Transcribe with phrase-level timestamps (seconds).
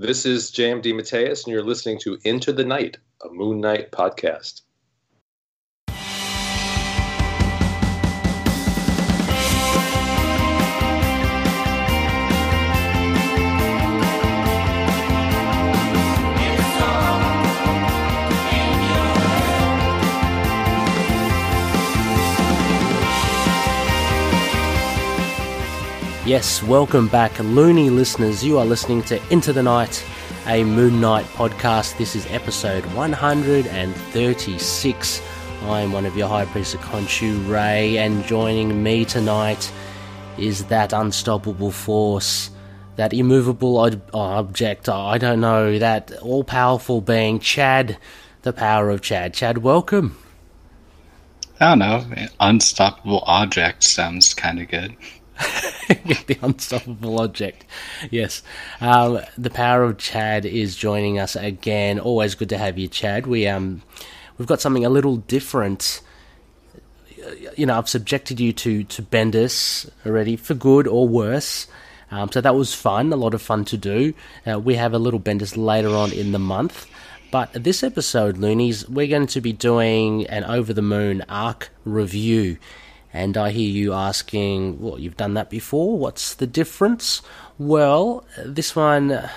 [0.00, 4.60] This is JMD Mateus, and you're listening to Into the Night, a Moon Knight podcast.
[26.28, 28.44] Yes, welcome back, loony listeners.
[28.44, 30.04] You are listening to Into the Night,
[30.46, 31.96] a Moon Knight podcast.
[31.96, 35.22] This is episode 136.
[35.62, 39.72] I'm one of your High Priest of Khonshu, Ray, and joining me tonight
[40.36, 42.50] is that unstoppable force,
[42.96, 47.96] that immovable ob- object, I don't know, that all powerful being, Chad,
[48.42, 49.32] the power of Chad.
[49.32, 50.18] Chad, welcome.
[51.58, 52.04] I don't know.
[52.38, 54.94] Unstoppable object sounds kind of good.
[55.88, 57.64] the unstoppable object.
[58.10, 58.42] Yes.
[58.80, 61.98] Um, the power of Chad is joining us again.
[61.98, 63.26] Always good to have you, Chad.
[63.26, 63.82] We um,
[64.36, 66.00] we've got something a little different.
[67.56, 71.66] You know, I've subjected you to to Bendis already for good or worse.
[72.10, 74.14] Um, so that was fun, a lot of fun to do.
[74.46, 76.86] Uh, we have a little Bendis later on in the month.
[77.30, 82.56] But this episode, Loonies, we're going to be doing an Over the Moon arc review.
[83.18, 85.98] And I hear you asking, well, you've done that before.
[85.98, 87.20] What's the difference?
[87.58, 89.28] Well, this one,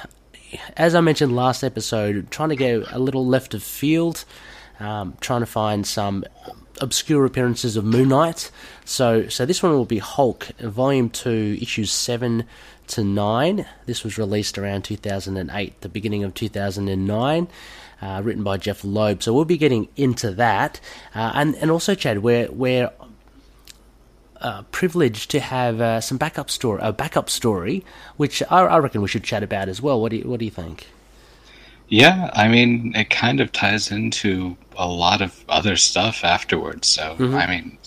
[0.78, 4.24] as I mentioned last episode, trying to go a little left of field,
[4.80, 6.24] um, trying to find some
[6.80, 8.52] obscure appearances of Moon Knight.
[8.86, 12.44] So, so this one will be Hulk, Volume Two, Issues Seven
[12.90, 13.66] to Nine.
[13.88, 17.48] This was released around 2008, the beginning of 2009.
[18.00, 20.80] Uh, written by Jeph Loeb, so we'll be getting into that,
[21.14, 22.90] uh, and and also Chad, we're we're
[24.42, 27.86] uh, privileged to have uh, some backup story, a backup story,
[28.18, 30.02] which I, I, reckon we should chat about as well.
[30.02, 30.88] What do you, what do you think?
[31.88, 36.88] Yeah, I mean, it kind of ties into a lot of other stuff afterwards.
[36.88, 37.36] So, mm-hmm.
[37.36, 37.78] I mean,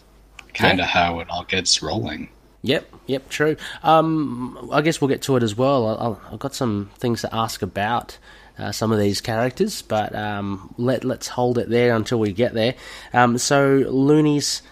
[0.52, 0.90] kind of yeah.
[0.90, 2.28] how it all gets rolling.
[2.62, 3.56] Yep, yep, true.
[3.82, 6.18] Um, I guess we'll get to it as well.
[6.26, 8.18] i have got some things to ask about.
[8.56, 12.54] Uh, some of these characters, but um, let let's hold it there until we get
[12.54, 12.76] there.
[13.12, 14.62] Um, so, loonies,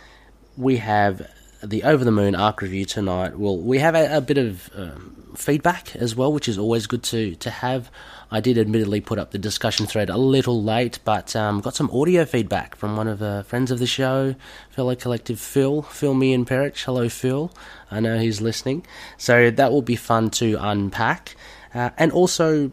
[0.56, 1.28] we have
[1.62, 3.39] the Over the Moon arc review tonight.
[3.39, 7.03] Well, we have a, a bit of um, feedback as well, which is always good
[7.05, 7.91] to, to have.
[8.31, 11.91] I did admittedly put up the discussion thread a little late, but um, got some
[11.91, 14.34] audio feedback from one of the friends of the show,
[14.71, 16.83] fellow collective Phil, Phil Me and Perich.
[16.84, 17.53] Hello, Phil.
[17.91, 18.84] I know he's listening.
[19.17, 21.37] So that will be fun to unpack.
[21.75, 22.72] Uh, and also,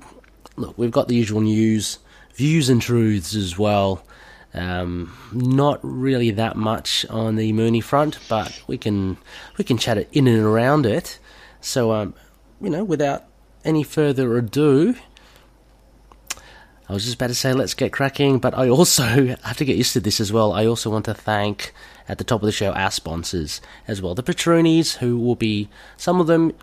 [0.56, 2.00] look, we've got the usual news,
[2.34, 4.04] views and truths as well.
[4.54, 9.18] Um, not really that much on the Mooney front, but we can
[9.58, 11.20] we can chat it in and around it.
[11.62, 12.16] So, um,
[12.60, 13.26] you know, without
[13.64, 14.96] any further ado,
[16.88, 19.04] I was just about to say let's get cracking, but I also
[19.44, 20.54] have to get used to this as well.
[20.54, 21.74] I also want to thank
[22.08, 25.70] at the top of the show our sponsors as well, the Patroonies, who will be
[25.96, 26.54] some of them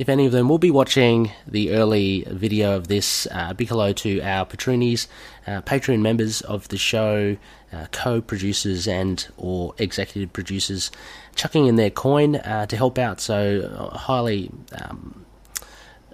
[0.00, 3.92] if any of them will be watching the early video of this, uh, big hello
[3.92, 5.06] to our Patroonies,
[5.46, 7.36] uh, Patreon members of the show,
[7.70, 10.90] uh, co-producers and or executive producers,
[11.34, 13.20] chucking in their coin uh, to help out.
[13.20, 14.50] So uh, highly
[14.82, 15.26] um,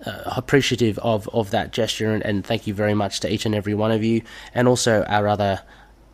[0.05, 3.55] uh, appreciative of, of that gesture, and, and thank you very much to each and
[3.55, 4.23] every one of you,
[4.53, 5.63] and also our other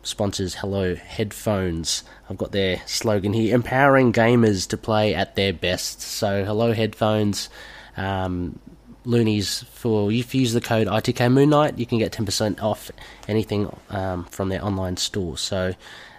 [0.03, 2.03] sponsors Hello Headphones.
[2.29, 6.01] I've got their slogan here empowering gamers to play at their best.
[6.01, 7.49] So, Hello Headphones.
[7.97, 8.59] Um,
[9.05, 12.91] loonies for if you use the code ITK Moon Knight, you can get 10% off
[13.27, 15.37] anything um, from their online store.
[15.37, 15.73] So,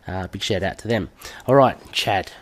[0.07, 1.11] uh, big shout out to them.
[1.47, 2.33] All right, Chad,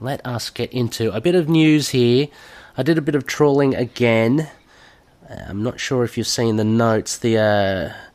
[0.00, 2.28] let us get into a bit of news here.
[2.76, 4.48] I did a bit of trawling again.
[5.28, 7.18] I'm not sure if you've seen the notes.
[7.18, 8.07] The uh,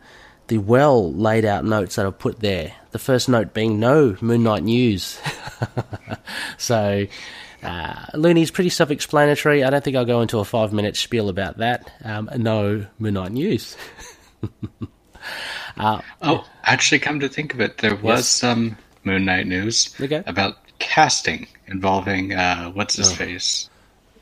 [0.48, 2.74] the well laid out notes that I've put there.
[2.92, 5.20] The first note being no Moon Knight news.
[6.58, 7.08] so,
[7.64, 9.64] uh, Looney's pretty self explanatory.
[9.64, 11.92] I don't think I'll go into a five minute spiel about that.
[12.04, 13.78] Um, no Moon Knight news.
[15.78, 18.28] uh, oh, actually, come to think of it, there was yes.
[18.28, 20.24] some Moon Knight news okay.
[20.26, 23.16] about casting involving, uh, what's his oh.
[23.16, 23.70] face?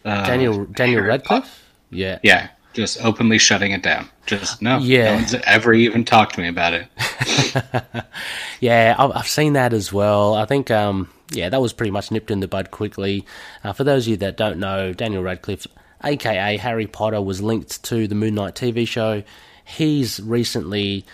[0.05, 1.63] Uh, Daniel Daniel Radcliffe?
[1.89, 2.19] Yeah.
[2.23, 4.09] Yeah just openly shutting it down.
[4.25, 5.05] Just no, yeah.
[5.05, 8.05] no one's ever even talked to me about it.
[8.59, 10.35] yeah, I've seen that as well.
[10.35, 13.25] I think, um, yeah, that was pretty much nipped in the bud quickly.
[13.63, 15.67] Uh, for those of you that don't know, Daniel Radcliffe,
[16.03, 19.23] aka Harry Potter, was linked to the Moon Knight TV show.
[19.65, 21.05] He's recently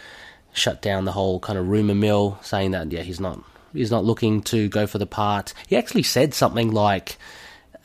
[0.54, 3.40] shut down the whole kind of rumor mill, saying that yeah, he's not
[3.74, 5.54] he's not looking to go for the part.
[5.68, 7.18] He actually said something like.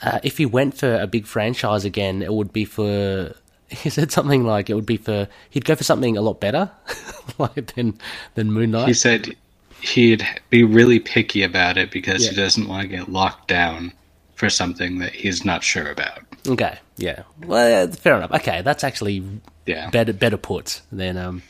[0.05, 3.37] Uh, if he went for a big franchise again, it would be for
[3.73, 6.71] he said something like it would be for he'd go for something a lot better,
[7.39, 7.99] like than
[8.35, 8.89] than Moon Knight.
[8.89, 9.35] He said
[9.81, 12.31] he'd be really picky about it because Yeah.
[12.31, 13.93] he doesn't want to get locked down
[14.35, 16.21] for something that he's not sure about.
[16.47, 17.23] Okay, yeah.
[17.47, 18.33] Well, yeah, fair enough.
[18.33, 19.23] Okay, that's actually
[19.67, 19.91] Yeah.
[19.91, 21.43] better better put than um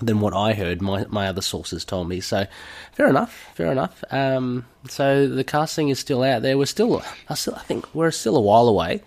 [0.00, 0.80] than what I heard.
[0.80, 2.20] My my other sources told me.
[2.20, 2.46] So
[2.92, 3.50] fair enough.
[3.54, 4.02] Fair enough.
[4.10, 6.56] Um, so the casting is still out there.
[6.56, 9.02] We're still, I still, I think we're still a while away.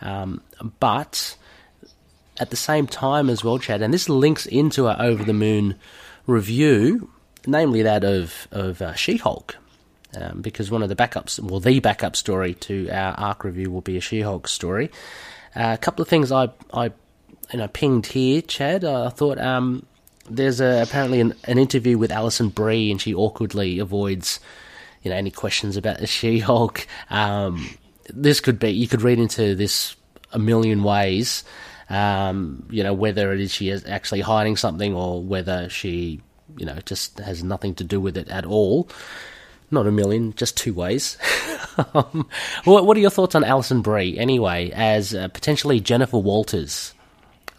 [0.00, 0.40] Um,
[0.80, 1.36] but
[2.42, 5.76] at the same time as well, Chad, and this links into our over the moon
[6.26, 7.10] review,
[7.46, 9.56] namely that of of uh, She Hulk.
[10.14, 13.80] Um, because one of the backups, well, the backup story to our arc review will
[13.80, 14.90] be a She-Hulk story.
[15.56, 16.92] Uh, a couple of things I, I,
[17.50, 18.84] you know, pinged here, Chad.
[18.84, 19.86] I thought um,
[20.28, 24.38] there's a, apparently an, an interview with Alison Brie, and she awkwardly avoids,
[25.02, 26.86] you know, any questions about the She-Hulk.
[27.08, 27.70] Um,
[28.12, 29.96] this could be you could read into this
[30.30, 31.42] a million ways.
[31.92, 36.22] Um, you know, whether it is she is actually hiding something or whether she,
[36.56, 38.88] you know, just has nothing to do with it at all.
[39.70, 41.18] Not a million, just two ways.
[41.94, 42.28] um,
[42.64, 46.94] what, what are your thoughts on Alison Brie, anyway, as uh, potentially Jennifer Walters?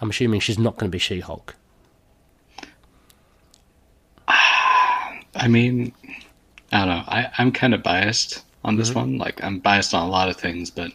[0.01, 1.55] I'm assuming she's not going to be She Hulk.
[4.27, 5.93] I mean,
[6.71, 7.03] I don't know.
[7.07, 9.17] I, I'm kind of biased on this one.
[9.17, 10.91] Like, I'm biased on a lot of things, but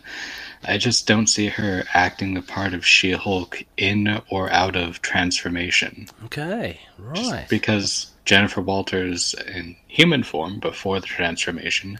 [0.65, 5.03] I just don't see her acting the part of She Hulk in or out of
[5.03, 6.09] transformation.
[6.25, 7.47] Okay, right.
[7.49, 11.99] Because Jennifer Walters, in human form before the transformation,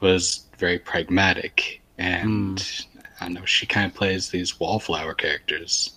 [0.00, 1.80] was very pragmatic.
[1.96, 2.84] And
[3.20, 5.92] I know, she kind of plays these wallflower characters.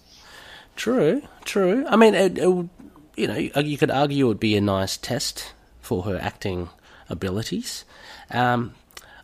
[0.76, 1.86] True, true.
[1.88, 2.70] I mean, it, it would,
[3.16, 6.70] you know, you could argue it would be a nice test for her acting
[7.10, 7.86] abilities.
[8.30, 8.76] Um,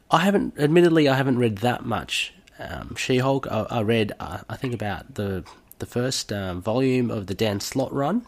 [0.10, 2.34] I haven't, admittedly, I haven't read that much
[2.69, 3.48] um, She-Hulk.
[3.50, 5.44] I, I read, uh, I think, about the
[5.80, 8.25] the first um, volume of the Dan Slott run,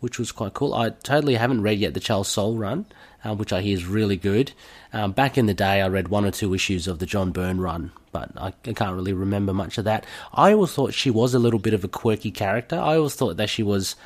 [0.00, 0.72] which was quite cool.
[0.72, 2.86] I totally haven't read yet the Charles Soule run,
[3.24, 4.52] uh, which I hear is really good.
[4.92, 7.60] Um, back in the day, I read one or two issues of the John Byrne
[7.60, 10.06] run, but I, I can't really remember much of that.
[10.32, 12.76] I always thought she was a little bit of a quirky character.
[12.78, 13.96] I always thought that she was.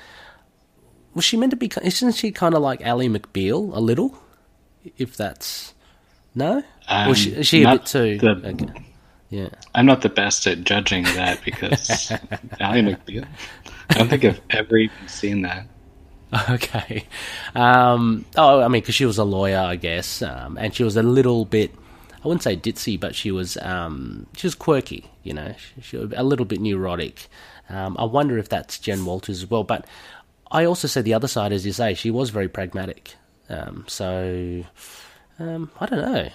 [1.15, 1.71] Was she meant to be?
[1.83, 4.19] Isn't she kind of like Ally McBeal a little?
[4.97, 5.75] If that's
[6.35, 8.19] no, Um, is she, is she a bit too?
[8.19, 8.86] the- okay.
[9.29, 9.49] Yeah.
[9.75, 12.11] I'm not the best at judging that because
[12.61, 13.27] Ally McBeal.
[13.91, 15.67] I don't think I've ever even seen that.
[16.51, 17.05] Okay.
[17.55, 20.97] Um, oh, I mean, because she was a lawyer, I guess, um, and she was
[20.97, 21.73] a little bit.
[22.25, 25.11] I wouldn't say ditzy, but she was um, she was quirky.
[25.23, 27.29] You know, she, she was a little bit neurotic.
[27.69, 29.65] Um, I wonder if that's Jen Walters as well.
[29.65, 29.87] But
[30.51, 33.15] I also say the other side, as you say, she was very pragmatic.
[33.49, 34.65] Um, so
[35.39, 36.29] um, I don't know.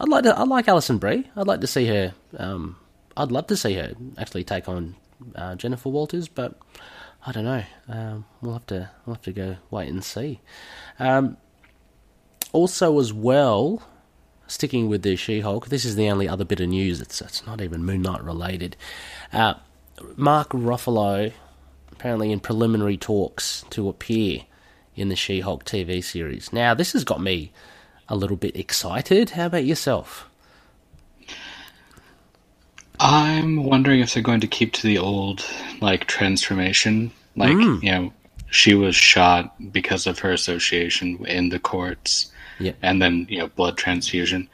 [0.00, 0.36] I'd like to.
[0.36, 1.30] I like Alison Brie.
[1.36, 2.14] I'd like to see her.
[2.36, 2.76] Um,
[3.16, 4.96] I'd love to see her actually take on
[5.34, 6.58] uh, Jennifer Walters, but
[7.26, 7.62] I don't know.
[7.88, 8.90] Um, we'll have to.
[9.06, 10.40] We'll have to go wait and see.
[10.98, 11.36] Um,
[12.52, 13.82] also, as well,
[14.46, 15.68] sticking with the She-Hulk.
[15.68, 17.00] This is the only other bit of news.
[17.00, 18.76] It's it's not even Moon Knight related.
[19.32, 19.54] Uh,
[20.16, 21.32] Mark Ruffalo
[21.92, 24.40] apparently in preliminary talks to appear
[24.96, 26.52] in the She-Hulk TV series.
[26.52, 27.52] Now, this has got me
[28.08, 29.30] a little bit excited.
[29.30, 30.28] How about yourself?
[33.00, 35.44] I'm wondering if they're going to keep to the old
[35.80, 37.10] like transformation.
[37.36, 37.82] Like, Mm.
[37.82, 38.12] you know,
[38.50, 42.30] she was shot because of her association in the courts.
[42.60, 42.72] Yeah.
[42.82, 44.48] And then, you know, blood transfusion.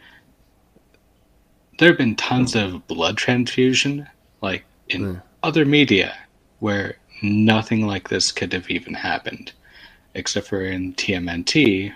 [1.78, 4.08] There have been tons of blood transfusion,
[4.40, 5.22] like in Mm.
[5.42, 6.16] other media,
[6.60, 9.52] where nothing like this could have even happened.
[10.14, 11.92] Except for in TMNT,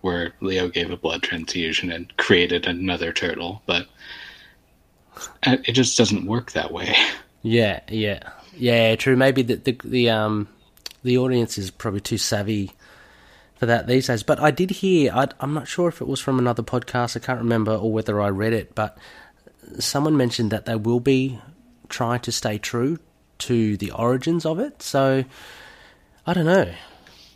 [0.00, 3.62] where Leo gave a blood transfusion and created another turtle.
[3.66, 3.86] But
[5.44, 6.94] uh, it just doesn't work that way.
[7.42, 8.96] Yeah, yeah, yeah.
[8.96, 9.16] True.
[9.16, 10.48] Maybe the the, the um
[11.02, 12.72] the audience is probably too savvy
[13.56, 14.22] for that these days.
[14.22, 15.12] But I did hear.
[15.12, 17.16] I, I'm not sure if it was from another podcast.
[17.16, 18.74] I can't remember, or whether I read it.
[18.74, 18.98] But
[19.78, 21.38] someone mentioned that they will be
[21.88, 22.98] trying to stay true
[23.38, 24.82] to the origins of it.
[24.82, 25.24] So
[26.26, 26.72] I don't know.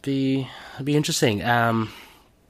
[0.03, 1.43] Be it'd be interesting.
[1.43, 1.91] Um,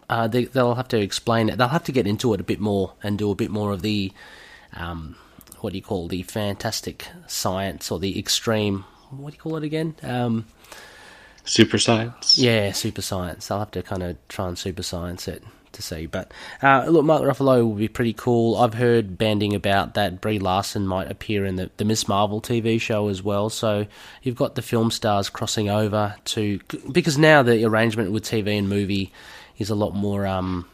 [0.09, 1.59] uh, they, they'll have to explain it.
[1.59, 3.83] They'll have to get into it a bit more and do a bit more of
[3.83, 4.13] the
[4.75, 5.17] um,
[5.61, 8.85] what do you call the fantastic science or the extreme?
[9.11, 9.95] What do you call it again?
[10.03, 10.47] Um,
[11.45, 12.39] Super science.
[12.39, 13.49] yeah, super science.
[13.49, 15.43] They'll have to kind of try and super science it
[15.73, 16.07] to see.
[16.07, 16.33] But
[16.63, 18.57] uh, look, Mark Ruffalo will be pretty cool.
[18.57, 22.81] I've heard banding about that Brie Larson might appear in the, the Miss Marvel TV
[22.81, 23.51] show as well.
[23.51, 23.87] So
[24.23, 28.69] you've got the film stars crossing over to because now the arrangement with TV and
[28.69, 29.13] movie
[29.59, 30.67] is a lot more um,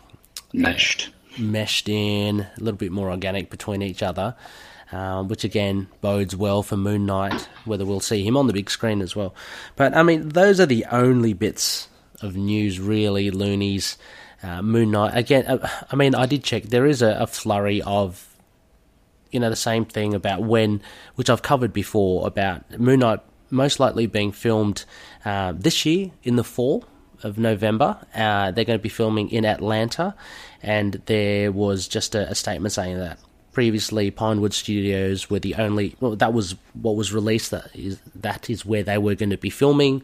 [0.53, 1.11] Meshed.
[1.39, 4.35] meshed in, a little bit more organic between each other.
[4.93, 8.71] um, which again bodes well for Moon Knight, whether we'll see him on the big
[8.71, 9.35] screen as well.
[9.77, 11.89] But I mean, those are the only bits
[12.21, 13.97] of news, really, loonies.
[14.43, 15.47] Uh, Moon Knight again.
[15.47, 16.65] Uh, I mean, I did check.
[16.65, 18.27] There is a, a flurry of
[19.31, 20.83] you know the same thing about when,
[21.15, 23.21] which I've covered before about Moon Knight
[23.51, 24.85] most likely being filmed
[25.25, 26.85] uh, this year in the fall
[27.23, 27.99] of November.
[28.15, 30.15] Uh, they're going to be filming in Atlanta,
[30.63, 33.19] and there was just a, a, statement saying that
[33.53, 35.97] previously Pinewood Studios were the only.
[36.01, 37.51] Well, that was what was released.
[37.51, 40.03] That is that is where they were going to be filming.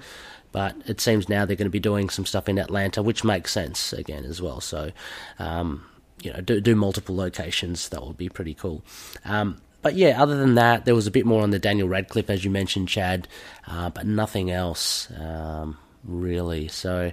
[0.52, 3.52] But it seems now they're going to be doing some stuff in Atlanta, which makes
[3.52, 4.62] sense again as well.
[4.62, 4.90] So,
[5.38, 5.84] um,
[6.22, 7.90] you know, do, do multiple locations.
[7.90, 8.82] That would be pretty cool.
[9.26, 12.30] Um, but yeah, other than that, there was a bit more on the Daniel Radcliffe,
[12.30, 13.28] as you mentioned, Chad,
[13.68, 16.68] uh, but nothing else um, really.
[16.68, 17.12] So,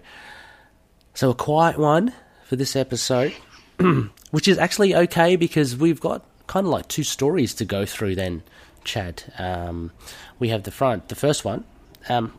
[1.13, 2.13] so a quiet one
[2.45, 3.33] for this episode,
[4.31, 8.15] which is actually okay because we've got kind of like two stories to go through.
[8.15, 8.43] Then,
[8.83, 9.91] Chad, um,
[10.39, 11.65] we have the front, the first one.
[12.09, 12.37] Um,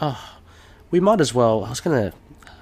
[0.00, 0.36] oh,
[0.90, 1.64] we might as well.
[1.64, 2.12] I was gonna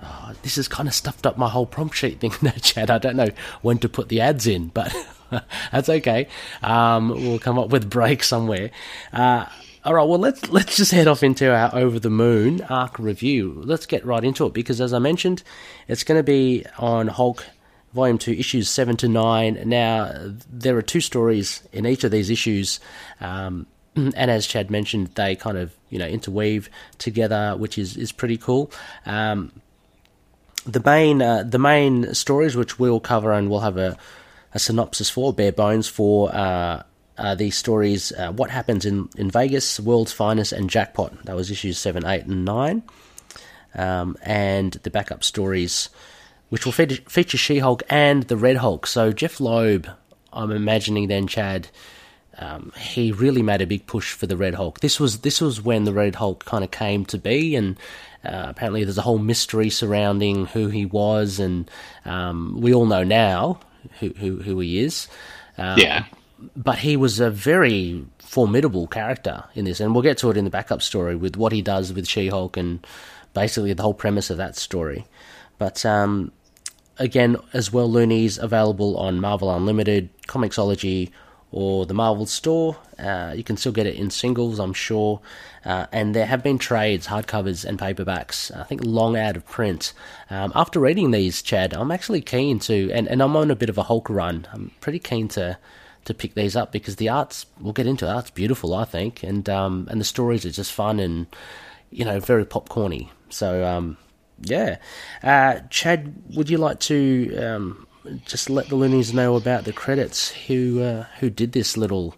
[0.03, 2.91] oh, this has kind of stuffed up my whole prompt sheet thing there, Chad.
[2.91, 3.29] I don't know
[3.63, 4.95] when to put the ads in, but
[5.73, 6.29] that's okay.
[6.63, 8.71] Um, we'll come up with break somewhere.
[9.13, 9.47] Uh,
[9.85, 13.63] all right, well let's let's just head off into our over the moon arc review.
[13.65, 15.43] Let's get right into it because, as I mentioned,
[15.89, 17.47] it's going to be on Hulk
[17.95, 19.59] Volume Two, issues seven to nine.
[19.67, 20.13] Now
[20.51, 22.79] there are two stories in each of these issues.
[23.21, 26.69] Um, and as Chad mentioned, they kind of you know interweave
[26.99, 28.71] together, which is is pretty cool.
[29.07, 29.51] Um,
[30.67, 33.97] the main uh, the main stories which we'll cover and we'll have a,
[34.53, 36.83] a synopsis for bare bones for uh,
[37.21, 41.51] uh, these stories uh, what happens in, in Vegas world's finest and jackpot that was
[41.51, 42.83] issues 7 8 and 9
[43.75, 45.89] um, and the backup stories
[46.49, 49.87] which will feature, feature She-Hulk and the Red Hulk so Jeph Loeb
[50.33, 51.69] I'm imagining then Chad
[52.39, 54.81] um, he really made a big push for the Red Hulk.
[54.81, 57.77] This was this was when the Red Hulk kind of came to be, and
[58.25, 61.71] uh, apparently, there's a whole mystery surrounding who he was, and
[62.05, 63.61] um, we all know now
[63.99, 65.09] who who, who he is.
[65.57, 66.05] Um, yeah,
[66.57, 70.45] but he was a very formidable character in this, and we'll get to it in
[70.45, 72.87] the backup story with what he does with She-Hulk and
[73.35, 75.07] basically the whole premise of that story.
[75.59, 76.33] But um,
[76.99, 81.11] again, as well, Looney's available on Marvel Unlimited, Comixology,
[81.53, 82.77] or the Marvel store.
[82.99, 85.21] Uh, you can still get it in singles, I'm sure.
[85.65, 89.93] Uh, and there have been trades, hardcovers, and paperbacks, I think long out of print.
[90.31, 93.69] Um, after reading these, Chad, I'm actually keen to, and, and I'm on a bit
[93.69, 94.47] of a Hulk run.
[94.53, 95.59] I'm pretty keen to
[96.05, 99.23] to pick these up because the art's, we'll get into it, art's beautiful, I think.
[99.23, 101.27] And, um, and the stories are just fun and,
[101.91, 103.11] you know, very popcorny.
[103.29, 103.97] So, um,
[104.43, 104.79] yeah.
[105.23, 107.87] Uh, Chad, would you like to um,
[108.25, 110.31] just let the loonies know about the credits.
[110.47, 112.15] Who uh, who did this little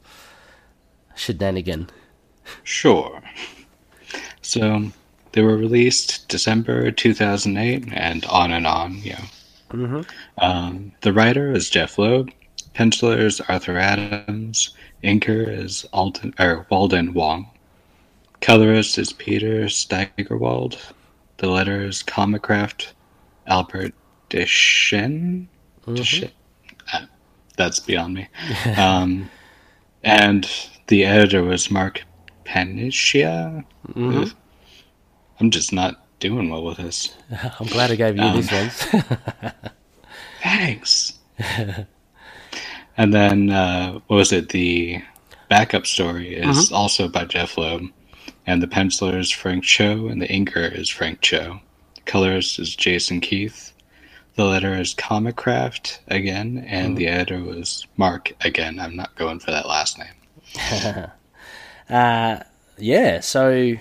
[1.15, 1.91] shenanigan?
[2.63, 3.23] Sure.
[4.43, 4.91] So
[5.33, 8.99] they were released December 2008 and on and on.
[8.99, 9.25] Yeah.
[9.71, 10.03] Mm-hmm.
[10.39, 12.31] Um, the writer is Jeph Loeb.
[12.75, 14.75] Penciler is Arthur Adams.
[15.05, 17.51] Inker is Alden, or Walden Wong.
[18.41, 20.79] Colorist is Peter Steigerwald.
[21.39, 22.93] The letter is Comicraft
[23.47, 23.95] Albert
[24.31, 25.47] Deschesne.
[25.87, 26.27] Mm-hmm.
[26.93, 27.07] Uh,
[27.57, 28.29] that's beyond me.
[28.77, 29.31] um,
[30.03, 30.49] and
[30.87, 32.03] the editor was Mark
[32.45, 33.65] Paniccia.
[33.89, 34.37] Mm-hmm.
[35.41, 37.15] I'm just not doing well with this.
[37.61, 38.83] I'm glad I gave you um, these ones.
[40.43, 41.19] thanks.
[42.97, 44.51] And then uh, what was it?
[44.51, 45.03] The
[45.49, 46.75] backup story is mm-hmm.
[46.75, 47.85] also by Jeph Loeb,
[48.47, 51.61] and the penciler is Frank Cho, and the inker is Frank Cho.
[51.95, 53.73] The colorist is Jason Keith,
[54.35, 56.99] the letter is Comicraft again, and mm.
[56.99, 58.81] the editor was Mark again.
[58.81, 61.11] I'm not going for that last name.
[61.91, 62.41] uh,
[62.79, 63.75] yeah, so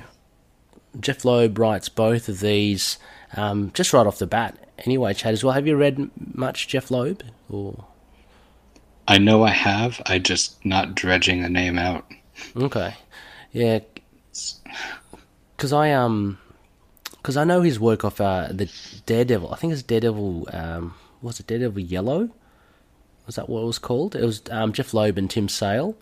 [0.99, 2.97] Jeph Loeb writes both of these
[3.35, 4.57] um, just right off the bat.
[4.79, 7.23] Anyway, Chad, as well, have you read much Jeff Loeb?
[7.49, 7.85] Or
[9.11, 10.01] I know I have.
[10.05, 12.05] I just not dredging the name out.
[12.55, 12.95] Okay,
[13.51, 13.79] yeah,
[15.57, 16.37] because I um
[17.17, 18.71] because I know his work off uh, the
[19.05, 19.51] Daredevil.
[19.51, 20.47] I think it's Daredevil.
[20.53, 22.29] Um, was it Daredevil Yellow?
[23.25, 24.15] Was that what it was called?
[24.15, 25.93] It was um, Jeph Loeb and Tim Sale.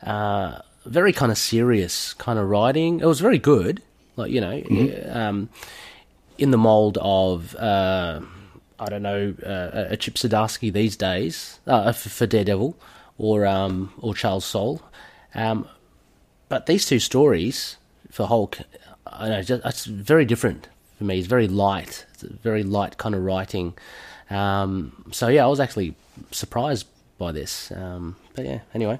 [0.00, 3.00] Uh, very kind of serious kind of writing.
[3.00, 3.82] It was very good.
[4.14, 5.18] Like you know, mm-hmm.
[5.18, 5.48] um,
[6.38, 8.20] in the mold of uh,
[8.82, 12.76] I don't know uh, a Chip Zdarsky these days uh, for Daredevil
[13.18, 14.82] or um, or Charles Soule.
[15.34, 15.68] Um,
[16.48, 17.76] but these two stories
[18.10, 18.58] for Hulk
[19.06, 21.18] I know just, it's very different for me.
[21.18, 22.06] It's very light.
[22.14, 23.74] It's very light kind of writing.
[24.30, 25.94] Um, so yeah, I was actually
[26.30, 26.86] surprised
[27.18, 27.70] by this.
[27.72, 28.98] Um, but yeah, anyway.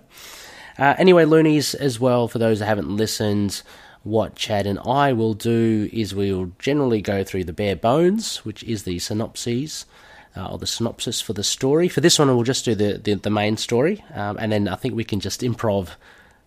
[0.78, 3.62] Uh, anyway, Loonies, as well, for those that haven't listened,
[4.02, 8.62] what Chad and I will do is we'll generally go through the bare bones, which
[8.64, 9.86] is the synopses.
[10.34, 11.88] Uh, or the synopsis for the story.
[11.88, 14.76] For this one, we'll just do the, the, the main story, um, and then I
[14.76, 15.90] think we can just improv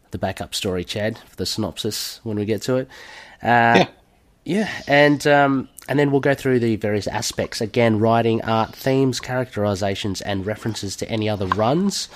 [0.09, 2.87] the backup story, Chad, for the synopsis when we get to it.
[3.43, 3.87] Uh, Yeah.
[4.43, 9.19] yeah, and um, and then we'll go through the various aspects again: writing, art, themes,
[9.19, 12.09] characterizations, and references to any other runs.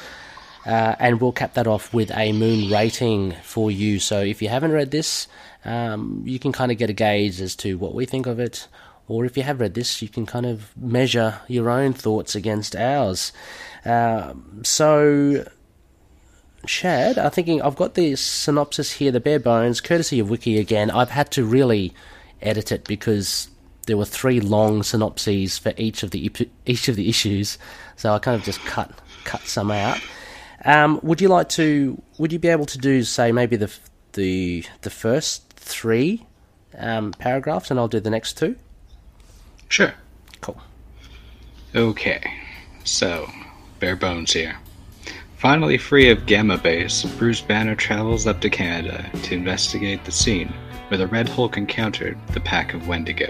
[0.66, 4.00] Uh, and we'll cap that off with a moon rating for you.
[4.00, 5.28] So if you haven't read this,
[5.66, 8.68] um, you can kind of get a gauge as to what we think of it.
[9.08, 12.76] Or if you have read this, you can kind of measure your own thoughts against
[12.76, 13.32] ours.
[13.86, 15.46] Um so
[16.66, 20.92] Chad, I'm thinking I've got the synopsis here, the bare bones, courtesy of Wiki again.
[20.92, 21.94] I've had to really
[22.42, 23.50] edit it because
[23.88, 26.32] there were three long synopses for each of the
[26.66, 27.58] each of the issues,
[27.96, 28.92] so I kind of just cut
[29.24, 30.00] cut some out.
[30.66, 32.02] Um, would you like to?
[32.18, 33.72] Would you be able to do say maybe the
[34.14, 36.26] the the first three
[36.78, 38.56] um, paragraphs, and I'll do the next two?
[39.70, 39.94] Sure.
[40.42, 40.60] Cool.
[41.76, 42.34] Okay,
[42.84, 43.30] so,
[43.80, 44.58] bare bones here.
[45.38, 50.52] Finally free of Gamma Base, Bruce Banner travels up to Canada to investigate the scene
[50.88, 53.30] where the Red Hulk encountered the pack of Wendigo.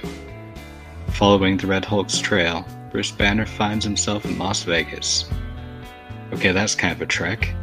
[1.09, 5.29] Following the Red Hulk's trail, Bruce Banner finds himself in Las Vegas.
[6.33, 7.53] Okay, that's kind of a trek.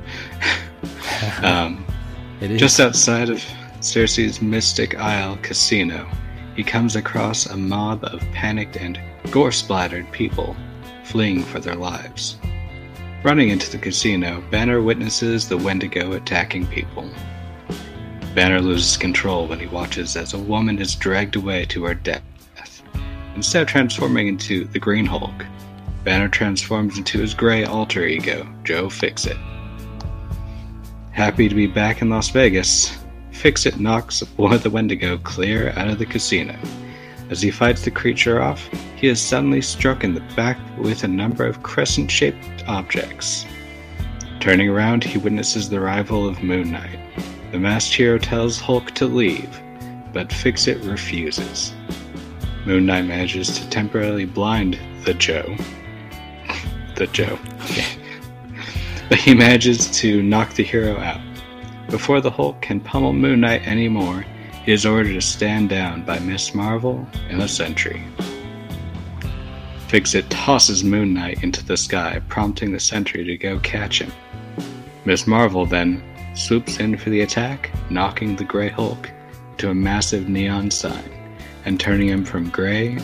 [1.42, 1.84] um,
[2.40, 2.60] It is.
[2.60, 3.44] just outside of
[3.80, 6.08] Circe's Mystic Isle casino,
[6.56, 8.98] he comes across a mob of panicked and
[9.30, 10.56] gore splattered people
[11.04, 12.36] fleeing for their lives.
[13.22, 17.08] Running into the casino, Banner witnesses the Wendigo attacking people.
[18.34, 22.22] Banner loses control when he watches as a woman is dragged away to her death.
[23.34, 25.44] Instead of transforming into the Green Hulk,
[26.06, 29.36] Banner transforms into his gray alter ego, Joe Fixit.
[31.10, 32.96] Happy to be back in Las Vegas,
[33.32, 36.56] Fixit knocks one of the Wendigo clear out of the casino.
[37.28, 41.08] As he fights the creature off, he is suddenly struck in the back with a
[41.08, 43.44] number of crescent shaped objects.
[44.38, 47.00] Turning around, he witnesses the arrival of Moon Knight.
[47.50, 49.60] The masked hero tells Hulk to leave,
[50.12, 51.74] but Fixit refuses.
[52.64, 55.56] Moon Knight manages to temporarily blind the Joe.
[56.96, 57.38] The Joe.
[59.08, 61.20] but he manages to knock the hero out.
[61.88, 64.26] Before the Hulk can pummel Moon Knight anymore,
[64.64, 68.02] he is ordered to stand down by Miss Marvel and the Sentry.
[69.86, 74.12] Fixit tosses Moon Knight into the sky, prompting the Sentry to go catch him.
[75.04, 76.02] Miss Marvel then
[76.34, 79.08] swoops in for the attack, knocking the Grey Hulk
[79.58, 81.12] to a massive neon sign
[81.64, 82.96] and turning him from Grey,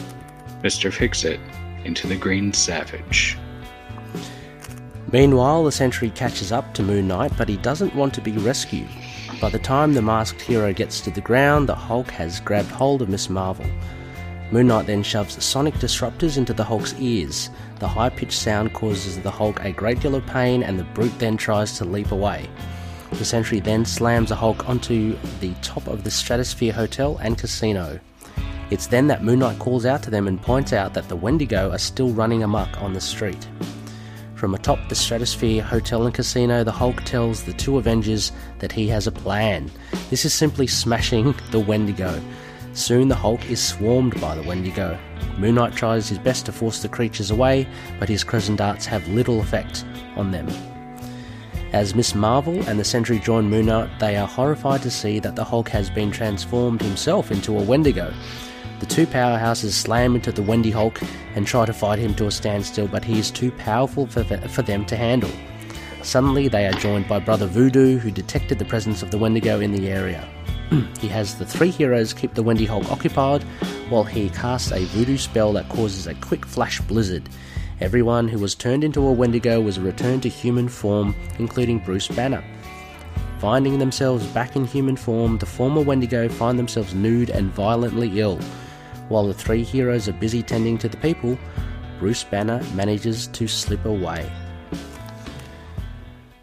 [0.63, 0.93] Mr.
[0.93, 1.39] Fixit,
[1.85, 3.39] into the Green Savage.
[5.13, 8.89] Meanwhile, the sentry catches up to Moon Knight, but he doesn't want to be rescued.
[9.43, 13.03] By the time the masked hero gets to the ground, the Hulk has grabbed hold
[13.03, 13.67] of Miss Marvel.
[14.51, 17.51] Moon Knight then shoves sonic disruptors into the Hulk's ears.
[17.79, 21.19] The high pitched sound causes the Hulk a great deal of pain, and the brute
[21.19, 22.49] then tries to leap away.
[23.11, 28.01] The sentry then slams the Hulk onto the top of the Stratosphere Hotel and Casino.
[28.71, 31.71] It's then that Moon Knight calls out to them and points out that the Wendigo
[31.71, 33.47] are still running amok on the street.
[34.43, 38.89] From atop the Stratosphere Hotel and Casino, the Hulk tells the two Avengers that he
[38.89, 39.71] has a plan.
[40.11, 42.21] This is simply smashing the Wendigo.
[42.73, 44.99] Soon the Hulk is swarmed by the Wendigo.
[45.39, 47.69] Moon Knight tries his best to force the creatures away,
[48.01, 49.85] but his crescent darts have little effect
[50.17, 50.49] on them.
[51.73, 55.37] As Miss Marvel and the Sentry join Moon Knight, they are horrified to see that
[55.37, 58.13] the Hulk has been transformed himself into a Wendigo.
[58.83, 61.01] The two powerhouses slam into the Wendy Hulk
[61.37, 64.63] and try to fight him to a standstill, but he is too powerful for, for
[64.63, 65.31] them to handle.
[66.03, 69.71] Suddenly, they are joined by Brother Voodoo, who detected the presence of the Wendigo in
[69.71, 70.29] the area.
[71.01, 73.45] he has the three heroes keep the Wendy Hulk occupied
[73.89, 77.29] while he casts a voodoo spell that causes a quick flash blizzard.
[77.81, 82.43] Everyone who was turned into a Wendigo was returned to human form, including Bruce Banner.
[83.39, 88.41] Finding themselves back in human form, the former Wendigo find themselves nude and violently ill.
[89.13, 91.39] While the three heroes are busy tending to the people,
[91.99, 94.33] Bruce Banner manages to slip away.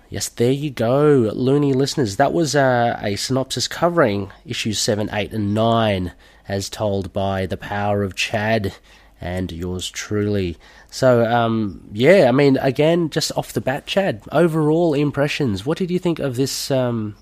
[0.09, 2.17] Yes, there you go, loony listeners.
[2.17, 6.13] That was uh, a synopsis covering issues 7, 8, and 9,
[6.47, 8.75] as told by The Power of Chad
[9.19, 10.55] and yours truly.
[10.91, 15.65] So, um, yeah, I mean, again, just off the bat, Chad, overall impressions.
[15.65, 17.15] What did you think of this um,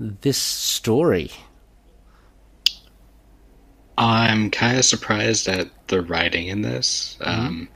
[0.00, 1.30] this story?
[3.98, 7.68] I'm kind of surprised at the writing in this, um,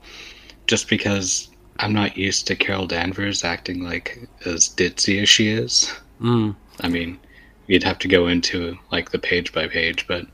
[0.68, 5.92] just because I'm not used to Carol Danvers acting like as ditzy as she is.
[6.20, 6.54] Mm.
[6.80, 7.18] I mean,
[7.66, 10.24] you'd have to go into like the page by page, but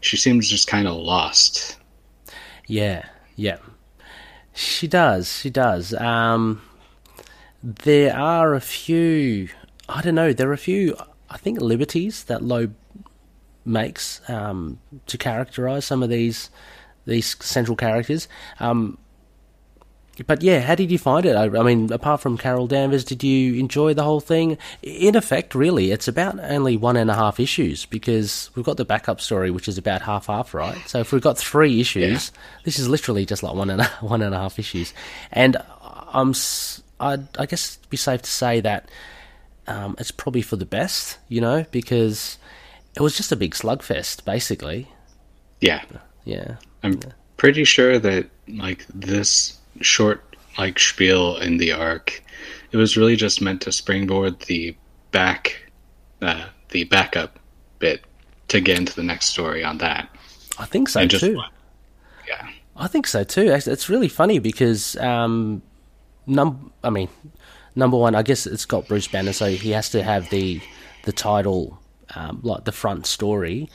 [0.00, 1.76] she seems just kind of lost.
[2.68, 3.58] Yeah, yeah.
[4.54, 5.38] She does.
[5.40, 5.92] She does.
[5.94, 6.62] Um,
[7.64, 9.48] there are a few.
[9.88, 10.32] I don't know.
[10.32, 10.96] There are a few.
[11.28, 12.76] I think liberties that Loeb
[13.64, 16.50] makes um, to characterize some of these
[17.04, 18.28] these central characters.
[18.60, 18.98] Um,
[20.26, 21.34] but yeah, how did you find it?
[21.34, 24.58] I, I, mean, apart from Carol Danvers, did you enjoy the whole thing?
[24.82, 28.84] In effect, really, it's about only one and a half issues because we've got the
[28.84, 30.76] backup story, which is about half half, right?
[30.86, 32.40] So if we've got three issues, yeah.
[32.64, 34.92] this is literally just like one and a, one and a half issues.
[35.32, 36.34] And I'm,
[37.00, 38.90] I'd, I guess, it'd be safe to say that
[39.66, 42.36] um, it's probably for the best, you know, because
[42.94, 44.88] it was just a big slugfest, basically.
[45.60, 45.84] Yeah,
[46.24, 46.56] yeah.
[46.82, 47.12] I'm yeah.
[47.36, 50.24] pretty sure that like this short
[50.58, 52.22] like spiel in the arc,
[52.72, 54.76] it was really just meant to springboard the
[55.10, 55.70] back,
[56.20, 57.38] uh, the backup
[57.78, 58.04] bit
[58.48, 60.08] to get into the next story on that.
[60.58, 61.40] I think so just, too.
[62.28, 63.48] Yeah, I think so too.
[63.48, 65.62] It's really funny because, um,
[66.26, 67.08] num, I mean,
[67.74, 70.60] number one, I guess it's got Bruce Banner, so he has to have the
[71.04, 71.81] the title,
[72.14, 73.68] um, like the front story.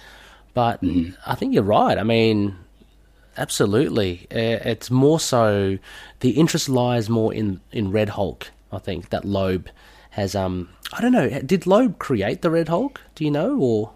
[0.54, 1.12] But mm-hmm.
[1.26, 1.98] I think you're right.
[1.98, 2.56] I mean,
[3.38, 4.28] absolutely.
[4.32, 5.78] Uh, it's more so
[6.22, 8.52] the interest lies more in in Red Hulk.
[8.72, 9.70] I think that Loeb
[10.12, 10.36] has.
[10.36, 11.30] Um, I don't know.
[11.42, 13.02] Did Loeb create the Red Hulk?
[13.16, 13.92] Do you know or?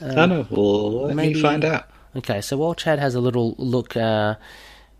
[0.00, 0.46] Um, I don't know.
[0.50, 1.88] Well, let maybe, me find out.
[2.14, 4.34] Okay, so while Chad has a little look uh,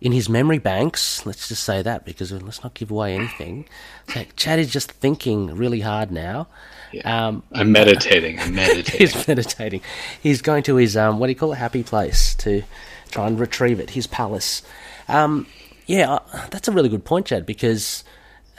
[0.00, 3.68] in his memory banks, let's just say that because let's not give away anything.
[4.08, 6.48] So Chad is just thinking really hard now.
[6.92, 7.28] Yeah.
[7.28, 8.38] Um, I'm meditating.
[8.38, 8.98] I'm meditating.
[8.98, 9.80] he's meditating.
[10.22, 11.56] He's going to his um, what do you call it?
[11.56, 12.62] Happy place to
[13.10, 14.62] try and retrieve it, his palace.
[15.08, 15.46] Um,
[15.86, 16.18] yeah,
[16.50, 18.04] that's a really good point, Chad, because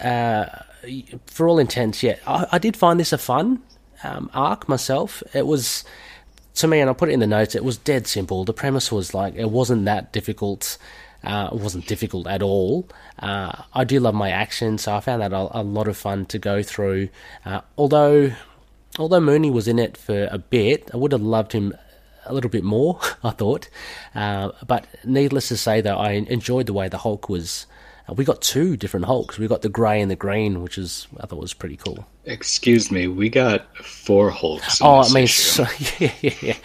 [0.02, 0.46] uh,
[1.26, 3.62] for all intents, yeah, I, I, did find this a fun
[4.04, 5.24] um, arc myself.
[5.34, 5.84] It was,
[6.56, 8.44] to me, and I put it in the notes, it was dead simple.
[8.44, 10.78] The premise was like, it wasn't that difficult.
[11.24, 12.88] Uh, it wasn't difficult at all.
[13.20, 16.26] Uh, I do love my action, so I found that a, a lot of fun
[16.28, 17.10] to go through.
[17.46, 18.34] Uh, although,
[19.00, 21.74] although Mooney was in it for a bit, I would have loved him
[22.26, 23.70] a little bit more, I thought.
[24.14, 27.68] Uh, but needless to say, though, I enjoyed the way the Hulk was.
[28.10, 29.38] Uh, we got two different Hulks.
[29.40, 32.06] We got the grey and the green, which is I thought was pretty cool.
[32.26, 34.82] Excuse me, we got four Hulks.
[34.82, 35.66] oh, I mean, so,
[36.00, 36.58] yeah, yeah, yeah.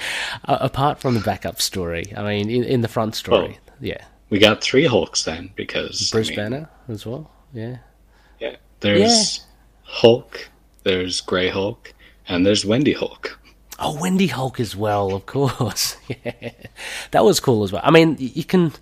[0.44, 4.04] Apart from the backup story, I mean, in, in the front story, oh, yeah.
[4.30, 7.30] We got three Hulks then because Bruce I mean, Banner as well.
[7.52, 7.78] Yeah.
[8.38, 8.56] Yeah.
[8.80, 9.44] There's yeah.
[9.82, 10.50] Hulk.
[10.84, 11.92] There's Grey Hulk,
[12.28, 13.38] and there's Wendy Hulk.
[13.78, 15.96] Oh, Wendy Hulk as well, of course.
[16.08, 16.50] yeah,
[17.10, 17.82] that was cool as well.
[17.84, 18.72] I mean, you can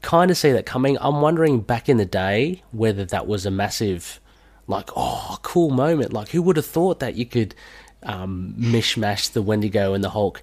[0.00, 0.96] kind of see that coming.
[1.00, 4.20] I'm wondering back in the day whether that was a massive,
[4.66, 6.12] like, oh, cool moment.
[6.12, 7.54] Like, who would have thought that you could
[8.02, 10.42] um, mishmash the Wendigo and the Hulk?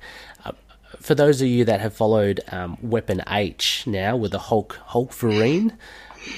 [0.99, 5.75] For those of you that have followed um, Weapon H now with the Hulk Hulkverine,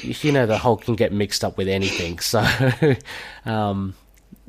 [0.02, 2.20] you know the Hulk can get mixed up with anything.
[2.20, 2.46] So,
[3.46, 3.96] um,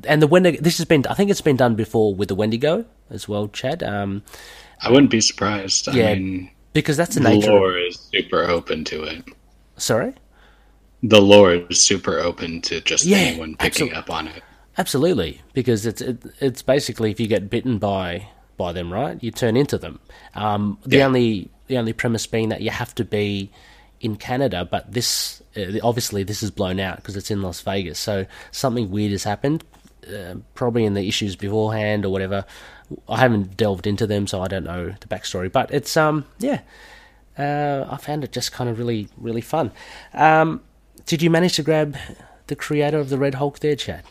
[0.07, 0.61] and the Wendigo.
[0.61, 3.83] This has been, I think, it's been done before with the Wendigo as well, Chad.
[3.83, 4.22] Um,
[4.81, 5.88] I wouldn't be surprised.
[5.88, 7.46] I yeah, mean, because that's the, nature.
[7.46, 9.25] the lore is super open to it.
[9.77, 10.14] Sorry.
[11.03, 13.96] The lore is super open to just yeah, anyone picking absolutely.
[13.96, 14.42] up on it.
[14.79, 18.29] Absolutely, because it's it, it's basically if you get bitten by
[18.62, 19.98] by them, right, you turn into them.
[20.35, 21.07] Um, the yeah.
[21.07, 23.51] only the only premise being that you have to be
[24.01, 27.98] in Canada, but this uh, obviously this is blown out because it's in Las Vegas.
[27.98, 29.64] So something weird has happened.
[30.03, 32.44] Uh, probably in the issues beforehand or whatever.
[33.09, 35.51] I haven't delved into them, so I don't know the backstory.
[35.51, 36.61] But it's um yeah,
[37.38, 39.72] uh, I found it just kind of really really fun.
[40.14, 40.61] Um,
[41.07, 41.96] did you manage to grab
[42.46, 44.05] the creator of the Red Hulk there, Chad?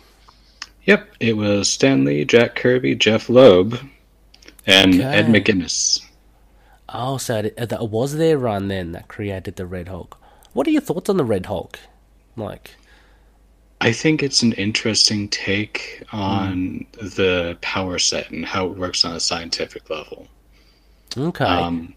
[0.85, 3.79] Yep, it was Stan Lee, Jack Kirby, Jeph Loeb,
[4.65, 5.03] and okay.
[5.03, 6.05] Ed McGuinness.
[6.89, 10.17] Oh, so it, it was their run then that created the Red Hulk.
[10.53, 11.79] What are your thoughts on the Red Hulk?
[12.35, 12.75] Like,
[13.79, 17.15] I think it's an interesting take on mm.
[17.15, 20.27] the power set and how it works on a scientific level.
[21.17, 21.45] Okay.
[21.45, 21.95] Um,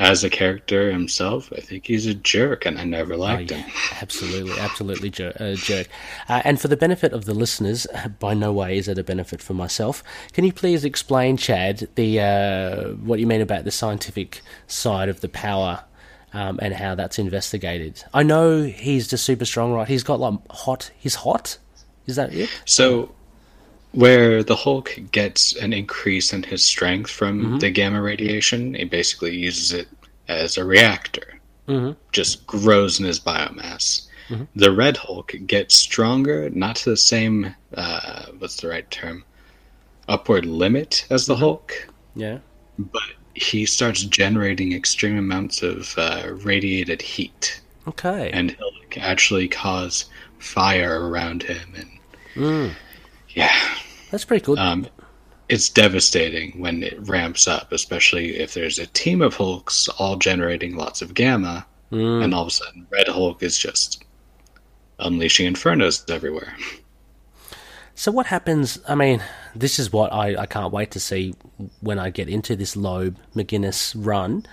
[0.00, 3.62] as a character himself, I think he's a jerk, and I never liked oh, yeah.
[3.62, 3.72] him.
[4.00, 5.88] Absolutely, absolutely jer- uh, jerk.
[6.26, 7.86] Uh, and for the benefit of the listeners,
[8.18, 10.02] by no way is it a benefit for myself.
[10.32, 15.20] Can you please explain, Chad, the uh, what you mean about the scientific side of
[15.20, 15.84] the power
[16.32, 18.02] um, and how that's investigated.
[18.14, 19.86] I know he's just super strong, right?
[19.86, 20.90] He's got like hot.
[20.98, 21.58] He's hot.
[22.06, 22.48] Is that it?
[22.64, 23.14] So,
[23.92, 27.58] where the Hulk gets an increase in his strength from mm-hmm.
[27.58, 29.88] the gamma radiation, he basically uses it
[30.28, 31.40] as a reactor.
[31.68, 31.92] Mm-hmm.
[32.12, 34.06] Just grows in his biomass.
[34.54, 39.24] the Red Hulk gets stronger, not to the same uh, what's the right term,
[40.08, 42.38] upward limit as the Hulk, Yeah.
[42.78, 43.02] but
[43.34, 48.30] he starts generating extreme amounts of uh, radiated heat, Okay.
[48.32, 50.04] and he'll like, actually cause
[50.38, 51.90] fire around him, and
[52.36, 52.70] Mm,
[53.30, 53.54] yeah,
[54.10, 54.58] that's pretty cool.
[54.58, 54.86] um,
[55.48, 60.76] it's devastating when it ramps up, especially if there's a team of Hulks all generating
[60.76, 62.22] lots of gamma, Mm.
[62.22, 64.04] and all of a sudden Red Hulk is just
[65.00, 66.54] unleashing infernos everywhere.
[67.96, 68.78] So what happens?
[68.88, 69.20] I mean,
[69.56, 71.34] this is what I, I can't wait to see
[71.80, 74.46] when I get into this Loeb McGuinness run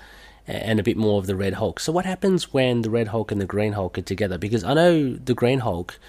[0.48, 1.80] and a bit more of the Red Hulk.
[1.80, 4.38] So what happens when the Red Hulk and the Green Hulk are together?
[4.40, 6.00] Because I know the Green Hulk,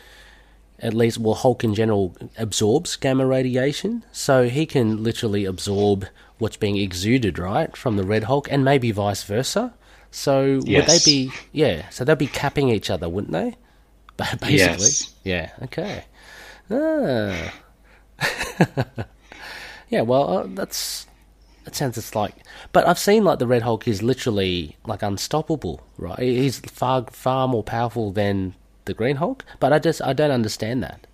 [0.80, 6.06] at least, well, Hulk in general absorbs gamma radiation, so he can literally absorb
[6.38, 9.74] what's being exuded, right, from the Red Hulk, and maybe vice versa.
[10.10, 11.30] So would they be?
[11.52, 11.88] Yeah.
[11.90, 13.56] So they'd be capping each other, wouldn't they?
[14.16, 14.56] Basically.
[14.56, 15.14] Yes.
[15.24, 15.50] Yeah.
[15.62, 16.04] Okay.
[16.70, 17.54] Ah.
[19.88, 20.02] yeah.
[20.02, 21.06] Well, uh, that's
[21.64, 22.34] that sounds just like.
[22.72, 26.18] But I've seen like the Red Hulk is literally like unstoppable, right?
[26.18, 28.54] He's far far more powerful than
[28.88, 29.44] the Green Hulk.
[29.60, 31.06] But I just I don't understand that.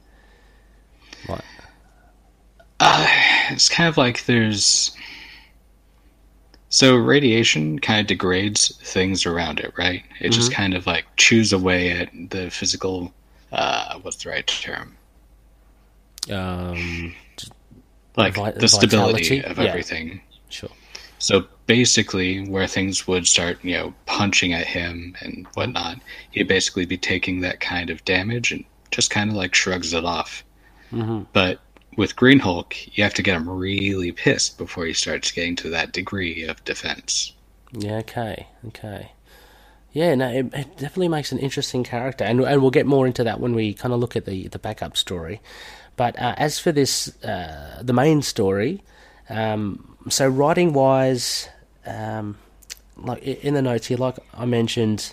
[1.28, 1.44] Right.
[3.50, 4.96] It's kind of like there's.
[6.70, 10.02] So radiation kind of degrades things around it, right?
[10.20, 13.12] It just kind of like chews away at the physical.
[13.52, 14.96] Uh, what's the right term?
[16.32, 17.14] Um.
[18.16, 19.64] Like Vi- the stability of Yeah.
[19.64, 20.20] everything.
[20.48, 20.70] Sure.
[21.18, 25.98] So basically, where things would start, you know, punching at him and whatnot,
[26.30, 30.04] he'd basically be taking that kind of damage and just kind of like shrugs it
[30.04, 30.44] off.
[30.90, 31.60] hmm But
[31.96, 35.70] with Green Hulk, you have to get him really pissed before he starts getting to
[35.70, 37.32] that degree of defense.
[37.72, 37.98] Yeah.
[37.98, 38.46] Okay.
[38.68, 39.12] Okay.
[39.92, 40.14] Yeah.
[40.14, 40.28] No.
[40.28, 43.54] It, it definitely makes an interesting character, and and we'll get more into that when
[43.54, 45.40] we kind of look at the the backup story.
[45.96, 48.82] But uh, as for this, uh, the main story,
[49.28, 51.48] um, so writing wise,
[51.86, 52.36] um,
[52.96, 55.12] like in the notes here, like I mentioned,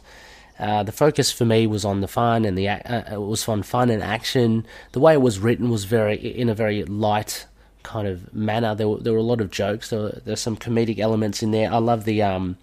[0.59, 3.63] uh, the focus for me was on the fun and the uh, it was on
[3.63, 4.65] fun and action.
[4.91, 7.47] The way it was written was very in a very light
[7.83, 8.75] kind of manner.
[8.75, 9.89] There were there were a lot of jokes.
[9.89, 11.71] There were, there's some comedic elements in there.
[11.71, 12.57] I love the um.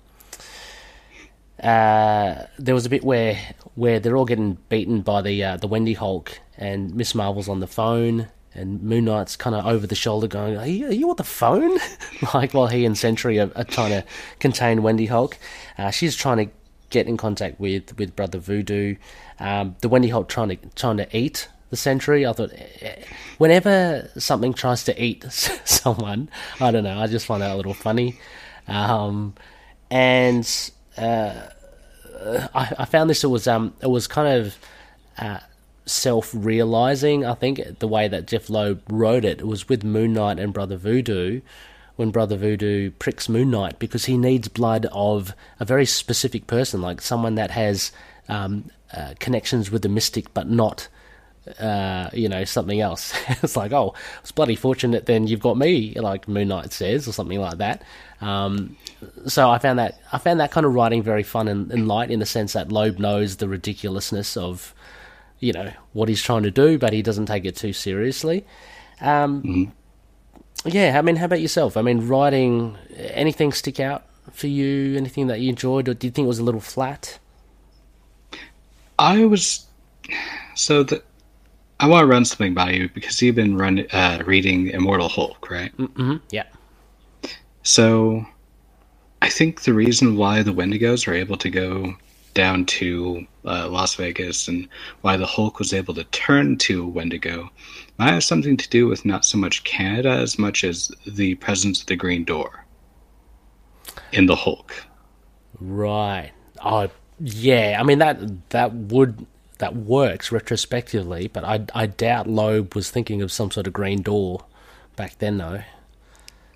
[1.61, 3.37] Uh, there was a bit where
[3.75, 7.59] where they're all getting beaten by the uh, the Wendy Hulk and Miss Marvel's on
[7.59, 11.11] the phone and Moon Knight's kind of over the shoulder going, "Are you, are you
[11.11, 11.79] on the phone?"
[12.35, 14.05] like while he and Sentry are, are trying to
[14.41, 15.39] contain Wendy Hulk.
[15.79, 16.53] Uh, she's trying to
[16.91, 18.97] get in contact with with Brother Voodoo.
[19.41, 22.27] Um, the Wendy Hulk trying to trying to eat the Sentry.
[22.27, 23.03] I thought eh,
[23.39, 26.29] whenever something tries to eat someone,
[26.61, 26.99] I don't know.
[26.99, 28.19] I just find that a little funny.
[28.67, 29.35] Um,
[29.91, 31.49] and uh,
[32.55, 34.59] I, I found this it was um it was kind of
[35.19, 35.39] uh,
[35.91, 37.25] self realizing.
[37.25, 40.53] I think the way that Jeph Loeb wrote it, it was with Moon Knight and
[40.53, 41.41] Brother Voodoo.
[41.97, 46.81] When Brother Voodoo pricks Moon Knight because he needs blood of a very specific person,
[46.81, 47.91] like someone that has
[48.29, 50.89] um, uh, connections with the mystic, but not
[51.59, 53.13] uh, you know, something else.
[53.43, 57.13] it's like, oh, it's bloody fortunate then you've got me, like Moon Knight says, or
[57.13, 57.83] something like that.
[58.21, 58.77] Um,
[59.27, 62.11] so I found that I found that kind of writing very fun and, and light
[62.11, 64.75] in the sense that Loeb knows the ridiculousness of,
[65.41, 68.45] you know, what he's trying to do, but he doesn't take it too seriously.
[69.01, 69.73] Um,
[70.65, 71.77] Yeah, I mean, how about yourself?
[71.77, 74.97] I mean, writing, anything stick out for you?
[74.97, 77.19] Anything that you enjoyed, or did you think it was a little flat?
[78.99, 79.67] I was
[80.55, 81.05] so that
[81.79, 85.49] I want to run something by you because you've been run uh, reading Immortal Hulk,
[85.49, 85.77] right?
[85.77, 86.17] Mm-hmm.
[86.31, 86.45] Yeah.
[87.63, 88.27] So
[89.23, 91.95] I think the reason why the Wendigos are able to go
[92.39, 94.69] down to uh, Las Vegas and
[95.01, 97.51] why the Hulk was able to turn to Wendigo
[97.99, 101.81] might have something to do with not so much Canada as much as the presence
[101.81, 102.65] of the Green Door
[104.13, 104.73] in the Hulk.
[105.59, 106.31] Right.
[106.65, 107.77] Oh, yeah.
[107.81, 109.27] I mean that that would
[109.59, 114.03] that works retrospectively, but I I doubt Loeb was thinking of some sort of green
[114.03, 114.45] door
[114.95, 115.63] back then, though.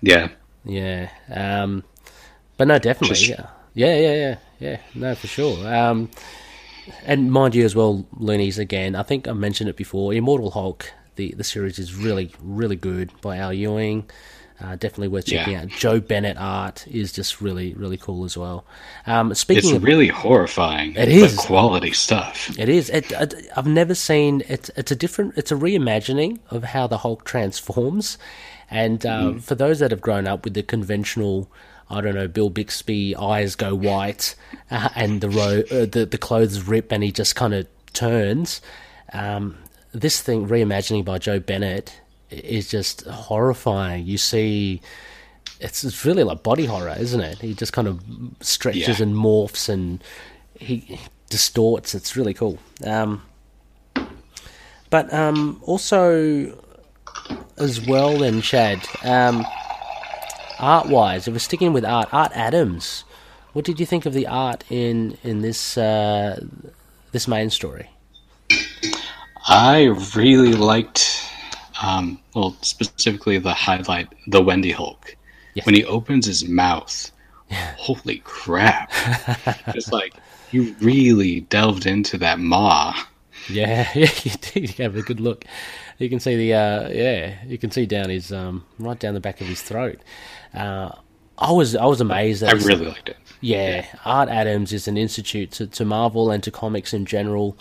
[0.01, 0.29] Yeah.
[0.63, 1.09] Yeah.
[1.29, 1.83] Um,
[2.55, 3.17] but no, definitely.
[3.17, 3.47] Just- yeah.
[3.73, 3.97] Yeah.
[3.97, 4.15] Yeah.
[4.15, 4.35] Yeah.
[4.63, 4.77] Yeah.
[4.95, 5.57] No, for sure.
[5.73, 6.09] Um,
[7.05, 8.57] and mind you, as well, Loonies.
[8.59, 10.13] Again, I think I mentioned it before.
[10.13, 10.91] Immortal Hulk.
[11.15, 14.09] The the series is really really good by Al Ewing.
[14.61, 15.61] Uh, definitely worth checking Yeah.
[15.63, 15.67] out.
[15.69, 18.65] Joe Bennett art is just really really cool as well.
[19.05, 20.95] Um, It's speaking of really horrifying.
[20.95, 21.35] It is.
[21.35, 22.57] But quality stuff.
[22.57, 22.89] It is.
[22.89, 24.41] It, it, I've never seen.
[24.47, 25.37] It's it's a different.
[25.37, 28.17] It's a reimagining of how the Hulk transforms,
[28.71, 31.49] and uh, for those that have grown up with the conventional,
[31.93, 34.35] I don't know, Bill Bixby eyes go white,
[34.71, 38.61] uh, and the ro- uh, the the clothes rip, and he just kind of turns.
[39.13, 39.57] Um,
[39.93, 42.01] this thing, reimagining by Joe Bennett,
[42.31, 44.05] is just horrifying.
[44.07, 44.81] You see,
[45.59, 47.37] it's, it's really like body horror, isn't it?
[47.39, 48.01] He just kind of
[48.41, 49.03] stretches Yeah.
[49.05, 50.03] and morphs and
[50.59, 51.93] he distorts.
[51.93, 52.57] It's really cool.
[52.83, 53.21] Um,
[54.89, 56.57] but um, also,
[57.57, 59.45] as well, then Chad, um,
[60.63, 63.03] art-wise, if we're sticking with art, Art Adams,
[63.51, 66.43] what did you think of the art in in this uh,
[67.11, 67.89] this main story?
[69.45, 71.29] I really liked,
[71.81, 75.15] um, well, specifically the highlight, the Wendy Hulk.
[75.65, 77.11] When he opens his mouth,
[77.77, 78.91] holy crap!
[79.67, 80.13] it's like
[80.51, 82.95] you really delved into that maw.
[83.49, 84.55] Yeah, yeah, you did.
[84.55, 85.45] You gave it a good look.
[85.99, 89.19] You can see the uh, yeah, you can see down his um, right down the
[89.19, 89.99] back of his throat.
[90.53, 90.91] Uh,
[91.37, 92.41] I was I was amazed.
[92.41, 93.17] That I really liked it.
[93.41, 97.57] Yeah, Art Adams is an institute to, to Marvel and to comics in general,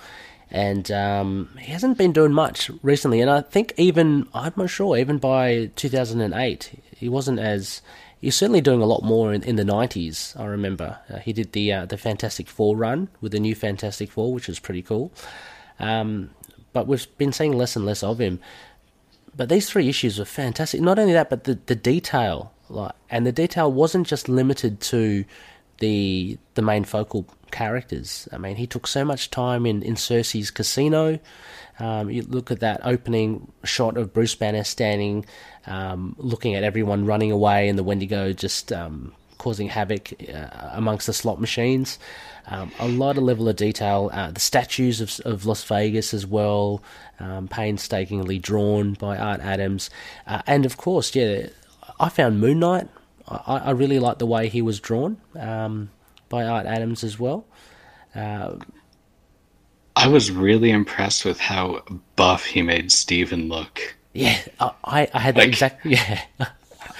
[0.51, 3.21] and um, he hasn't been doing much recently.
[3.21, 7.83] And I think even I'm not sure, even by 2008, he wasn't as.
[8.21, 10.39] He's certainly doing a lot more in, in the 90s.
[10.39, 14.13] I remember uh, he did the uh, the Fantastic Four run with the new Fantastic
[14.13, 15.13] Four, which was pretty cool.
[15.81, 16.31] Um,
[16.73, 18.39] but we've been seeing less and less of him.
[19.35, 20.81] But these three issues were fantastic.
[20.81, 25.25] Not only that, but the the detail, like, and the detail wasn't just limited to
[25.79, 28.29] the the main focal characters.
[28.33, 31.19] I mean, he took so much time in in Circe's casino.
[31.79, 35.25] Um, you look at that opening shot of Bruce Banner standing,
[35.67, 41.07] um, looking at everyone running away, and the Wendigo just um, causing havoc uh, amongst
[41.07, 41.99] the slot machines.
[42.47, 44.11] Um, a lot of level of detail.
[44.13, 46.83] Uh, the statues of, of Las Vegas as well,
[47.21, 49.91] um, painstakingly drawn by Art Adams,
[50.27, 51.47] uh, and of course, yeah,
[52.01, 52.89] I found Moon Knight.
[53.29, 55.91] I, I really like the way he was drawn um,
[56.29, 57.47] by Art Adams as well.
[58.15, 58.57] Uh,
[59.97, 61.83] I was really impressed with how
[62.17, 63.97] buff he made Steven look.
[64.15, 66.23] yeah, I, I had that Like- exact yeah.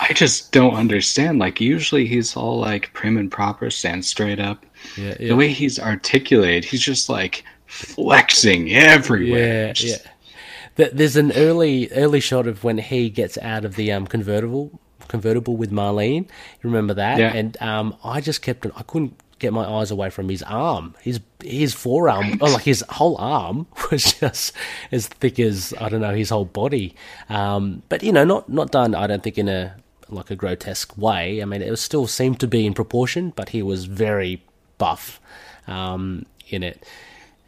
[0.01, 1.39] I just don't understand.
[1.39, 4.65] Like usually he's all like prim and proper, stands straight up.
[4.97, 9.67] Yeah, The way he's articulated, he's just like flexing everywhere.
[9.69, 10.89] Yeah, Just- yeah.
[10.93, 15.57] There's an early early shot of when he gets out of the um, convertible convertible
[15.57, 16.25] with Marlene.
[16.25, 17.19] You remember that?
[17.19, 17.33] Yeah.
[17.35, 20.95] And um, I just kept I couldn't get my eyes away from his arm.
[21.03, 24.53] His his forearm, or like his whole arm, was just
[24.91, 26.95] as thick as I don't know his whole body.
[27.29, 28.95] Um, but you know, not not done.
[28.95, 29.77] I don't think in a
[30.09, 31.43] like a grotesque way.
[31.43, 34.43] I mean, it was still seemed to be in proportion, but he was very
[34.79, 35.21] buff
[35.67, 36.85] um, in it.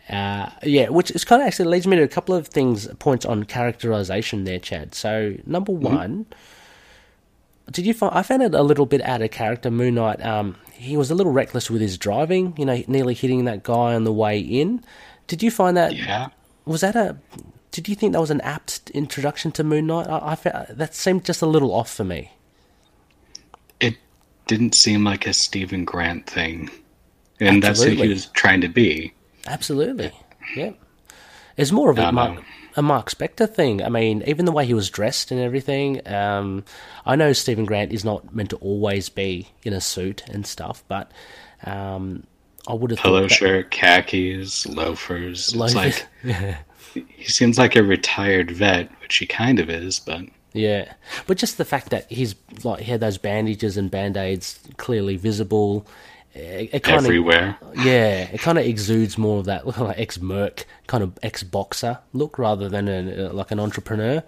[0.08, 3.24] Uh, yeah, which is kind of actually leads me to a couple of things, points
[3.24, 4.94] on characterization there, Chad.
[4.94, 6.26] So, number one,
[7.70, 9.70] did you find I found it a little bit out of character?
[9.70, 13.44] Moon Knight, um, he was a little reckless with his driving, you know, nearly hitting
[13.46, 14.84] that guy on the way in.
[15.26, 15.94] Did you find that?
[15.96, 16.28] yeah.
[16.66, 17.16] Was that a?
[17.70, 20.06] Did you think that was an apt introduction to Moon Knight?
[20.08, 22.30] I, I fe- that seemed just a little off for me.
[23.80, 23.96] It
[24.46, 26.70] didn't seem like a Stephen Grant thing.
[27.40, 29.12] And that's who he was trying to be.
[29.46, 30.12] Absolutely.
[30.54, 30.70] Yeah.
[31.56, 32.44] It's more of a Um, Mark,
[32.76, 33.82] a Mark Spector thing.
[33.82, 36.06] I mean, even the way he was dressed and everything.
[36.08, 36.64] Um,
[37.06, 40.82] I know Stephen Grant is not meant to always be in a suit and stuff,
[40.88, 41.10] but
[41.64, 42.24] um,
[42.66, 45.48] I would have Polo shirt, khakis, loafers.
[45.48, 46.02] It's Loafers.
[46.22, 46.56] like
[47.08, 50.92] he seems like a retired vet, which he kind of is, but Yeah,
[51.26, 55.16] but just the fact that he's like he had those bandages and band aids clearly
[55.16, 55.86] visible.
[56.34, 57.56] It, it kind everywhere.
[57.62, 61.42] of yeah, it kind of exudes more of that like ex merc kind of ex
[61.44, 64.22] boxer look rather than a, like an entrepreneur.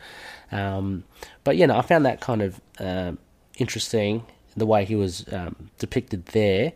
[0.53, 1.05] Um,
[1.43, 3.19] but you know, I found that kind of um,
[3.59, 4.25] interesting
[4.57, 6.73] the way he was um, depicted there.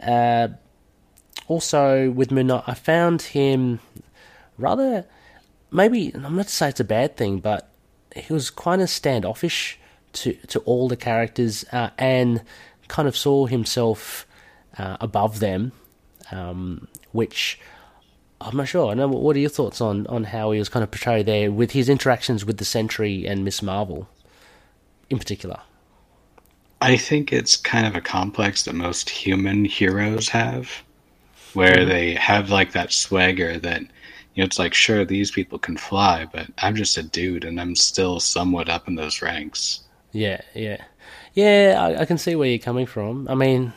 [0.00, 0.48] Uh,
[1.48, 3.80] also, with Moon I found him
[4.58, 5.06] rather
[5.70, 7.68] maybe I'm not to say it's a bad thing, but
[8.14, 9.78] he was kind of standoffish
[10.12, 12.42] to to all the characters uh, and
[12.86, 14.26] kind of saw himself
[14.78, 15.72] uh, above them,
[16.30, 17.58] um, which
[18.40, 18.90] I'm not sure.
[18.90, 19.08] I know.
[19.08, 21.88] What are your thoughts on on how he was kind of portrayed there with his
[21.88, 24.08] interactions with the Sentry and Miss Marvel,
[25.10, 25.60] in particular?
[26.80, 30.70] I think it's kind of a complex that most human heroes have,
[31.54, 33.88] where they have like that swagger that, you
[34.36, 37.74] know, it's like, sure, these people can fly, but I'm just a dude and I'm
[37.74, 39.80] still somewhat up in those ranks.
[40.12, 40.84] Yeah, yeah,
[41.34, 41.76] yeah.
[41.80, 43.26] I, I can see where you're coming from.
[43.28, 43.72] I mean,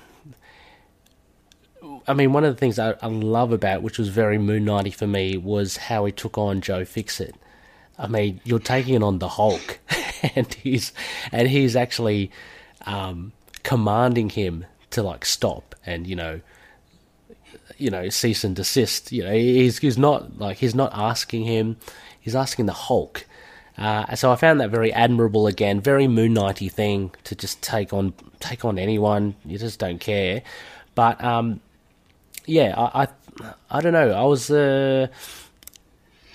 [2.07, 4.93] I mean, one of the things I, I love about, which was very Moon Knighty
[4.93, 7.35] for me, was how he took on Joe Fixit.
[7.97, 9.79] I mean, you're taking it on the Hulk,
[10.35, 10.91] and he's
[11.31, 12.31] and he's actually
[12.85, 13.31] um,
[13.63, 16.41] commanding him to like stop and you know
[17.81, 19.11] you know, cease and desist.
[19.11, 21.77] You know, he's he's not like he's not asking him;
[22.19, 23.25] he's asking the Hulk.
[23.77, 27.91] Uh, so I found that very admirable again, very Moon Knighty thing to just take
[27.91, 29.35] on take on anyone.
[29.45, 30.43] You just don't care.
[30.93, 31.61] But um,
[32.45, 33.07] yeah, I, I,
[33.69, 34.11] I don't know.
[34.11, 35.07] I was uh,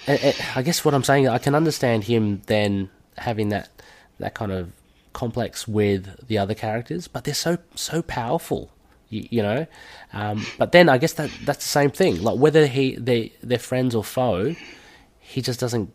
[0.09, 3.71] I guess what I'm saying, I can understand him then having that
[4.19, 4.73] that kind of
[5.13, 8.71] complex with the other characters, but they're so so powerful,
[9.09, 9.67] you, you know.
[10.13, 12.23] Um, but then I guess that that's the same thing.
[12.23, 14.55] Like whether he they they're friends or foe,
[15.19, 15.93] he just doesn't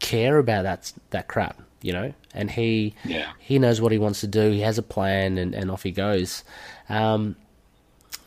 [0.00, 2.12] care about that that crap, you know.
[2.34, 3.32] And he yeah.
[3.38, 4.50] he knows what he wants to do.
[4.50, 6.44] He has a plan, and, and off he goes.
[6.90, 7.36] Um,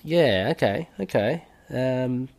[0.04, 0.50] yeah.
[0.52, 0.90] Okay.
[1.00, 1.44] Okay.
[1.70, 2.30] Um,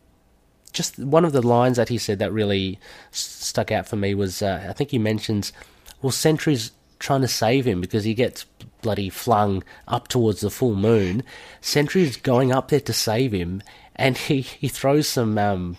[0.71, 2.79] just one of the lines that he said that really
[3.11, 5.53] stuck out for me was uh, I think he mentions,
[6.01, 8.45] well, Sentry's trying to save him because he gets
[8.81, 11.23] bloody flung up towards the full moon.
[11.61, 13.63] Sentry's going up there to save him,
[13.95, 15.77] and he, he throws some, um,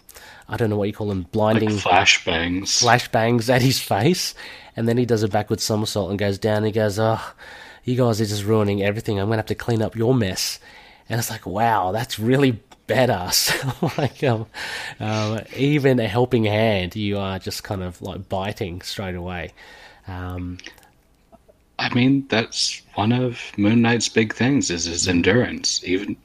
[0.49, 2.83] I don't know what you call them, blinding like flashbangs.
[2.83, 4.35] Flashbangs at his face,
[4.77, 6.59] and then he does a backward somersault and goes down.
[6.59, 7.21] And he goes, "Oh,
[7.85, 9.19] you guys are just ruining everything.
[9.19, 10.59] I'm gonna have to clean up your mess."
[11.09, 13.99] And it's like, wow, that's really badass.
[13.99, 14.47] like, um,
[15.01, 19.53] um, even a helping hand, you are just kind of like biting straight away.
[20.09, 20.59] Um,
[21.79, 25.83] I mean, that's one of Moon Knight's big things is his endurance.
[25.85, 26.17] Even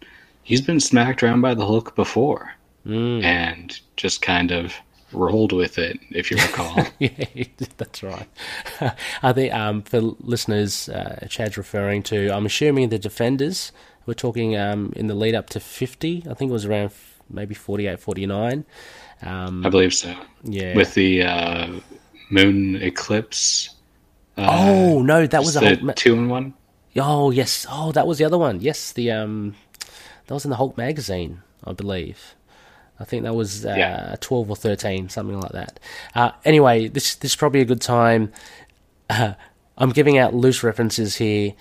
[0.43, 2.53] he's been smacked around by the Hulk before,
[2.85, 3.23] mm.
[3.23, 4.73] and just kind of
[5.11, 6.85] rolled with it, if you recall.
[6.99, 7.45] yeah,
[7.77, 8.27] that's right.
[9.23, 13.73] I think um, for listeners, uh, Chad's referring to, I'm assuming the Defenders
[14.05, 16.23] we're talking um, in the lead up to 50.
[16.29, 16.91] I think it was around
[17.29, 18.65] maybe 48, 49.
[19.21, 20.15] Um, I believe so.
[20.43, 20.75] Yeah.
[20.75, 21.79] With the uh,
[22.29, 23.75] moon eclipse.
[24.37, 26.53] Uh, oh no, that was a Hulk two in one.
[26.95, 27.65] Oh yes.
[27.69, 28.61] Oh, that was the other one.
[28.61, 29.55] Yes, the um,
[30.25, 32.35] that was in the Hulk magazine, I believe.
[32.99, 34.15] I think that was uh, yeah.
[34.21, 35.79] twelve or thirteen, something like that.
[36.15, 38.31] Uh, anyway, this this is probably a good time.
[39.09, 41.53] I'm giving out loose references here.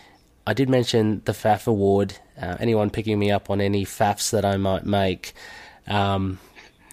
[0.47, 2.19] I did mention the FAF award.
[2.41, 5.35] Uh, anyone picking me up on any FAFs that I might make,
[5.87, 6.39] um,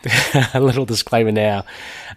[0.54, 1.66] a little disclaimer now.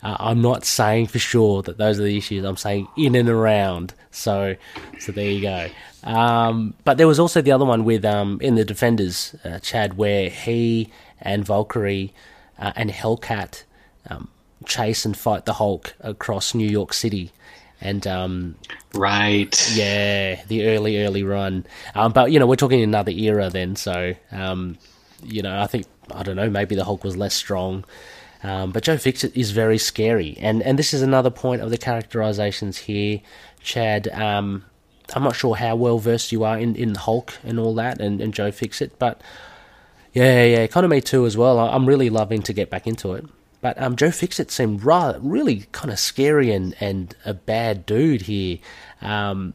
[0.02, 2.44] Uh, I'm not saying for sure that those are the issues.
[2.44, 3.94] I'm saying in and around.
[4.10, 4.56] So,
[4.98, 5.68] so there you go.
[6.02, 9.96] Um, but there was also the other one with um, in the Defenders, uh, Chad,
[9.96, 12.12] where he and Valkyrie
[12.58, 13.64] uh, and Hellcat
[14.08, 14.28] um,
[14.64, 17.32] chase and fight the Hulk across New York City
[17.80, 18.54] and um,
[18.94, 21.66] right, yeah, the early early run.
[21.94, 24.78] Um, but you know, we're talking another era then, so um,
[25.22, 27.84] you know, I think I don't know, maybe the Hulk was less strong.
[28.42, 31.78] Um, but Joe Fixit is very scary, and and this is another point of the
[31.78, 33.20] characterizations here,
[33.62, 34.08] Chad.
[34.08, 34.64] Um,
[35.14, 38.20] I'm not sure how well versed you are in, in Hulk and all that, and,
[38.20, 39.20] and Joe Fixit, but
[40.12, 41.58] yeah, yeah, kind of me too as well.
[41.58, 43.24] I'm really loving to get back into it.
[43.60, 48.22] But um, Joe Fixit seemed rather, really kind of scary and, and a bad dude
[48.22, 48.58] here.
[49.02, 49.54] Um,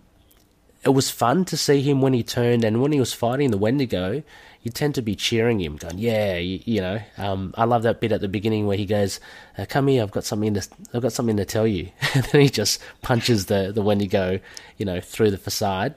[0.84, 3.58] it was fun to see him when he turned and when he was fighting the
[3.58, 4.22] Wendigo.
[4.62, 8.00] You tend to be cheering him, going, "Yeah, you, you know." Um, I love that
[8.00, 9.20] bit at the beginning where he goes,
[9.58, 12.42] uh, "Come here, I've got something to, I've got something to tell you," and then
[12.42, 14.40] he just punches the the Wendigo,
[14.78, 15.96] you know, through the facade.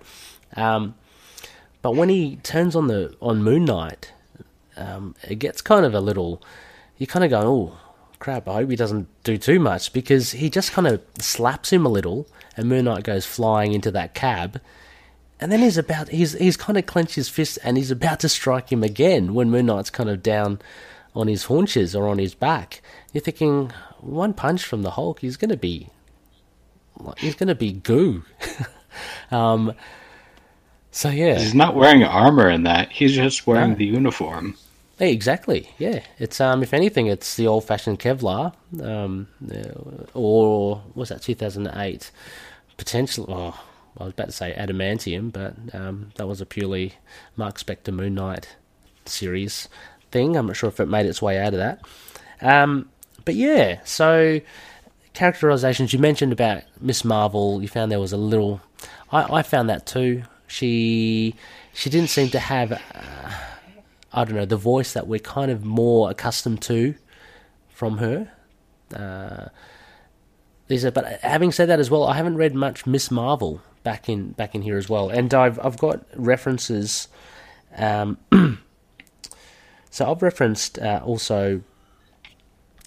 [0.54, 0.94] Um,
[1.80, 4.12] but when he turns on the on Moon Knight,
[4.76, 6.42] um, it gets kind of a little.
[6.98, 7.78] You kind of go, "Oh,
[8.18, 11.86] crap, I hope he doesn't do too much because he just kind of slaps him
[11.86, 14.60] a little and Moon Knight goes flying into that cab.
[15.40, 18.28] And then he's about, he's, he's kind of clenched his fist and he's about to
[18.28, 20.60] strike him again when Moon Knight's kind of down
[21.14, 22.82] on his haunches or on his back.
[23.12, 25.88] You're thinking, one punch from the Hulk, he's going to be,
[27.18, 28.24] he's going to be goo.
[29.30, 29.72] um,
[30.90, 31.38] so yeah.
[31.38, 32.90] He's not wearing armor in that.
[32.90, 33.76] He's just wearing no.
[33.76, 34.56] the uniform.
[34.99, 35.70] Hey, exactly.
[35.78, 39.28] Yeah, it's um, if anything, it's the old-fashioned Kevlar, um,
[40.12, 42.11] or was that 2008?
[42.76, 43.61] Potentially, oh,
[43.96, 46.94] I was about to say adamantium, but um, that was a purely
[47.36, 48.57] Mark Spector Moon Knight
[49.05, 49.68] series
[50.11, 50.36] thing.
[50.36, 51.80] I'm not sure if it made its way out of that.
[52.40, 52.88] Um,
[53.24, 54.40] but yeah, so
[55.14, 58.61] characterizations you mentioned about Miss Marvel, you found there was a little.
[59.12, 60.24] I, I found that too.
[60.49, 61.36] She
[61.72, 62.72] she didn't seem to have.
[62.72, 63.30] Uh,
[64.12, 66.94] I don't know, the voice that we're kind of more accustomed to
[67.68, 68.32] from her.
[68.94, 69.48] Uh,
[70.68, 74.32] Lisa, but having said that as well, I haven't read much Miss Marvel back in
[74.32, 77.09] back in here as well, and I've I've got references.
[77.76, 78.18] Um,
[79.90, 81.62] so I've referenced uh, also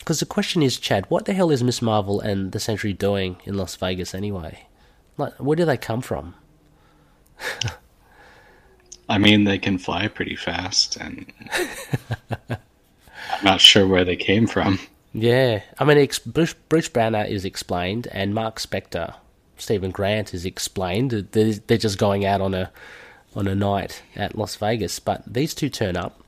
[0.01, 3.37] because the question is, Chad, what the hell is Miss Marvel and the Sentry doing
[3.45, 4.67] in Las Vegas anyway?
[5.15, 6.33] Like, where do they come from?
[9.09, 11.25] I mean, they can fly pretty fast, and
[12.49, 12.57] I'm
[13.43, 14.79] not sure where they came from.
[15.13, 19.15] Yeah, I mean, ex- Bruce, Bruce Banner is explained, and Mark Spector,
[19.57, 21.11] Stephen Grant is explained.
[21.11, 22.71] They're, they're just going out on a
[23.33, 26.21] on a night at Las Vegas, but these two turn up,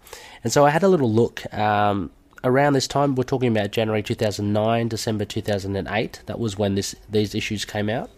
[0.43, 1.41] and so I had a little look.
[1.53, 2.11] Um,
[2.43, 6.21] around this time, we're talking about January 2009, December 2008.
[6.25, 8.09] That was when this these issues came out.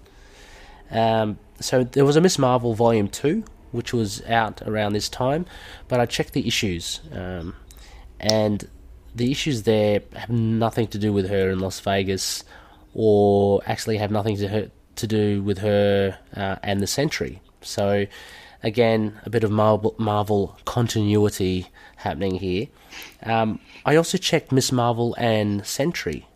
[0.92, 3.44] Um, so there was a Miss Marvel Volume Two,
[3.76, 5.46] which was out around this time,
[5.88, 7.56] but I checked the issues, um,
[8.20, 8.68] and
[9.14, 12.44] the issues there have nothing to do with her in Las Vegas,
[12.94, 17.42] or actually have nothing to her, to do with her uh, and the Sentry.
[17.62, 18.06] So
[18.64, 21.68] again, a bit of Marvel, Marvel continuity
[21.98, 22.68] happening here.
[23.24, 26.28] Um, I also checked Miss Marvel and Sentry.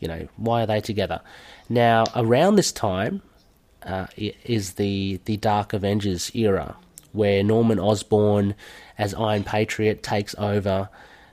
[0.00, 1.20] You know, why are they together?
[1.68, 3.22] Now, around this time
[3.84, 6.76] uh, is the the Dark Avengers era,
[7.14, 8.54] where Norman Osborn,
[8.98, 10.90] as Iron Patriot, takes over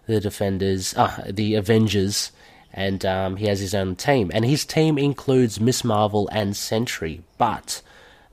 [0.07, 2.31] the Defenders, uh, the Avengers,
[2.73, 4.31] and um, he has his own team.
[4.33, 7.81] And his team includes Miss Marvel and Sentry, but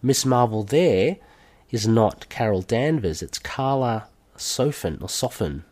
[0.01, 1.17] Miss Marvel there
[1.71, 5.65] is not Carol Danvers, it's Karla Sofen or Sofen,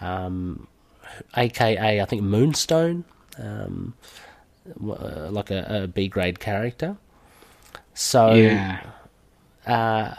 [0.00, 0.66] um,
[1.36, 3.04] aka I think Moonstone,
[3.38, 3.94] um,
[4.86, 6.96] uh, like a, a B grade character.
[7.94, 8.80] So, Yeah.
[9.66, 10.14] uh,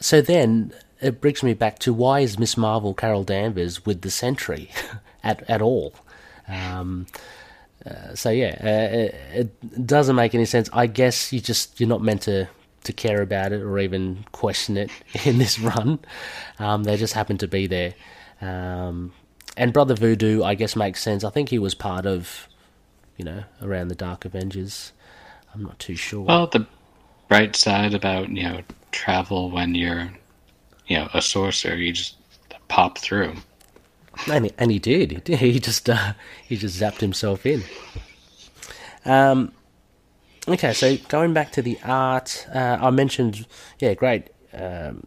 [0.00, 4.10] so then it brings me back to why is Miss Marvel Carol Danvers with the
[4.10, 4.70] Sentry
[5.22, 5.94] at at all?
[6.48, 7.06] Um,
[7.84, 10.68] uh, so yeah, uh, it, it doesn't make any sense.
[10.72, 12.48] I guess you just you're not meant to
[12.84, 14.90] to care about it or even question it
[15.24, 15.98] in this run.
[16.58, 17.94] Um, they just happen to be there.
[18.40, 19.12] Um,
[19.56, 21.24] and Brother Voodoo, I guess, makes sense.
[21.24, 22.48] I think he was part of,
[23.16, 24.92] you know, around the Dark Avengers.
[25.52, 26.22] I'm not too sure.
[26.22, 26.66] Well, the
[27.30, 28.60] bright side about you know
[28.92, 30.10] travel when you're
[30.86, 32.16] you know a sorcerer, you just
[32.68, 33.34] pop through.
[34.30, 35.12] And he, and he did.
[35.12, 35.38] He did.
[35.40, 36.12] He just uh,
[36.46, 37.62] he just zapped himself in.
[39.06, 39.52] Um,
[40.46, 43.46] okay, so going back to the art, uh, I mentioned,
[43.78, 45.04] yeah, great um,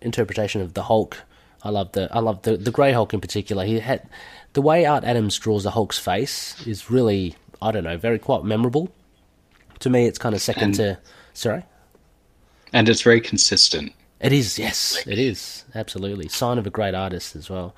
[0.00, 1.18] interpretation of the Hulk.
[1.62, 3.64] I love the I love the the Grey Hulk in particular.
[3.64, 4.08] He had
[4.52, 8.44] the way Art Adams draws the Hulk's face is really I don't know very quite
[8.44, 8.90] memorable.
[9.80, 10.98] To me, it's kind of second And- to
[11.38, 11.64] sorry.
[12.72, 13.92] And it's very consistent.
[14.20, 17.74] It is, yes, it is absolutely sign of a great artist as well.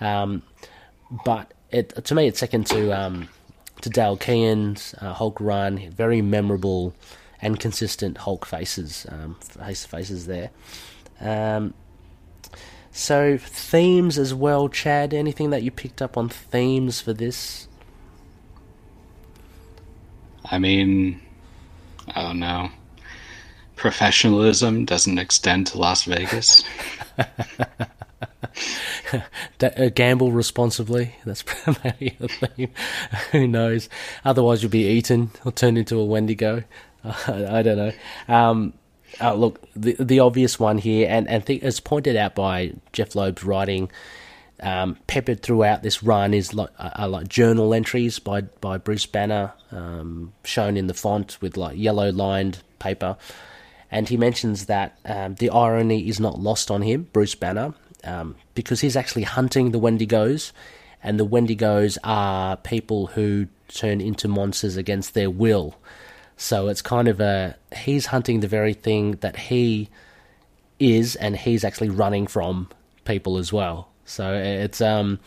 [0.00, 0.42] Um,
[1.24, 3.28] but it to me, it's second to um,
[3.82, 5.90] to Dale Keown's uh, Hulk run.
[5.90, 6.94] Very memorable
[7.42, 10.50] and consistent Hulk faces, um, face faces there.
[11.20, 11.74] Um,
[12.90, 15.12] so themes as well, Chad.
[15.12, 17.68] Anything that you picked up on themes for this?
[20.44, 21.20] I mean,
[22.14, 22.70] I don't know.
[23.82, 26.62] Professionalism doesn't extend to Las Vegas.
[29.58, 31.16] D- uh, gamble responsibly.
[31.24, 31.42] That's
[31.82, 32.70] maybe a theme.
[33.32, 33.88] Who knows?
[34.24, 36.62] Otherwise, you'll be eaten or turned into a Wendigo.
[37.04, 37.92] I don't know.
[38.28, 38.74] Um,
[39.20, 43.16] uh, look, the the obvious one here, and and th- as pointed out by Jeph
[43.16, 43.90] Loeb's writing,
[44.60, 49.54] um, peppered throughout this run is like uh, like journal entries by by Bruce Banner,
[49.72, 53.16] um, shown in the font with like yellow lined paper,
[53.92, 57.74] and he mentions that um, the irony is not lost on him, Bruce Banner,
[58.04, 60.52] um, because he's actually hunting the Wendigos,
[61.02, 65.76] and the Wendigos are people who turn into monsters against their will.
[66.38, 69.90] So it's kind of a he's hunting the very thing that he
[70.80, 72.70] is, and he's actually running from
[73.04, 73.88] people as well.
[74.06, 75.20] So it's um,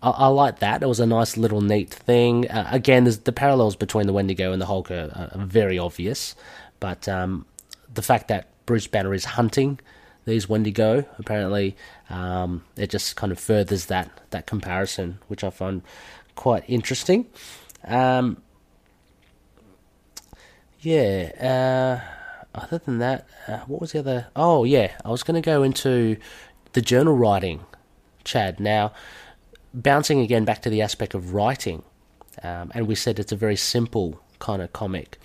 [0.00, 0.82] I, like that.
[0.82, 2.48] It was a nice little neat thing.
[2.48, 6.36] Uh, again, the parallels between the Wendigo and the Hulk are, are very obvious,
[6.78, 7.46] but um,
[7.94, 9.80] the fact that Bruce Banner is hunting
[10.24, 11.76] these Wendigo apparently
[12.08, 15.82] um, it just kind of furthers that that comparison, which I find
[16.34, 17.26] quite interesting.
[17.84, 18.42] Um,
[20.80, 22.00] yeah.
[22.54, 24.26] Uh, other than that, uh, what was the other?
[24.36, 24.92] Oh, yeah.
[25.04, 26.16] I was going to go into
[26.72, 27.60] the journal writing,
[28.24, 28.60] Chad.
[28.60, 28.92] Now,
[29.72, 31.82] bouncing again back to the aspect of writing,
[32.42, 35.18] um, and we said it's a very simple kind of comic.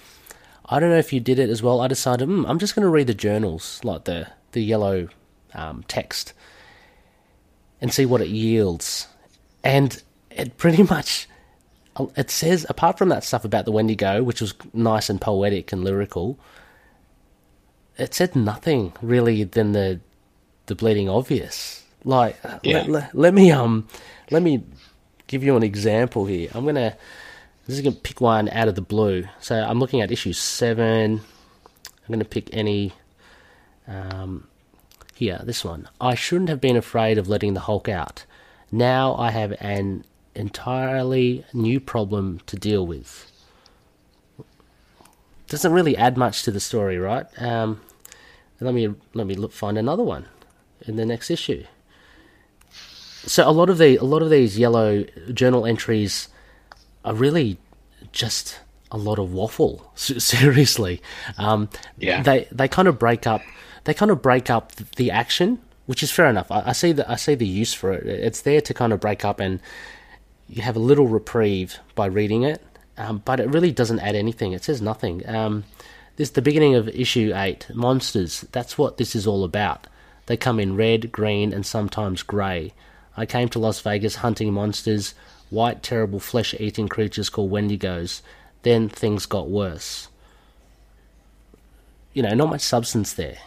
[0.70, 1.82] I don't know if you did it as well.
[1.82, 5.10] I decided mm, I'm just going to read the journals, like the the yellow
[5.54, 6.34] um, text,
[7.82, 9.08] and see what it yields.
[9.64, 10.02] And
[10.32, 11.28] it pretty much
[12.16, 15.84] it says apart from that stuff about the Wendigo, which was nice and poetic and
[15.84, 16.40] lyrical,
[17.98, 20.00] it said nothing really than the
[20.68, 21.84] the bleeding obvious.
[22.04, 22.74] Like Yeah.
[22.74, 23.88] let, let, let me um
[24.32, 24.64] let me
[25.28, 26.50] give you an example here.
[26.54, 26.96] I'm gonna
[27.68, 29.26] I'm just gonna pick one out of the blue.
[29.42, 31.20] So I'm looking at issue seven.
[31.20, 32.94] I'm gonna pick any
[33.88, 34.48] um
[35.16, 35.90] here, this one.
[36.00, 38.26] I shouldn't have been afraid of letting the Hulk out.
[38.72, 40.06] Now I have an
[40.36, 43.32] entirely new problem to deal with.
[45.48, 47.26] Doesn't really add much to the story, right?
[47.38, 47.82] Um,
[48.62, 50.28] let me let me look, find another one
[50.82, 51.66] in the next issue.
[53.26, 55.04] So a lot of the a lot of these yellow
[55.34, 56.30] journal entries
[57.06, 57.58] are really
[58.12, 58.60] just
[58.92, 59.92] a lot of waffle.
[59.96, 61.02] Seriously,
[61.38, 62.22] um, Yeah.
[62.24, 63.42] They they kind of break up.
[63.84, 66.52] They kind of break up the action, which is fair enough.
[66.52, 68.06] I, I see the I see the use for it.
[68.06, 69.60] It's there to kind of break up, and
[70.48, 72.62] you have a little reprieve by reading it.
[72.98, 74.54] Um, but it really doesn't add anything.
[74.54, 75.28] It says nothing.
[75.30, 75.66] Um,
[76.16, 77.68] this the beginning of issue eight.
[77.74, 78.42] Monsters.
[78.52, 79.88] That's what this is all about.
[80.26, 82.74] They come in red, green, and sometimes grey.
[83.16, 85.16] I came to Las Vegas hunting monsters,
[85.50, 88.22] white, terrible, flesh-eating creatures called Wendigos.
[88.64, 90.10] Then things got worse.
[92.14, 93.38] You know, not much substance there,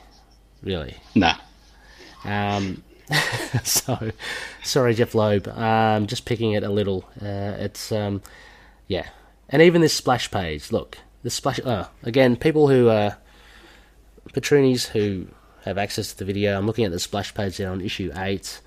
[0.63, 0.97] really.
[1.15, 1.37] Nah.
[2.25, 2.83] Um,
[3.65, 4.13] so,
[4.63, 5.49] sorry, Jeph Loeb.
[5.49, 7.05] Um, just picking it a little.
[7.21, 8.23] Uh, it's um,
[8.87, 9.09] yeah,
[9.49, 10.71] and even this splash page.
[10.71, 11.61] Look, the splash.
[11.61, 13.17] Uh, again, people who are
[14.33, 15.27] patroonies who
[15.65, 16.57] have access to the video.
[16.57, 18.61] I'm looking at the splash page there on issue eight.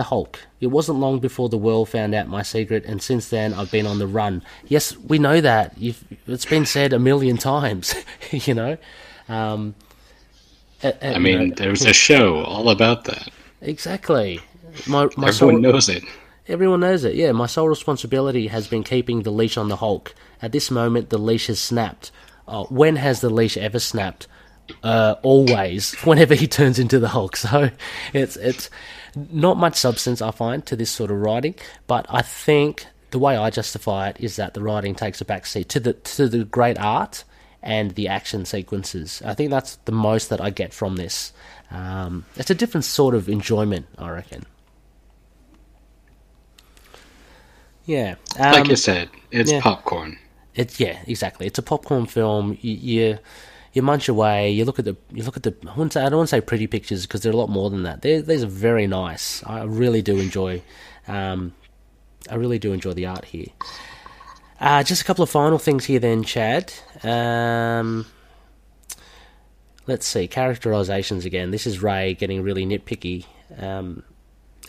[0.00, 0.40] The Hulk.
[0.62, 3.84] It wasn't long before the world found out my secret, and since then I've been
[3.86, 4.42] on the run.
[4.66, 5.76] Yes, we know that.
[5.76, 7.94] You've, it's been said a million times.
[8.30, 8.78] you know.
[9.28, 9.74] Um,
[10.82, 13.28] I you mean, know- there was a show all about that.
[13.60, 14.40] Exactly.
[14.86, 16.02] My my Everyone sole, knows it.
[16.48, 17.14] everyone knows it.
[17.14, 20.14] Yeah, my sole responsibility has been keeping the leash on the Hulk.
[20.40, 22.10] At this moment, the leash has snapped.
[22.48, 24.26] Uh, when has the leash ever snapped?
[24.82, 25.92] Uh, always.
[26.04, 27.36] Whenever he turns into the Hulk.
[27.36, 27.68] So
[28.14, 28.70] it's it's
[29.16, 31.54] not much substance I find to this sort of writing,
[31.86, 35.68] but I think the way I justify it is that the writing takes a backseat
[35.68, 37.24] to the to the great art
[37.62, 39.20] and the action sequences.
[39.24, 41.32] I think that's the most that I get from this.
[41.70, 44.46] Um, it's a different sort of enjoyment, I reckon.
[47.84, 49.60] Yeah, um, Like you said, it's yeah.
[49.60, 50.18] popcorn.
[50.54, 51.46] it's yeah, exactly.
[51.46, 52.56] It's a popcorn film.
[52.60, 53.18] You, you
[53.72, 54.50] you munch away.
[54.50, 55.54] You look at the you look at the.
[55.68, 57.84] I, say, I don't want to say pretty pictures because they're a lot more than
[57.84, 58.02] that.
[58.02, 59.44] They're, these are very nice.
[59.44, 60.62] I really do enjoy.
[61.06, 61.54] Um,
[62.30, 63.46] I really do enjoy the art here.
[64.60, 66.72] Uh, just a couple of final things here, then, Chad.
[67.02, 68.06] Um,
[69.86, 71.50] let's see characterizations again.
[71.50, 73.24] This is Ray getting really nitpicky.
[73.58, 74.04] Um,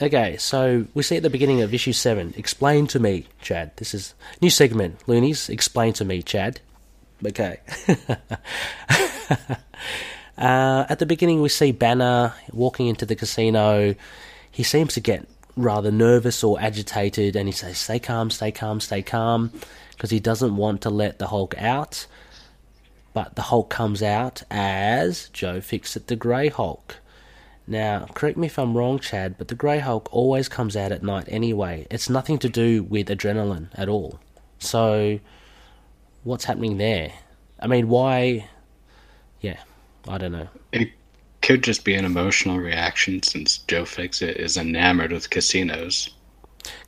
[0.01, 3.71] Okay, so we see at the beginning of issue 7, explain to me, Chad.
[3.77, 6.59] This is new segment, Loonies, explain to me, Chad.
[7.25, 7.59] Okay.
[10.37, 13.95] uh, at the beginning, we see Banner walking into the casino.
[14.49, 18.79] He seems to get rather nervous or agitated, and he says, Stay calm, stay calm,
[18.79, 19.51] stay calm,
[19.91, 22.07] because he doesn't want to let the Hulk out.
[23.13, 26.97] But the Hulk comes out as Joe Fixit the Grey Hulk.
[27.67, 31.03] Now, correct me if I'm wrong, Chad, but the Grey Hulk always comes out at
[31.03, 31.87] night anyway.
[31.91, 34.19] It's nothing to do with adrenaline at all.
[34.59, 35.19] So,
[36.23, 37.11] what's happening there?
[37.59, 38.47] I mean, why?
[39.41, 39.59] Yeah,
[40.07, 40.47] I don't know.
[40.71, 40.89] It
[41.41, 46.09] could just be an emotional reaction since Joe Fixit is enamored with casinos.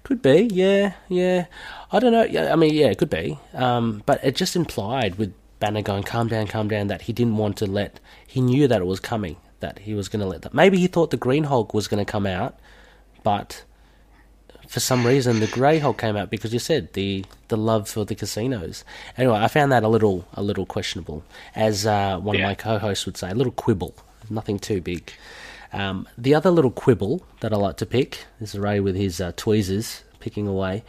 [0.04, 1.46] Could be, yeah, yeah.
[1.92, 2.24] I don't know.
[2.24, 3.40] Yeah, I mean, yeah, it could be.
[3.54, 7.38] Um, but it just implied with Banner going, "Calm down, calm down," that he didn't
[7.38, 8.00] want to let.
[8.28, 9.38] He knew that it was coming.
[9.62, 10.54] That he was going to let that.
[10.54, 12.60] Maybe he thought the Green Hulk was going to come out,
[13.24, 13.64] but
[14.68, 18.06] for some reason the Grey Hulk came out because you said the the love for
[18.06, 18.84] the casinos.
[19.18, 21.24] Anyway, I found that a little a little questionable,
[21.56, 22.44] as uh, one Yeah.
[22.46, 23.94] of my co-hosts would say, a little quibble.
[24.30, 25.12] Nothing too big.
[25.74, 29.32] Um, the other little quibble that I like to pick is Ray with his uh,
[29.36, 30.84] tweezers picking away.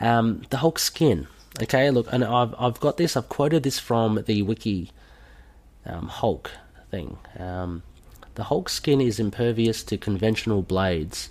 [0.00, 1.28] Um, the Hulk skin.
[1.62, 3.16] Okay, look, and I've I've got this.
[3.16, 4.90] I've quoted this from the wiki
[5.86, 6.50] um, Hulk
[6.90, 7.16] thing.
[7.38, 7.82] Um,
[8.34, 11.30] the Hulk skin is impervious to conventional blades.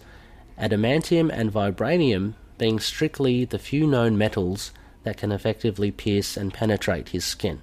[0.60, 4.72] Adamantium and vibranium being strictly the few known metals
[5.04, 7.62] that can effectively pierce and penetrate his skin.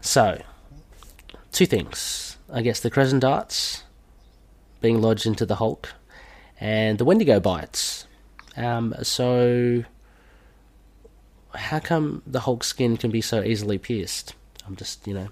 [0.00, 0.40] So,
[1.52, 2.38] two things.
[2.52, 3.82] I guess the crescent darts
[4.80, 5.92] being lodged into the Hulk,
[6.60, 8.06] and the Wendigo bites.
[8.56, 9.84] Um, so,
[11.54, 14.34] how come the Hulk skin can be so easily pierced?
[14.66, 15.28] I'm just, you know,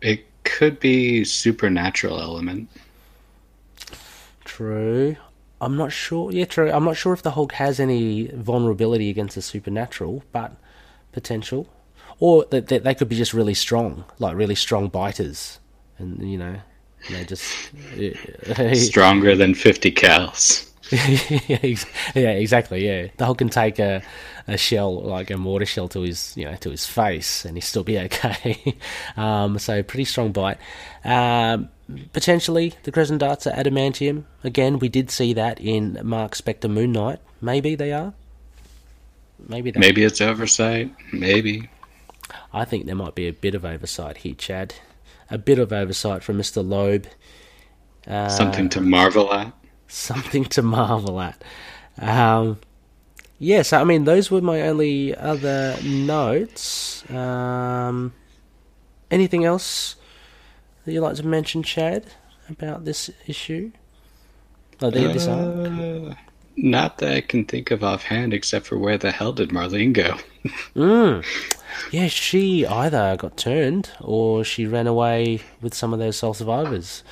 [0.00, 2.68] It could be supernatural element.
[4.50, 5.16] True.
[5.60, 6.32] I'm not sure.
[6.32, 6.72] Yeah, true.
[6.72, 10.56] I'm not sure if the Hulk has any vulnerability against the supernatural, but
[11.12, 11.68] potential.
[12.18, 15.60] Or that that they could be just really strong, like really strong biters,
[15.98, 16.56] and you know,
[17.08, 17.46] they just
[18.74, 20.66] Stronger than 50 cows.
[20.90, 21.64] yeah,
[22.16, 22.84] yeah, exactly.
[22.84, 24.02] Yeah, the Hulk can take a,
[24.48, 27.60] a shell, like a mortar shell, to his you know to his face, and he'd
[27.60, 28.76] still be okay.
[29.16, 30.58] um, so pretty strong bite.
[31.04, 31.68] Um,
[32.12, 34.24] potentially the Crescent Darts are adamantium.
[34.44, 37.18] Again, we did see that in Mark Spector Moon Knight.
[37.40, 38.12] Maybe they are.
[39.48, 40.94] Maybe they Maybe it's oversight.
[41.12, 41.68] Maybe.
[42.52, 44.74] I think there might be a bit of oversight here, Chad.
[45.30, 46.66] A bit of oversight from Mr.
[46.66, 47.06] Loeb.
[48.06, 49.52] Uh, Something to marvel at.
[49.88, 51.42] something to marvel at.
[51.98, 52.58] Um,
[53.38, 57.08] yes, I mean those were my only other notes.
[57.10, 58.12] Um,
[59.10, 59.96] anything else
[60.84, 62.06] that you'd like to mention, Chad,
[62.48, 63.72] about this issue?
[64.82, 66.10] Oh, the, this arc?
[66.10, 66.14] Uh,
[66.56, 70.16] not that I can think of offhand, except for where the hell did Marlene go?
[70.74, 71.22] Mm.
[71.90, 77.04] Yeah, she either got turned or she ran away with some of those soul survivors.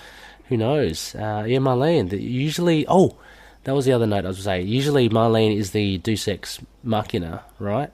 [0.48, 1.14] Who knows?
[1.14, 2.10] Uh, yeah, Marlene.
[2.18, 3.18] Usually, oh,
[3.64, 4.66] that was the other note I was saying.
[4.66, 7.90] Usually, Marlene is the Deus Ex Machina, right?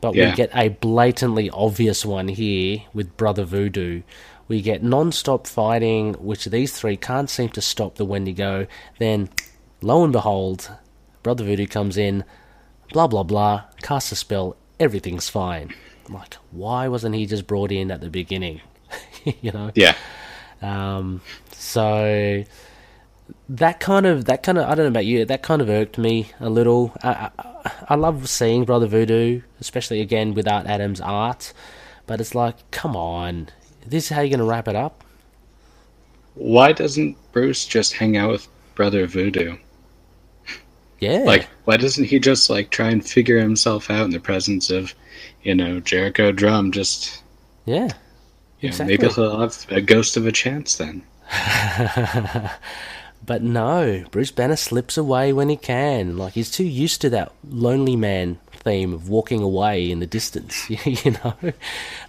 [0.00, 0.30] But Yeah.
[0.30, 4.02] we get a blatantly obvious one here with Brother Voodoo.
[4.48, 8.66] We get non-stop fighting, which these three can't seem to stop the Wendigo.
[8.98, 9.30] Then,
[9.80, 10.70] lo and behold,
[11.22, 12.24] Brother Voodoo comes in,
[12.92, 15.74] blah blah blah, casts a spell, everything's fine.
[16.08, 18.60] Like, why wasn't he just brought in at the beginning?
[19.40, 19.70] you know.
[19.74, 19.96] Yeah.
[20.60, 21.20] Um,
[21.52, 22.44] so
[23.48, 25.24] that kind of that kind of I don't know about you.
[25.24, 26.92] That kind of irked me a little.
[27.02, 31.52] I, I, I love seeing Brother Voodoo, especially again without Adam's art.
[32.06, 33.48] But it's like, come on,
[33.86, 35.04] this is how you're going to wrap it up?
[36.34, 39.56] Why doesn't Bruce just hang out with Brother Voodoo?
[40.98, 44.70] Yeah, Like, why doesn't he just like try and figure himself out in the presence
[44.70, 44.94] of,
[45.42, 46.70] you know, Jericho Drumm?
[46.70, 47.22] Just
[47.64, 47.88] yeah,
[48.60, 48.96] you know, Exactly.
[48.96, 51.02] maybe he'll have a ghost of a chance then.
[53.24, 56.16] But no, Bruce Banner slips away when he can.
[56.18, 60.68] Like he's too used to that lonely man theme of walking away in the distance.
[61.04, 61.34] you know,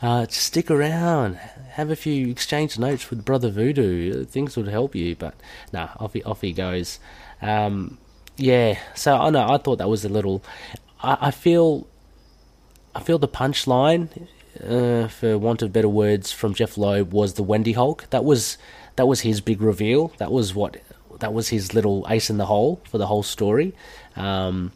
[0.01, 1.39] uh, just stick around,
[1.73, 4.25] have a few exchange notes with Brother Voodoo.
[4.25, 5.15] Things would help you.
[5.15, 5.35] But
[5.71, 6.99] no, off he off he goes.
[7.41, 7.97] Um,
[8.37, 10.43] yeah, so I know I thought that was a little.
[11.01, 11.87] I, I feel,
[12.95, 14.27] I feel the punchline,
[14.63, 18.07] uh, for want of better words, from Jeph Loeb was the Wendy Hulk.
[18.11, 18.57] That was
[18.95, 20.13] that was his big reveal.
[20.17, 20.77] That was what
[21.19, 23.73] that was his little ace in the hole for the whole story.
[24.15, 24.71] Um,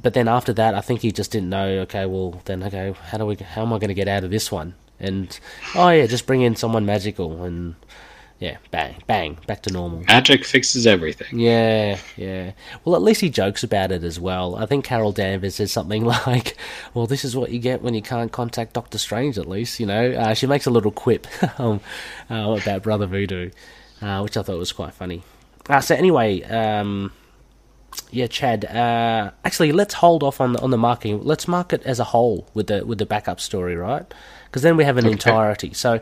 [0.00, 1.66] but then after that, I think he just didn't know.
[1.80, 3.36] Okay, well then, okay, how do we?
[3.36, 4.74] How am I going to get out of this one?
[4.98, 5.38] And
[5.74, 7.74] oh yeah, just bring in someone magical, and
[8.38, 10.02] yeah, bang, bang, back to normal.
[10.06, 11.38] Magic fixes everything.
[11.38, 12.52] Yeah, yeah.
[12.84, 14.56] Well, at least he jokes about it as well.
[14.56, 16.56] I think Carol Danvers says something like,
[16.92, 19.86] "Well, this is what you get when you can't contact Doctor Strange." At least, you
[19.86, 21.26] know, uh, she makes a little quip
[21.60, 21.80] um,
[22.30, 23.50] uh, about Brother Voodoo,
[24.02, 25.22] uh, which I thought was quite funny.
[25.68, 27.12] Uh, so anyway, um,
[28.10, 28.66] yeah, Chad.
[28.66, 31.24] Uh, actually, let's hold off on the, on the marketing.
[31.24, 34.12] Let's mark it as a whole with the with the backup story, right?
[34.56, 35.12] Because then we have an Okay.
[35.12, 35.74] entirety.
[35.74, 36.00] So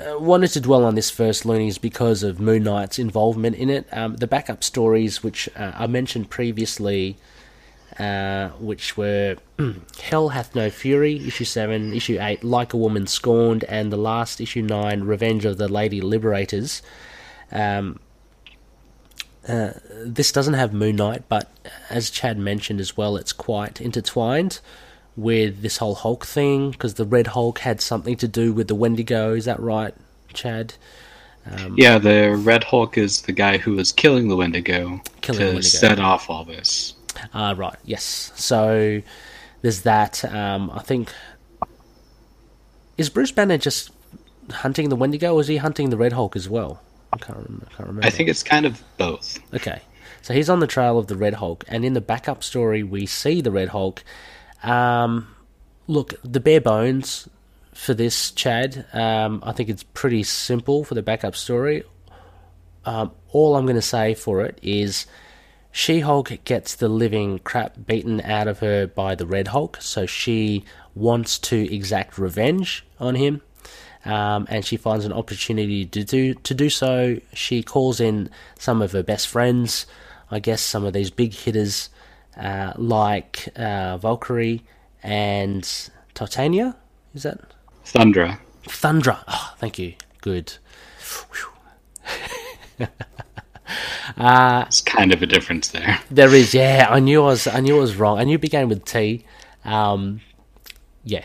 [0.00, 3.86] uh, wanted to dwell on this first, Loonies, because of Moon Knight's involvement in it.
[3.92, 7.18] Um, the backup stories, which uh, I mentioned previously,
[7.98, 9.36] uh, which were
[10.02, 14.40] Hell Hath No Fury, issue 7, issue 8, Like a Woman Scorned, and the last
[14.40, 16.80] issue 9, Revenge of the Lady Liberators.
[17.52, 18.00] Um,
[19.46, 19.72] uh,
[20.02, 21.50] this doesn't have Moon Knight, but
[21.90, 24.60] as Chad mentioned as well, it's quite intertwined
[25.16, 28.74] with this whole Hulk thing because the Red Hulk had something to do with the
[28.74, 29.34] Wendigo.
[29.34, 29.94] Is that right,
[30.32, 30.74] Chad?
[31.46, 35.46] Um, Yeah, the Red Hulk is the guy who was killing the Wendigo Killing to
[35.46, 35.60] the Wendigo.
[35.60, 36.94] set off all this.
[37.32, 37.76] Ah, right.
[37.84, 38.32] Yes.
[38.34, 39.02] So
[39.62, 40.24] there's that.
[40.24, 41.12] Um, I think
[42.96, 43.90] is Bruce Banner just
[44.50, 46.80] hunting the Wendigo, or is he hunting the Red Hulk as well?
[47.12, 47.66] I can't remember.
[47.66, 48.06] I can't remember.
[48.06, 49.38] I think it's kind of both.
[49.54, 49.80] Okay.
[50.22, 53.04] So he's on the trail of the Red Hulk, and in the backup story, we
[53.06, 54.02] see the Red Hulk.
[54.64, 55.34] Um,
[55.86, 57.28] look, the bare bones
[57.72, 61.84] for this, Chad, um, I think it's pretty simple for the backup story.
[62.84, 65.06] Um, all I'm going to say for it is
[65.72, 70.06] She Hulk gets the living crap beaten out of her by the Red Hulk, so
[70.06, 73.40] she wants to exact revenge on him
[74.04, 77.18] um, and she finds an opportunity to do to do so.
[77.32, 79.86] She calls in some of her best friends,
[80.30, 81.88] I guess some of these big hitters
[82.38, 84.62] uh, like uh, Valkyrie
[85.02, 85.68] and
[86.14, 86.76] Titania.
[87.14, 87.38] Is that
[87.84, 88.38] Thundra.
[88.66, 89.22] Thundra?
[89.28, 89.94] Oh, thank you.
[90.20, 90.54] Good.
[94.18, 95.98] Uh, It's kind of a difference there.
[96.10, 96.86] there is, yeah.
[96.90, 98.18] I knew I was, I knew I was wrong.
[98.18, 99.24] I knew it began with T.
[99.64, 100.20] Um,
[101.02, 101.24] yeah,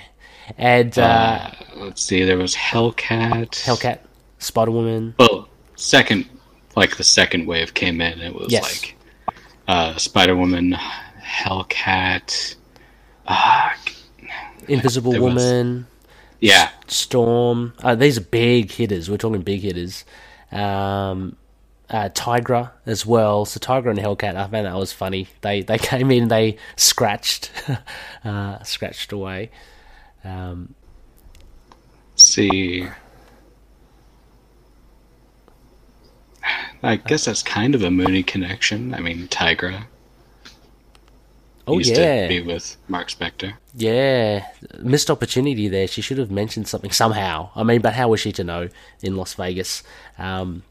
[0.58, 3.50] and uh, Uh, let's see, there was Hellcat.
[3.66, 4.00] Hellcat,
[4.40, 5.14] Spider Woman.
[5.20, 6.26] Well, second,
[6.78, 8.20] like the second wave came in.
[8.22, 8.64] It was Yes.
[8.82, 8.96] like
[9.70, 10.76] uh, Spider Woman,
[11.22, 12.56] Hellcat.
[13.28, 13.70] Uh,
[14.68, 15.88] Invisible There was- Woman,
[16.40, 16.70] Yeah.
[16.88, 17.74] Storm.
[17.84, 19.10] Uh, these are big hitters.
[19.10, 20.06] We're talking big hitters.
[20.52, 21.36] Um,
[21.90, 23.46] uh, Tigra as well.
[23.46, 24.36] So Tigra and Hellcat.
[24.36, 25.28] I found that was funny.
[25.42, 26.28] They they came in.
[26.30, 27.52] They scratched,
[28.26, 29.52] uh, scratched away.
[30.24, 30.74] Um,
[32.16, 32.88] see.
[36.84, 38.94] I guess that's kind of a Mooney connection.
[38.94, 39.86] I mean, Tigra
[41.68, 43.54] oh used yeah, to be with Mark Spector.
[43.76, 44.48] yeah.
[44.80, 45.88] Missed opportunity there.
[45.88, 47.50] She should have mentioned something somehow.
[47.56, 48.70] I mean, but how was she to know
[49.02, 49.84] in Las Vegas?
[50.18, 50.64] Um,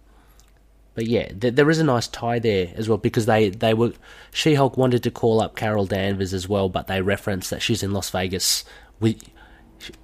[0.95, 3.93] but yeah, th- there is a nice tie there as well because they, they were
[4.33, 7.85] She Hulk wanted to call up Carol Danvers as well, but they referenced that she's
[7.85, 8.65] in Las Vegas
[8.99, 9.23] with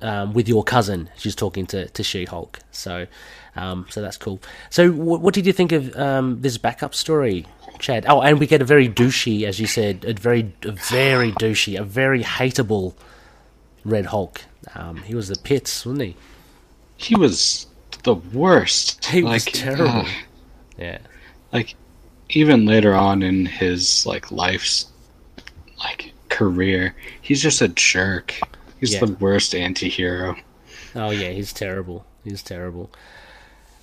[0.01, 1.11] um, with your cousin.
[1.17, 3.09] She's talking to, to She Hulk, so
[3.57, 4.41] um, so that's cool.
[4.71, 7.47] So w- what did you think of um, this backup story,
[7.79, 8.05] Chad?
[8.09, 11.79] Oh, and we get a very douchey, as you said, a very a very douchey,
[11.79, 12.95] a very hateable
[13.85, 14.43] Red Hulk.
[14.75, 16.17] Um, he was the pits, wasn't he?
[16.97, 17.67] He was
[18.03, 19.05] the worst.
[19.15, 19.89] He was Like, terrible.
[19.89, 20.07] ugh.
[20.79, 20.99] Yeah.
[21.53, 21.77] like
[22.31, 24.87] even later on in his like life's
[25.79, 28.35] like career, he's just a jerk.
[28.81, 29.01] He's Yeah.
[29.05, 30.35] the worst anti-hero.
[30.97, 32.05] Oh yeah, he's terrible.
[32.25, 32.91] He's terrible.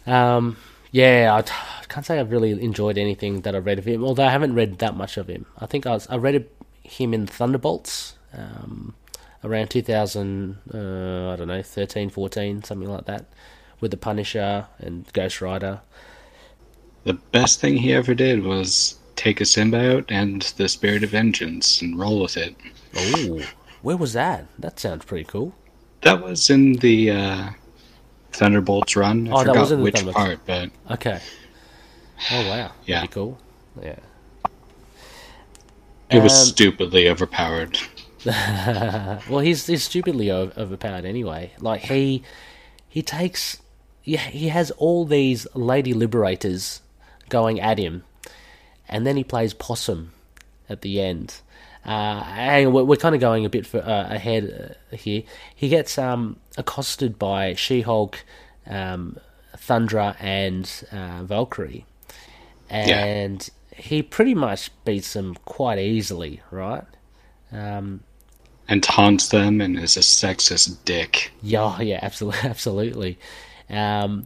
[0.06, 0.58] Um,
[0.92, 4.04] yeah, I t- I can't say I've really enjoyed anything that I've read of him.
[4.04, 5.46] Although I haven't read that much of him.
[5.58, 6.48] I think I was I read
[6.84, 8.96] him in Thunderbolts um,
[9.44, 10.58] around 2000.
[10.74, 13.26] Uh, I don't know, 13, 14, something like that,
[13.80, 15.82] with the Punisher and Ghost Rider.
[17.04, 21.82] The best thing he ever did was take a symbiote and the spirit of vengeance
[21.82, 22.56] and roll with it.
[22.96, 23.42] Oh,
[23.82, 24.48] where was that?
[24.60, 25.54] That sounds pretty cool.
[26.02, 27.50] That was in the uh,
[28.32, 29.28] Thunderbolts run.
[29.28, 31.20] I Oh, that forgot was in which part, but Okay.
[32.32, 32.72] Oh wow.
[32.86, 33.00] Yeah.
[33.00, 33.38] Pretty cool.
[33.82, 33.96] Yeah.
[36.10, 37.78] it was Um, stupidly overpowered.
[38.26, 41.52] well, he's he's stupidly o- overpowered anyway.
[41.60, 42.24] Like he
[42.88, 43.58] he takes
[44.04, 46.82] yeah he has all these lady liberators
[47.30, 48.04] going at him,
[48.88, 50.12] and then he plays possum
[50.70, 51.36] at the end.
[51.86, 55.24] Uh, and we're, we're kind of going a bit for, uh, ahead uh, here.
[55.56, 58.24] He gets um, accosted by She-Hulk,
[58.68, 59.18] um,
[59.58, 61.86] Thundra, and uh, Valkyrie,
[62.70, 66.86] and he pretty much beats them quite easily, right?
[67.52, 68.02] Um,
[68.68, 71.32] And taunts them and is a sexist dick.
[71.42, 73.20] Yeah, yeah, absolutely, absolutely.
[73.70, 74.26] Um,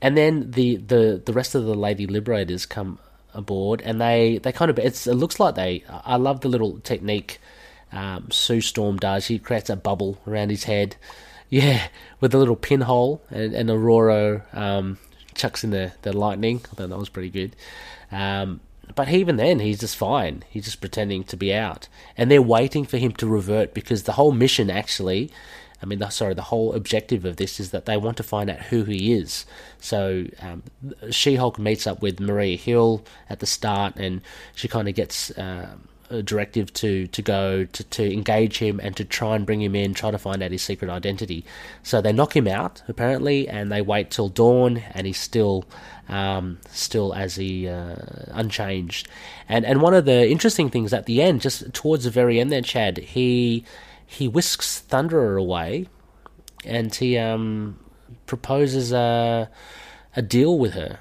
[0.00, 2.98] and then the, the, the rest of the Lady Liberators come
[3.38, 5.84] aboard, and they, they kind of it's it looks like they.
[5.88, 7.38] I love the little technique
[7.92, 9.26] um, Sue Storm does.
[9.26, 10.96] He creates a bubble around his head,
[11.48, 11.88] yeah,
[12.20, 14.98] with a little pinhole, and, and Aurora um,
[15.34, 16.60] chucks in the, the lightning.
[16.72, 17.56] I thought that was pretty good.
[18.10, 18.60] Um,
[18.94, 20.44] but even then, he's just fine.
[20.48, 24.12] He's just pretending to be out, and they're waiting for him to revert because the
[24.12, 25.30] whole mission, actually,
[25.82, 28.50] I mean, the, sorry, the whole objective of this is that they want to find
[28.50, 29.46] out who he is.
[29.80, 30.62] So um,
[31.10, 34.20] She-Hulk meets up with Maria Hill at the start, and
[34.54, 35.30] she kind of gets.
[35.32, 35.76] Uh,
[36.10, 39.74] a directive to, to go to, to engage him and to try and bring him
[39.74, 41.44] in, try to find out his secret identity.
[41.82, 45.66] So they knock him out apparently, and they wait till dawn, and he's still
[46.08, 47.96] um, still as he uh,
[48.28, 49.08] unchanged.
[49.48, 52.50] And and one of the interesting things at the end, just towards the very end,
[52.50, 53.64] there, Chad, he
[54.08, 55.86] he whisks Thundra away,
[56.64, 57.78] and he um,
[58.26, 59.50] proposes a
[60.16, 60.98] a deal with her.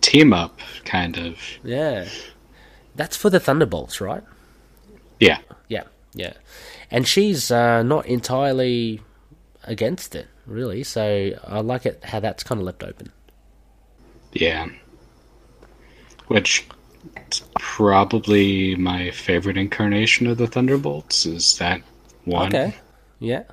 [0.00, 1.38] Team up, kind of.
[1.62, 2.08] Yeah,
[2.96, 4.24] that's for the Thunderbolts, right?
[5.20, 5.38] Yeah.
[5.68, 6.32] Yeah, yeah.
[6.90, 9.02] And she's uh, not entirely
[9.64, 10.82] against it, really.
[10.82, 13.12] So I like it how that's kind of left open.
[14.32, 14.68] Yeah.
[16.28, 16.66] Which
[17.30, 21.82] is probably my favorite incarnation of the Thunderbolts is that
[22.24, 22.48] one.
[22.54, 22.74] Okay.
[23.18, 23.44] Yeah.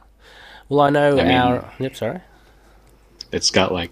[0.69, 1.95] Well, I know I mean- Yep.
[1.95, 2.19] Sorry.
[3.31, 3.91] It's got like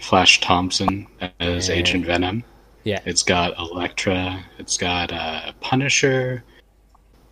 [0.00, 1.06] Flash Thompson
[1.40, 1.74] as Yeah.
[1.74, 2.44] Agent Venom.
[2.84, 3.00] Yeah.
[3.06, 4.44] It's got Elektra.
[4.58, 6.44] It's got uh, Punisher,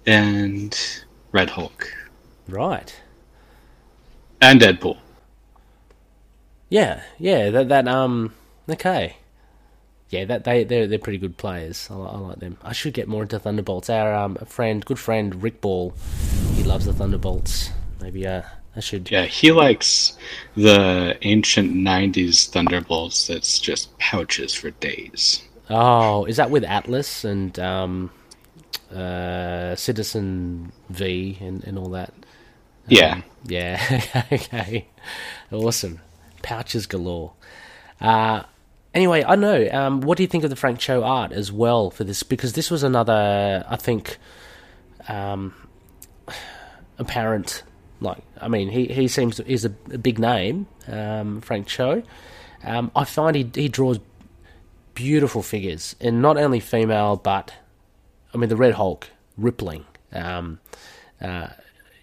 [0.07, 0.76] and
[1.32, 1.92] Red Hulk,
[2.48, 2.94] Right.
[4.40, 4.96] and Deadpool.
[6.70, 7.03] Yeah.
[7.18, 7.50] Yeah.
[7.50, 7.68] That.
[7.68, 7.86] That.
[7.88, 8.34] Um.
[8.68, 9.16] Okay.
[10.12, 10.24] Yeah.
[10.26, 11.88] That they they're they're pretty good players.
[11.90, 12.58] I, I like them.
[12.62, 13.90] I should get more into Thunderbolts.
[13.90, 15.94] Our um friend, good friend Rick Ball,
[16.54, 17.70] he loves the Thunderbolts.
[18.00, 18.42] Maybe uh
[18.76, 19.10] I should.
[19.10, 20.16] Yeah, he likes
[20.56, 23.26] the ancient '90s Thunderbolts.
[23.26, 25.42] That's just pouches for days.
[25.70, 28.10] Oh, is that with Atlas and um,
[28.94, 32.12] uh, Citizen V and, and all that?
[32.88, 34.24] Yeah, Yeah.
[34.32, 34.88] okay.
[35.50, 36.00] Awesome.
[36.42, 37.32] Pouches galore.
[38.00, 38.42] Uh,
[38.95, 39.68] anyway, I know.
[39.70, 42.22] Um, what do you think of the Frank Cho art as well for this?
[42.22, 44.18] Because this was another, I think,
[45.09, 45.55] um,
[46.99, 47.62] apparent
[48.03, 52.03] Like, I mean, he he seems is a, a big name, um, Frank Cho.
[52.64, 54.01] Um, I find he he draws
[54.95, 57.55] beautiful figures, and not only female, but
[58.34, 59.86] I mean the Red Hulk, rippling.
[60.12, 60.59] Um,
[61.20, 61.49] uh,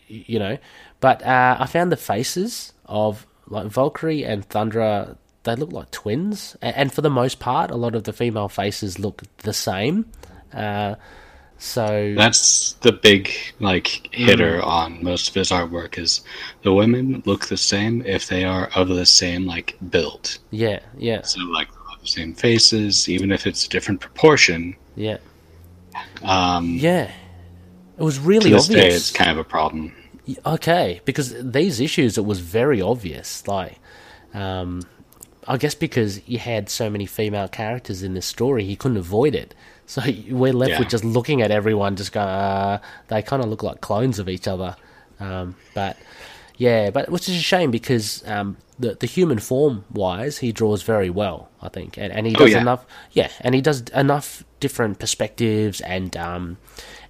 [0.07, 0.57] you know,
[1.01, 5.17] but uh, I found the faces of like Valkyrie and Thundra.
[5.43, 8.99] They look like twins, and for the most part, a lot of the female faces
[8.99, 10.05] look the same.
[10.53, 10.95] Uh,
[11.57, 14.65] so that's the big like hitter mm.
[14.65, 16.21] on most of his artwork is
[16.63, 20.39] the women look the same if they are of the same like build.
[20.51, 21.21] Yeah, yeah.
[21.23, 21.67] So like
[22.01, 24.75] the same faces, even if it's a different proportion.
[24.95, 25.17] Yeah.
[26.23, 27.11] Um, yeah.
[27.97, 28.81] It was really to this obvious.
[28.81, 29.93] Day, it's kind of a problem.
[30.45, 33.47] Okay, because these issues, it was very obvious.
[33.47, 33.77] Like,
[34.33, 34.83] um,
[35.49, 39.35] I guess because you had so many female characters in this story, he couldn't avoid
[39.35, 39.53] it.
[39.89, 40.79] So we're left yeah.
[40.79, 44.29] with just looking at everyone, just going, uh, they kind of look like clones of
[44.29, 44.75] each other.
[45.19, 45.97] Um, but
[46.57, 50.83] yeah, but which is a shame because um, the the human form wise, he draws
[50.83, 52.61] very well, I think, and, and he oh, does oh, yeah.
[52.61, 52.85] enough.
[53.13, 56.57] Yeah, and he does enough different perspectives and um,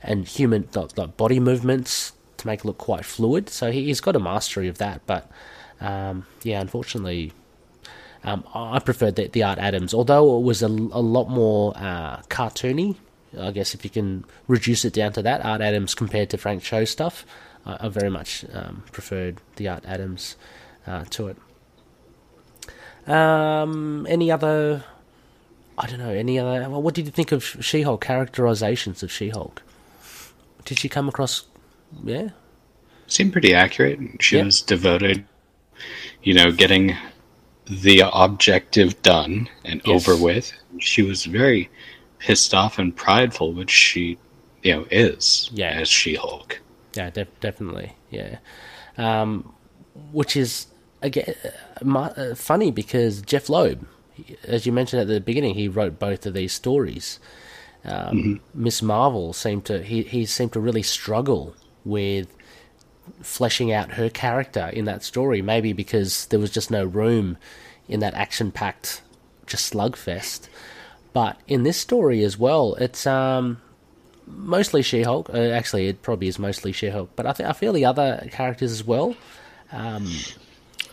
[0.02, 3.50] and human like, like body movements to make it look quite fluid.
[3.50, 5.02] So he, has got a mastery of that.
[5.06, 5.30] But
[5.82, 7.34] um, yeah, unfortunately,
[8.24, 12.22] um, I preferred the, the, Art Adams, although it was a, a lot more uh,
[12.24, 12.96] cartoony.
[13.40, 16.64] I guess if you can reduce it down to that, Art Adams compared to Frank
[16.64, 17.26] Cho stuff,
[17.66, 20.36] I, I very much um, preferred the Art Adams
[20.86, 21.38] uh, to it.
[23.08, 24.84] Um, any other?
[25.78, 26.10] I don't know.
[26.10, 26.70] Any other?
[26.70, 29.62] What did you think of She-Hulk characterizations of She-Hulk?
[30.66, 31.46] Did she come across
[32.04, 32.30] yeah.
[33.08, 34.00] Seemed pretty accurate.
[34.22, 34.46] She yep.
[34.46, 35.26] was devoted,
[36.24, 36.96] you know, getting
[37.70, 40.08] the objective done and yes.
[40.08, 40.52] over with.
[40.80, 41.70] She was very
[42.18, 44.18] pissed off and prideful, which she,
[44.64, 45.72] you know, is yeah.
[45.72, 46.60] as She Hulk.
[46.96, 47.94] Yeah, def- definitely.
[48.10, 48.40] Yeah.
[48.98, 49.54] Um,
[50.12, 50.68] which is,
[51.02, 51.36] again,
[51.86, 53.88] uh, funny because Jeph Loeb,
[54.44, 57.20] as you mentioned at the beginning, he wrote both of these stories.
[57.86, 58.64] Um, mm-hmm.
[58.64, 61.56] Miss Marvel seemed to he, he seemed to really struggle
[61.86, 62.36] with
[63.22, 65.42] fleshing out her character in that story.
[65.42, 67.38] Maybe because there was just no room
[67.88, 69.02] in that action packed
[69.46, 70.48] just slugfest.
[71.12, 73.62] But in this story as well, it's um,
[74.28, 75.30] mostly She Hulk.
[75.30, 77.10] Uh, actually, it probably is mostly She Hulk.
[77.16, 79.16] But I, th- I feel the other characters as well.
[79.72, 80.12] Um,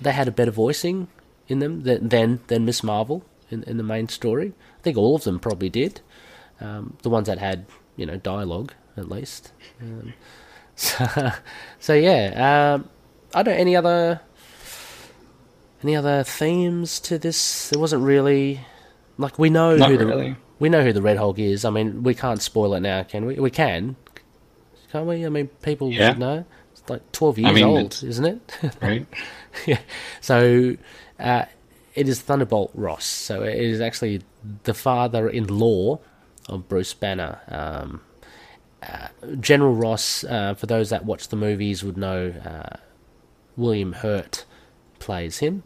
[0.01, 1.09] they had a better voicing
[1.49, 4.53] in them than than, than Miss Marvel in, in the main story.
[4.79, 6.01] I think all of them probably did.
[6.61, 9.53] Um, the ones that had you know dialogue at least.
[9.81, 10.15] Um,
[10.77, 11.33] so,
[11.81, 12.89] so yeah, um,
[13.35, 14.21] I don't any other
[15.83, 17.71] any other themes to this.
[17.71, 18.61] There wasn't really
[19.19, 21.65] like we know Not who the we know who the Red Hulk is.
[21.65, 23.35] I mean, we can't spoil it now, can we?
[23.35, 23.97] We can,
[24.93, 25.27] can't we?
[25.27, 26.13] I mean, people yeah.
[26.13, 26.45] know.
[26.73, 28.59] It's like twelve years I mean, old, isn't it?
[28.83, 29.07] right.
[29.67, 29.81] yeah.
[30.21, 30.77] So.
[31.19, 31.47] Uh,
[31.97, 33.07] it is Thunderbolt Ross.
[33.07, 34.21] So it is actually
[34.65, 35.99] the father-in-law
[36.49, 37.41] of Bruce Banner.
[37.49, 38.03] Um,
[39.41, 42.77] General Ross, uh, for those that watch the movies, would know uh,
[43.57, 44.45] William Hurt
[44.99, 45.63] plays him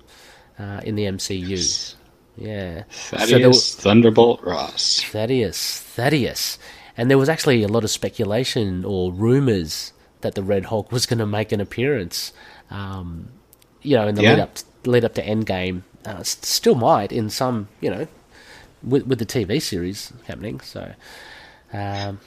[0.58, 1.48] uh, in the MCU.
[1.48, 1.96] Yes.
[2.36, 2.84] Yeah.
[2.90, 5.02] Thaddeus so Thunderbolt Ross.
[5.02, 5.80] Thaddeus.
[5.80, 6.58] Thaddeus.
[6.96, 11.06] And there was actually a lot of speculation or rumors that the Red Hulk was
[11.06, 12.32] going to make an appearance.
[12.70, 13.30] Um,
[13.82, 14.30] you know, in the yeah.
[14.30, 18.06] lead up to, lead up to Endgame, uh, still might in some, you know,
[18.82, 20.60] with with the TV series happening.
[20.60, 20.92] So,
[21.72, 22.20] um,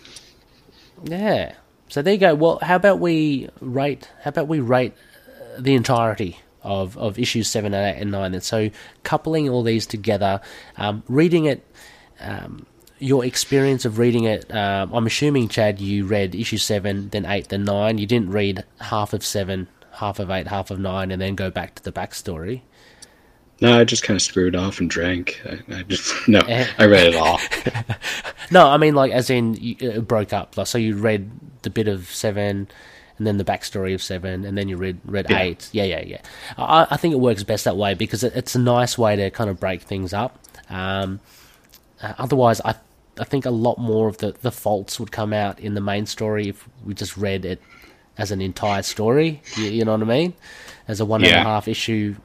[1.03, 1.53] yeah.
[1.89, 2.35] So there you go.
[2.35, 4.09] Well, how about we rate?
[4.23, 4.93] How about we rate
[5.27, 8.33] uh, the entirety of of issues seven, and eight, and nine?
[8.33, 8.69] And so
[9.03, 10.41] coupling all these together,
[10.77, 11.65] um, reading it.
[12.19, 12.65] Um,
[12.99, 17.49] your experience of reading it, um, I'm assuming, Chad, you read issue 7, then 8,
[17.49, 17.97] then 9.
[17.97, 21.51] You didn't read half of 7, half of 8, half of 9, and then go
[21.51, 22.61] back to the backstory.
[23.63, 25.41] No, I just kind of screwed off and drank.
[25.45, 26.67] I, I just no, eh.
[26.77, 27.39] I read it all.
[28.51, 30.57] no, I mean like as in you, it broke up.
[30.57, 32.67] Like so, you read the bit of seven,
[33.17, 35.39] and then the backstory of seven, and then you read read yeah.
[35.39, 35.69] eight.
[35.71, 36.21] Yeah, yeah, yeah.
[36.57, 39.31] I, I think it works best that way because it, it's a nice way to
[39.31, 40.37] kind of break things up.
[40.69, 41.21] Um,
[42.01, 42.75] uh, otherwise, I
[43.17, 46.05] I think a lot more of the the faults would come out in the main
[46.05, 47.61] story if we just read it
[48.17, 49.41] as an entire story.
[49.55, 50.33] You, you know what I mean?
[50.85, 51.29] As a one yeah.
[51.29, 52.15] and a half issue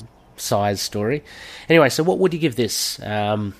[0.40, 1.22] size story.
[1.68, 3.54] Anyway, so what would you give this um,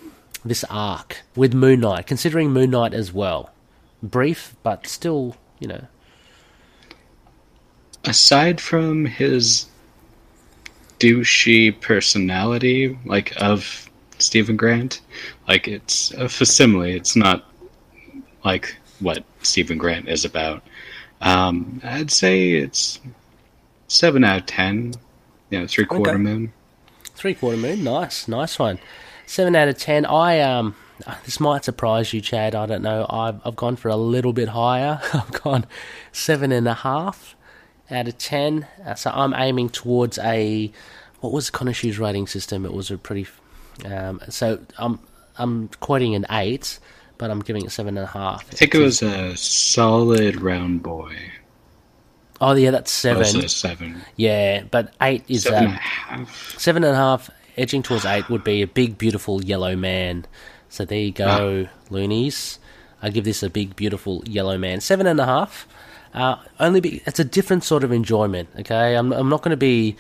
[0.45, 3.51] this arc with Moon Knight, considering Moon Knight as well?
[4.03, 5.85] Brief, but still, you know.
[8.05, 9.67] Aside from his
[11.01, 15.01] douchey personality, like of Steven Grant,
[15.49, 16.93] like it's a facsimile.
[16.95, 17.45] It's not
[18.45, 20.63] like what Steven Grant is about.
[21.21, 23.01] Um, I'd say it's
[23.89, 24.95] seven out of ten.
[25.51, 26.19] You know, three quarter Okay.
[26.19, 26.53] moon.
[27.19, 28.79] Three quarter moon, nice, nice one.
[29.27, 30.07] Seven out of ten.
[30.07, 30.77] I um,
[31.25, 32.55] this might surprise you, Chad.
[32.55, 33.07] I don't know.
[33.11, 35.01] I've I've gone for a little bit higher.
[35.13, 35.67] I've gone
[36.13, 37.35] seven and a half
[37.91, 38.69] out of ten.
[38.87, 40.71] Uh, so I'm aiming towards a
[41.19, 42.65] what was Khonshu's rating system?
[42.65, 43.27] It was a pretty.
[43.85, 45.01] Um, so I'm
[45.39, 46.79] I'm quoting an eight,
[47.19, 48.47] but I'm giving it seven and a half.
[48.53, 51.17] I think it was a solid round boy.
[52.41, 53.25] Oh yeah, that's seven.
[54.17, 56.59] Yeah, but eight is Seven and uh, a half.
[56.59, 60.27] Seven and a half, edging towards eight, would be a big, beautiful yellow man.
[60.69, 62.59] So there you go, loonies.
[63.03, 64.81] I give this a big, beautiful yellow man.
[64.81, 65.67] Seven and a half.
[66.15, 68.49] Uh, only be, it's a different sort of enjoyment.
[68.61, 69.97] Okay, I'm I'm not going to be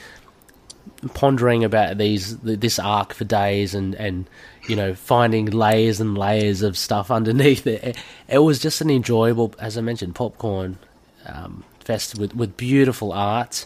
[1.14, 4.28] pondering about these this arc for days and and
[4.68, 7.96] you know finding layers and layers of stuff underneath it.
[8.28, 10.78] It was just an enjoyable, as I mentioned, popcorn
[11.26, 13.64] um, fest with with beautiful art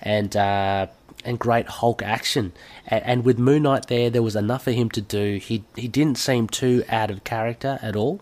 [0.00, 0.86] and uh,
[1.24, 2.52] and great Hulk action.
[2.86, 5.38] And, and with Moon Knight there, there was enough for him to do.
[5.38, 8.20] He he didn't seem too out of character at all.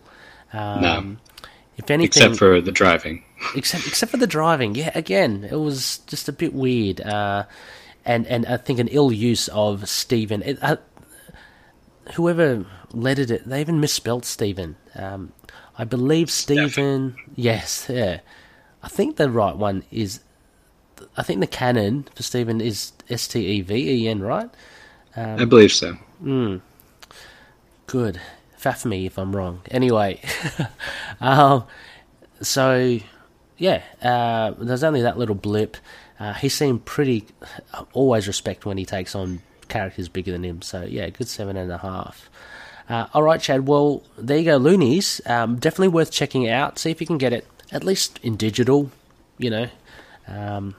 [0.52, 1.16] Um, No.
[1.76, 3.24] If anything, Except for the driving.
[3.56, 4.74] except except for the driving.
[4.74, 7.44] Yeah, again, it was just a bit weird, uh,
[8.04, 10.42] and and I think an ill use of Stephen.
[10.42, 10.76] It, uh,
[12.14, 14.76] whoever lettered it, they even misspelt Stephen.
[14.94, 15.32] Um,
[15.78, 17.16] I believe Stephen.
[17.34, 18.20] Yes, yeah.
[18.82, 20.20] I think the right one is.
[21.16, 24.50] I think the canon for Stephen is S T E V E N, right?
[25.40, 25.96] I believe so.
[27.86, 28.20] Good.
[28.60, 29.60] Faff me if I'm wrong.
[29.70, 30.20] Anyway,
[31.20, 31.64] um,
[32.40, 32.98] so
[33.58, 35.76] yeah, uh, there's only that little blip.
[36.18, 37.24] Uh, he seemed pretty.
[37.92, 40.62] Always respect when he takes on characters bigger than him.
[40.62, 42.30] So yeah, good seven and a half.
[42.88, 43.66] Uh, all right, Chad.
[43.66, 45.20] Well, there you go, Loonies.
[45.26, 46.78] Um, definitely worth checking out.
[46.78, 48.90] See if you can get it at least in digital.
[49.38, 49.68] You know,
[50.28, 50.74] um,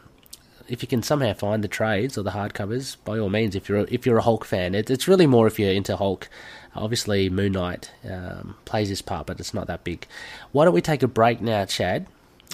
[0.68, 3.56] if you can somehow find the trades or the hardcovers, by all means.
[3.56, 5.98] If you're a, if you're a Hulk fan, it, it's really more if you're into
[5.98, 6.30] Hulk.
[6.76, 10.08] Obviously, Moon Knight um, plays his part, but it's not that big.
[10.52, 12.08] Why don't we take a break now, Chad?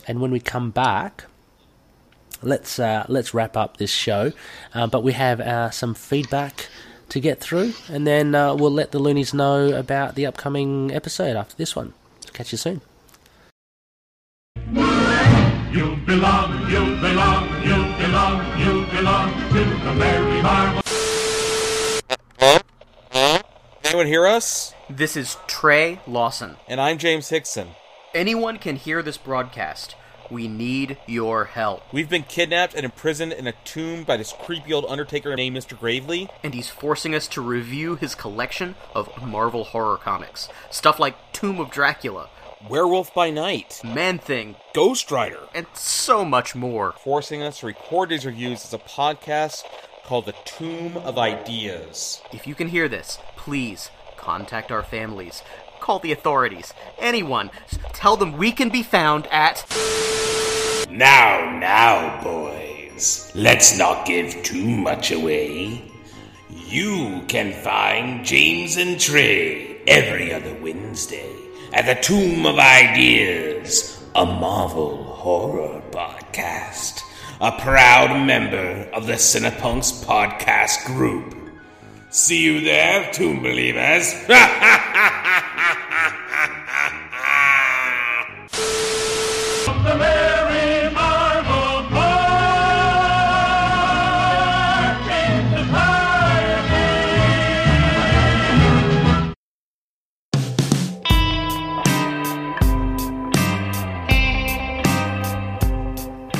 [0.07, 1.25] And when we come back,
[2.41, 4.31] let's uh, let's wrap up this show.
[4.73, 6.67] Uh, but we have uh, some feedback
[7.09, 11.35] to get through, and then uh, we'll let the loonies know about the upcoming episode
[11.35, 11.93] after this one.
[12.33, 12.81] Catch you soon.
[14.67, 20.81] You belong, you belong, you belong, you belong to the Mary Marvel.
[23.83, 24.73] Anyone hear us?
[24.89, 26.57] This is Trey Lawson.
[26.67, 27.69] And I'm James Hickson.
[28.13, 29.95] Anyone can hear this broadcast.
[30.31, 31.81] We need your help.
[31.91, 35.79] We've been kidnapped and imprisoned in a tomb by this creepy old undertaker named Mr.
[35.79, 36.29] Gravely.
[36.43, 40.49] And he's forcing us to review his collection of Marvel horror comics.
[40.69, 42.29] Stuff like Tomb of Dracula,
[42.67, 46.93] Werewolf by Night, Man Thing, Ghost Rider, and so much more.
[47.01, 49.63] forcing us to record these reviews as a podcast
[50.03, 52.21] called The Tomb of Ideas.
[52.33, 55.41] If you can hear this, please contact our families.
[55.79, 56.73] Call the authorities.
[56.97, 57.49] Anyone.
[57.93, 59.65] Tell them we can be found at.
[60.89, 65.89] Now, now, boys, let's not give too much away.
[66.49, 74.25] You can find James and Trey every other Wednesday at the Tomb of Ideas, a
[74.25, 77.01] Marvel horror podcast,
[77.39, 81.35] a proud member of the Cinepunks podcast group.
[82.09, 84.13] See you there, Tomb Believers!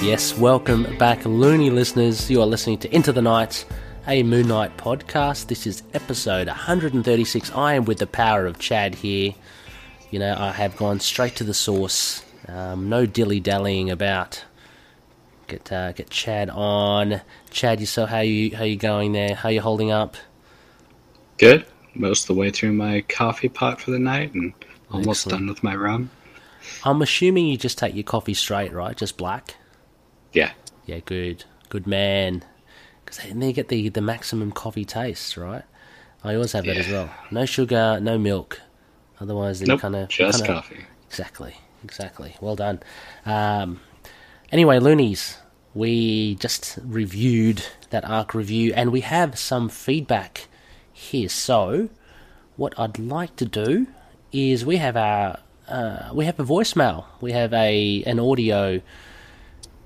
[0.10, 2.31] Yes, welcome back, loony listeners.
[2.31, 3.64] You are listening to Into the Night,
[4.07, 5.45] a Moon Knight podcast.
[5.45, 7.52] This is episode 136.
[7.52, 9.36] I am with the power of Chad here.
[10.10, 12.23] You know, I have gone straight to the source.
[12.48, 14.44] Um, no dilly dallying about.
[15.45, 17.22] Get uh, get Chad on.
[17.52, 19.36] Chad, you so how you how you going there?
[19.36, 20.18] How you holding up?
[21.38, 21.68] Good.
[21.94, 24.53] Most of the way through my coffee pot for the night and
[24.90, 25.41] almost Excellent.
[25.41, 26.10] done with my rum.
[26.84, 28.98] I'm assuming you just take your coffee straight, right?
[28.98, 29.53] Just black.
[30.34, 30.51] Yeah.
[30.85, 32.43] Yeah, good, good man.
[33.03, 35.64] Because then you get the the maximum coffee taste, right?
[36.23, 37.10] I always have that as well.
[37.31, 38.61] No sugar, no milk.
[39.22, 39.81] Otherwise, then Nope.
[39.81, 40.85] kind of just coffee.
[41.07, 42.35] Exactly, exactly.
[42.41, 42.80] Well done.
[43.26, 43.80] Um,
[44.51, 45.38] anyway, loonies,
[45.73, 50.47] we just reviewed that arc review, and we have some feedback
[50.91, 51.30] here.
[51.30, 51.89] So,
[52.57, 53.88] what I'd like to do
[54.31, 57.06] is we have our uh, we have a voicemail.
[57.22, 58.81] We have a an audio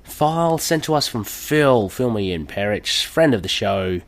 [0.03, 4.01] file sent to us from Phil, Phil Ian Perich, friend of the show,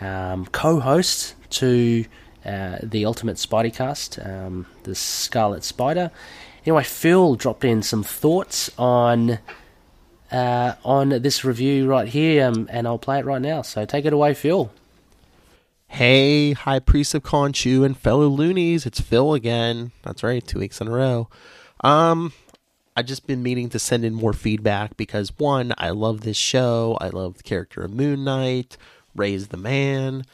[0.00, 2.04] um, co-host to
[2.44, 6.10] uh, the Ultimate Spideycast, um, the Scarlet Spider.
[6.64, 9.38] Anyway, Phil dropped in some thoughts on
[10.30, 13.62] uh, on this review right here, um, and I'll play it right now.
[13.62, 14.70] So take it away, Phil.
[15.88, 19.90] Hey, High Priest of Khonshu and fellow loonies, it's Phil again.
[20.02, 21.28] That's right, two weeks in a row.
[21.82, 22.32] Um,
[23.00, 26.98] I just been meaning to send in more feedback because one, I love this show.
[27.00, 28.76] I love the character of Moon Knight.
[29.16, 30.26] Ray's the man.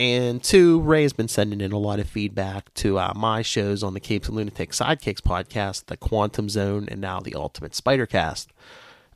[0.00, 3.84] And two, Ray has been sending in a lot of feedback to uh, my shows
[3.84, 8.48] on the Capes and Lunatic Sidekicks podcast, the Quantum Zone, and now the Ultimate Spidercast,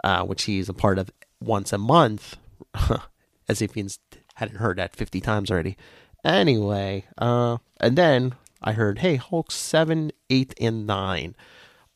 [0.05, 1.11] uh, which he's a part of
[1.41, 2.37] once a month,
[3.49, 3.99] as if he's
[4.37, 5.77] hadn't heard that 50 times already.
[6.25, 11.35] Anyway, uh, and then I heard, hey, Hulk 7, 8, and 9.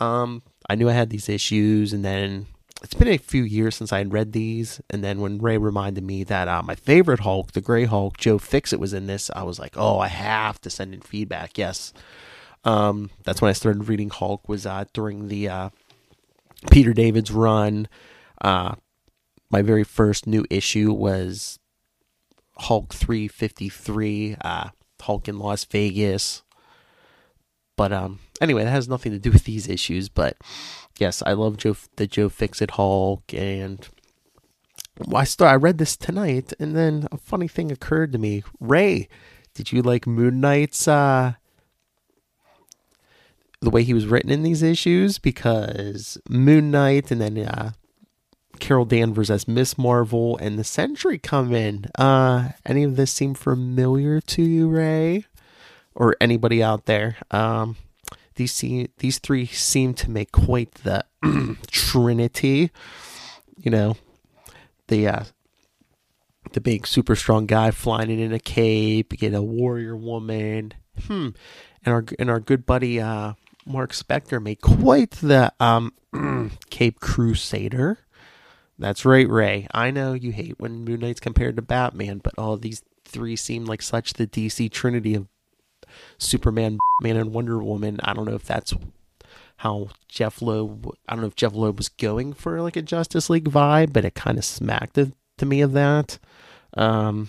[0.01, 2.47] Um, I knew I had these issues, and then
[2.83, 4.81] it's been a few years since I had read these.
[4.89, 8.39] And then when Ray reminded me that uh, my favorite Hulk, the Gray Hulk, Joe
[8.39, 11.59] Fixit, was in this, I was like, oh, I have to send in feedback.
[11.59, 11.93] Yes.
[12.65, 15.71] Um, that's when I started reading Hulk, was uh, during the uh,
[16.71, 17.89] Peter David's run.
[18.41, 18.77] Uh,
[19.51, 21.59] my very first new issue was
[22.57, 24.69] Hulk 353, uh,
[25.03, 26.43] Hulk in Las Vegas.
[27.77, 30.09] But um, anyway, that has nothing to do with these issues.
[30.09, 30.37] But
[30.99, 33.87] yes, I love Joe the Joe Fixit Hulk, and
[35.15, 35.53] I start.
[35.53, 38.43] I read this tonight, and then a funny thing occurred to me.
[38.59, 39.09] Ray,
[39.55, 41.35] did you like Moon Knight's uh,
[43.61, 45.19] the way he was written in these issues?
[45.19, 47.73] Because Moon Knight, and then uh,
[48.59, 51.87] Carol Danvers as Miss Marvel and the Sentry come in.
[51.99, 55.25] Uh, any of this seem familiar to you, Ray,
[55.95, 57.17] or anybody out there?
[57.31, 57.77] Um,
[58.35, 61.05] these seem, these three seem to make quite the
[61.71, 62.71] trinity.
[63.59, 63.97] You know,
[64.89, 65.25] the uh,
[66.53, 70.75] the big super strong guy flying in a cape, get a warrior woman.
[71.07, 71.29] Hmm.
[71.85, 73.35] And our and our good buddy uh,
[73.67, 75.93] Mark Spector made quite the um,
[76.71, 77.99] Cape Crusader.
[78.79, 79.67] That's right, Ray.
[79.73, 83.67] I know you hate when Moon Knight's compared to Batman, but all these three seem
[83.67, 85.29] like such the DC trinity of
[86.19, 88.01] Superman, Man, and Wonder Woman.
[88.03, 88.75] I don't know if that's
[89.59, 90.87] how Jeph Loeb.
[91.09, 94.05] I don't know if Jeph Loeb was going for like a Justice League vibe, but
[94.05, 96.19] it kind of smacked it to me of that.
[96.75, 97.29] Um,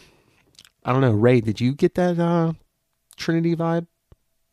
[0.83, 1.41] I don't know, Ray.
[1.41, 2.53] Did you get that uh,
[3.17, 3.87] Trinity vibe?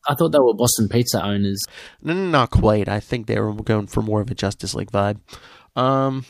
[0.09, 1.63] I thought they were Boston Pizza owners.
[2.03, 2.89] No, no, not quite.
[2.89, 5.21] I think they were going for more of a Justice League vibe.
[5.77, 6.25] Um,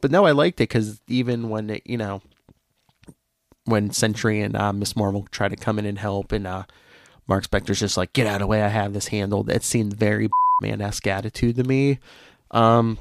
[0.00, 2.22] but no, I liked it because even when it, you know,
[3.64, 6.64] when Sentry and uh, Miss Marvel try to come in and help, and uh,
[7.28, 9.94] Mark Spector's just like, "Get out of the way, I have this handled." It seemed
[9.94, 10.28] very
[10.62, 11.98] man esque attitude to me.
[12.50, 12.98] Um,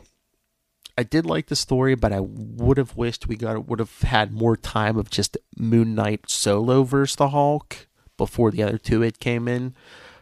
[0.98, 4.32] I did like the story, but I would have wished we got would have had
[4.32, 7.88] more time of just Moon Knight solo versus the Hulk
[8.18, 9.76] before the other two it came in.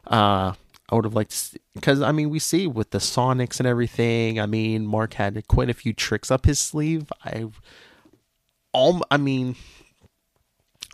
[0.08, 0.54] Uh,
[0.90, 4.40] I would have liked because I mean we see with the Sonics and everything.
[4.40, 7.12] I mean Mark had quite a few tricks up his sleeve.
[7.24, 7.50] I,
[8.74, 9.56] all I mean,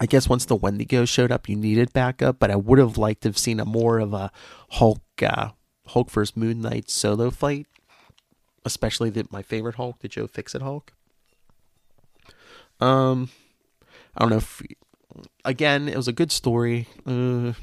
[0.02, 2.40] I guess once the Wendigo showed up, you needed backup.
[2.40, 4.32] But I would have liked to have seen a more of a
[4.72, 5.50] Hulk uh,
[5.88, 7.68] Hulk versus Moon Knight solo fight,
[8.64, 10.94] especially the, my favorite Hulk, the Joe Fixit Hulk.
[12.80, 13.30] Um,
[14.16, 14.62] I don't know if
[15.44, 16.88] again it was a good story.
[17.06, 17.54] Uh,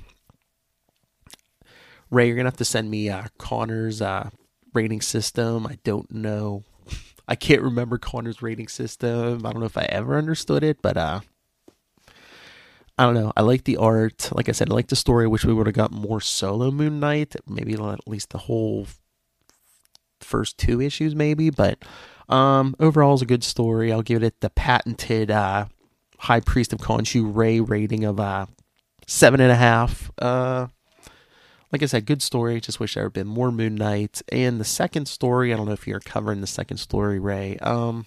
[2.11, 4.31] Ray, you're gonna have to send me uh, Connor's uh,
[4.75, 5.67] rating system.
[5.67, 6.65] I don't know.
[7.29, 9.45] I can't remember Connor's rating system.
[9.47, 11.21] I don't know if I ever understood it, but uh,
[12.99, 13.33] I don't know.
[13.37, 14.31] I like the art.
[14.33, 15.25] Like I said, I like the story.
[15.25, 17.37] I wish we would have got more solo Moon Knight.
[17.47, 18.87] Maybe at least the whole
[20.21, 21.51] first two issues, maybe.
[21.51, 21.79] But
[22.29, 23.93] um, overall, it's a good story.
[23.93, 25.67] I'll give it the patented uh,
[26.21, 28.47] High Priest of Khonshu Ray rating of uh,
[29.07, 30.11] seven and a half.
[30.19, 30.69] Uh,
[31.73, 32.61] like I said, good story.
[32.61, 34.23] Just wish there had been more Moon Knight.
[34.33, 37.59] And the second story, I don't know if you're covering the second story, Ray.
[37.59, 38.07] Um,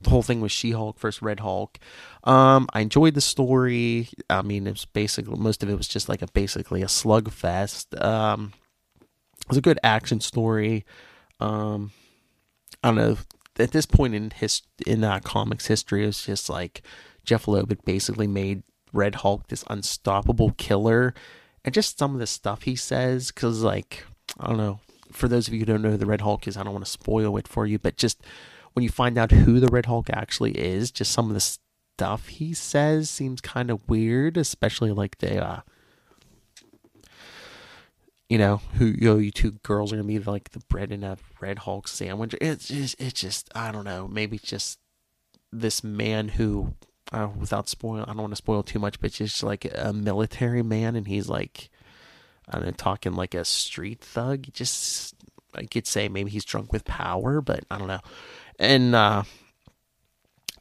[0.00, 1.78] the whole thing was She Hulk versus Red Hulk.
[2.24, 4.08] Um, I enjoyed the story.
[4.30, 8.00] I mean, it's basically most of it was just like a basically a slugfest.
[8.02, 8.52] Um,
[9.00, 10.84] it was a good action story.
[11.40, 11.92] Um,
[12.82, 13.16] I don't know.
[13.58, 16.82] At this point in his in uh, comics history, it was just like
[17.24, 18.62] Jeph Loeb had basically made
[18.92, 21.14] Red Hulk this unstoppable killer
[21.64, 24.04] and just some of the stuff he says because like
[24.40, 24.80] i don't know
[25.12, 26.84] for those of you who don't know who the red hulk is i don't want
[26.84, 28.22] to spoil it for you but just
[28.78, 32.28] when you find out who the red hulk actually is just some of the stuff
[32.28, 35.60] he says seems kind of weird especially like the uh
[38.28, 41.04] you know, who you know, you two girls are gonna be like the bread and
[41.04, 42.34] a Red Hulk sandwich.
[42.40, 44.06] It's just, it's just, I don't know.
[44.06, 44.78] Maybe just
[45.50, 46.74] this man who,
[47.10, 50.62] uh, without spoil, I don't want to spoil too much, but just like a military
[50.62, 51.70] man, and he's like,
[52.46, 54.52] I don't know, talking like a street thug.
[54.52, 55.14] Just,
[55.54, 58.00] I could say maybe he's drunk with power, but I don't know.
[58.58, 59.22] And uh,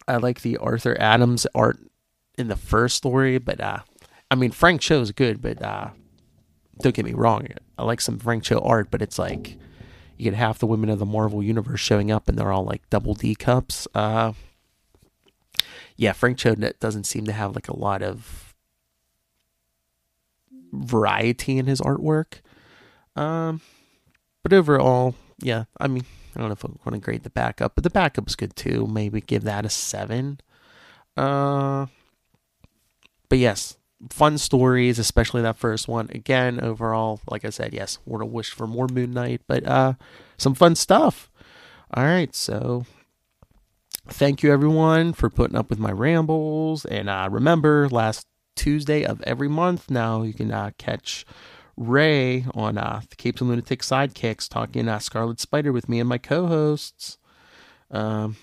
[0.07, 1.79] I like the Arthur Adams art
[2.37, 3.79] in the first story, but uh,
[4.29, 5.89] I mean Frank Cho is good, but uh,
[6.81, 7.47] don't get me wrong,
[7.77, 9.57] I like some Frank Cho art, but it's like
[10.17, 12.89] you get half the women of the Marvel universe showing up, and they're all like
[12.89, 13.87] double D cups.
[13.93, 14.33] Uh,
[15.95, 18.55] yeah, Frank Cho doesn't seem to have like a lot of
[20.71, 22.41] variety in his artwork.
[23.15, 23.61] Um,
[24.43, 26.05] but overall, yeah, I mean,
[26.37, 28.55] I don't know if I want to grade the backup, but the backup is good
[28.55, 28.85] too.
[28.85, 30.39] Maybe give that a seven.
[31.15, 31.87] Uh,
[33.27, 33.77] but yes,
[34.11, 36.09] fun stories, especially that first one.
[36.11, 39.93] Again, overall, like I said, yes, would have wished for more Moon Knight, but uh,
[40.37, 41.31] some fun stuff.
[41.93, 42.85] All right, so
[44.07, 49.21] thank you everyone for putting up with my rambles, and uh, remember, last Tuesday of
[49.23, 51.25] every month now you can uh, catch
[51.77, 56.09] Ray on uh, the Capes and Lunatic Sidekicks talking uh, Scarlet Spider with me and
[56.09, 57.17] my co-hosts.
[57.91, 58.35] Um,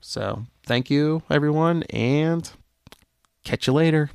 [0.00, 2.50] so thank you everyone, and
[3.44, 4.10] catch you later.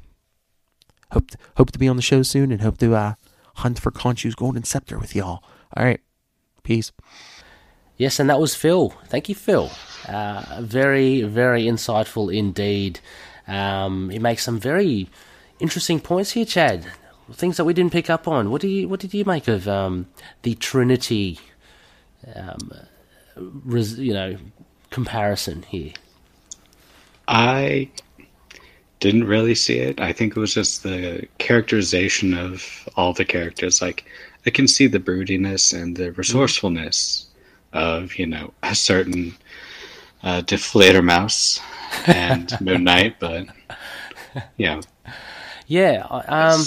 [1.11, 3.13] Hope to, hope to be on the show soon, and hope to uh,
[3.55, 5.43] hunt for Khonshu's golden scepter with y'all.
[5.75, 6.01] All right,
[6.63, 6.91] peace.
[7.97, 8.89] Yes, and that was Phil.
[9.07, 9.71] Thank you, Phil.
[10.07, 12.99] Uh, very, very insightful indeed.
[13.47, 15.09] Um, he makes some very
[15.59, 16.85] interesting points here, Chad.
[17.31, 18.51] Things that we didn't pick up on.
[18.51, 20.07] What do you What did you make of um,
[20.43, 21.39] the Trinity?
[22.35, 22.71] Um,
[23.35, 24.37] res, you know,
[24.91, 25.93] comparison here.
[27.27, 27.89] I
[28.99, 29.99] didn't really see it.
[29.99, 33.81] I think it was just the characterization of all the characters.
[33.81, 34.05] Like
[34.45, 37.27] I can see the broodiness and the resourcefulness
[37.73, 39.35] of you know a certain
[40.23, 41.59] uh, Deflator Mouse
[42.07, 43.47] and Moon Knight, but
[44.57, 44.81] yeah,
[45.67, 46.05] yeah.
[46.09, 46.63] Um,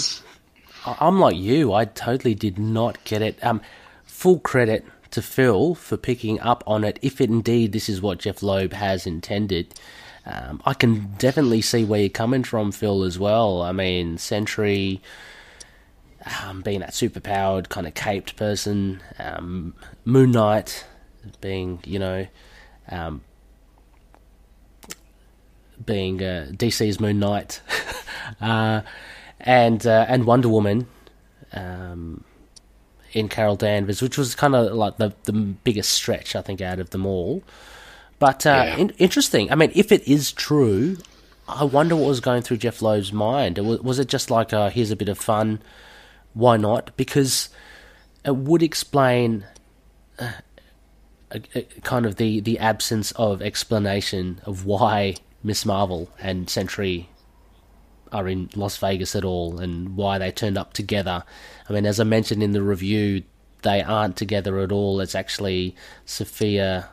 [0.99, 1.73] I'm like you.
[1.73, 3.43] I totally did not get it.
[3.43, 3.61] Um,
[4.05, 6.99] full credit to Phil for picking up on it.
[7.01, 9.73] If indeed this is what Jeph Loeb has intended.
[10.25, 13.61] Um, I can definitely see where you're coming from, Phil, as well.
[13.61, 15.01] I mean, Sentry
[16.43, 19.73] um, being that superpowered kind of caped person, um,
[20.05, 20.85] Moon Knight
[21.41, 22.27] being, you know,
[22.89, 23.21] um,
[25.83, 27.61] being uh, DC's Moon Knight,
[28.41, 28.81] uh,
[29.39, 30.87] and uh, and Wonder Woman
[31.53, 32.23] um,
[33.13, 36.79] in Carol Danvers, which was kind of like the the biggest stretch I think out
[36.79, 37.43] of them all.
[38.19, 38.75] But uh, Yeah.
[38.77, 39.51] in- interesting.
[39.51, 40.97] I mean, if it is true,
[41.47, 43.57] I wonder what was going through Jeph Loeb's mind.
[43.57, 45.61] Was, was it just like, uh, here's a bit of fun,
[46.33, 46.95] why not?
[46.97, 47.47] Because
[48.25, 49.45] it would explain
[50.19, 50.33] uh,
[51.31, 57.07] a, a, kind of the, the absence of explanation of why Miss Marvel and Sentry
[58.11, 61.23] are in Las Vegas at all and why they turned up together.
[61.67, 63.23] I mean, as I mentioned in the review,
[63.61, 64.99] they aren't together at all.
[64.99, 65.75] It's actually
[66.05, 66.89] Sophia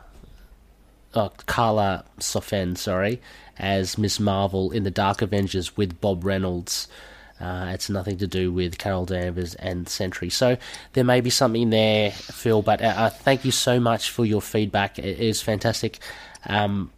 [1.13, 3.21] uh, Karla Sofen, sorry,
[3.57, 6.87] as Miss Marvel in the Dark Avengers with Bob Reynolds.
[7.39, 10.29] Uh, it's nothing to do with Carol Danvers and Sentry.
[10.29, 10.57] So
[10.93, 12.61] there may be something there, Phil.
[12.61, 14.97] But uh, uh, thank you so much for your feedback.
[14.97, 15.99] It is fantastic.
[16.45, 16.91] Um,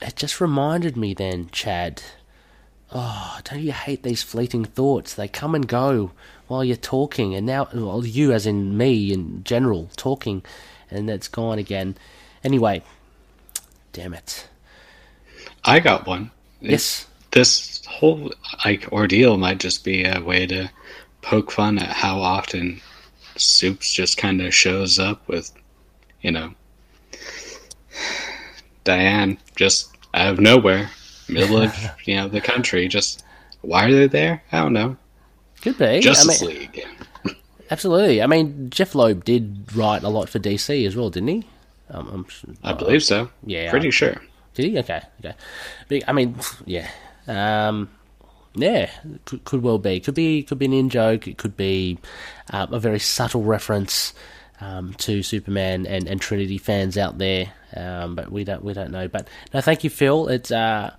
[0.00, 2.02] it just reminded me then, Chad.
[2.90, 5.14] Oh, don't you hate these fleeting thoughts?
[5.14, 6.12] They come and go
[6.46, 10.42] while you're talking, and now, well, you as in me in general, talking,
[10.90, 11.96] and it's gone again.
[12.42, 12.82] Anyway,
[13.92, 14.48] damn it.
[15.64, 16.30] I got one.
[16.60, 17.06] Yes.
[17.30, 18.32] This whole
[18.64, 20.70] like ordeal might just be a way to
[21.20, 22.80] poke fun at how often
[23.36, 25.52] Soups just kind of shows up with,
[26.22, 26.54] you know,
[28.84, 30.90] Diane just out of nowhere,
[31.32, 31.74] middle of
[32.04, 32.88] you know the country.
[32.88, 33.24] Just
[33.60, 34.42] why are they there?
[34.52, 34.96] I don't know.
[35.60, 36.00] Could be.
[36.00, 36.86] Justice I mean, League.
[37.70, 38.22] Absolutely.
[38.22, 41.46] I mean, Jeph Loeb did write a lot for DC as well, didn't he?
[41.90, 42.26] Um,
[42.62, 43.30] I believe so.
[43.44, 43.70] Yeah.
[43.70, 44.16] pretty sure.
[44.54, 44.78] Did he?
[44.78, 45.02] Okay.
[45.20, 45.34] Okay.
[45.88, 46.88] But, I mean, yeah.
[47.26, 47.90] Um,
[48.54, 48.90] yeah,
[49.24, 50.00] could, could well be.
[50.00, 50.42] Could be.
[50.42, 51.28] Could be an in joke.
[51.28, 51.98] It could be
[52.50, 54.14] um, a very subtle reference
[54.60, 57.52] um, to Superman and, and Trinity fans out there.
[57.76, 58.64] Um, but we don't.
[58.64, 59.08] We don't know.
[59.08, 60.28] But no, thank you, Phil.
[60.28, 60.94] It's uh,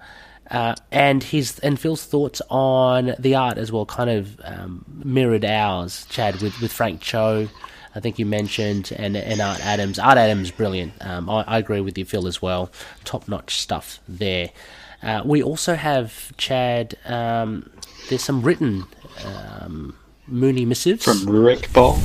[0.52, 5.46] uh, and his and Phil's thoughts on the art as well, kind of um, mirrored
[5.46, 7.48] ours, Chad, with with Frank Cho.
[7.96, 9.98] I think you mentioned and and Art Adams.
[10.00, 10.94] Art Adams, brilliant.
[11.02, 12.72] Um, I, I agree with you, Phil, as well.
[13.04, 14.52] Top notch stuff there.
[15.02, 16.96] Uh, we also have Chad.
[17.06, 17.70] Um,
[18.10, 18.86] there's some written
[19.26, 19.96] um,
[20.28, 21.98] Mooney missives From Rick Ball?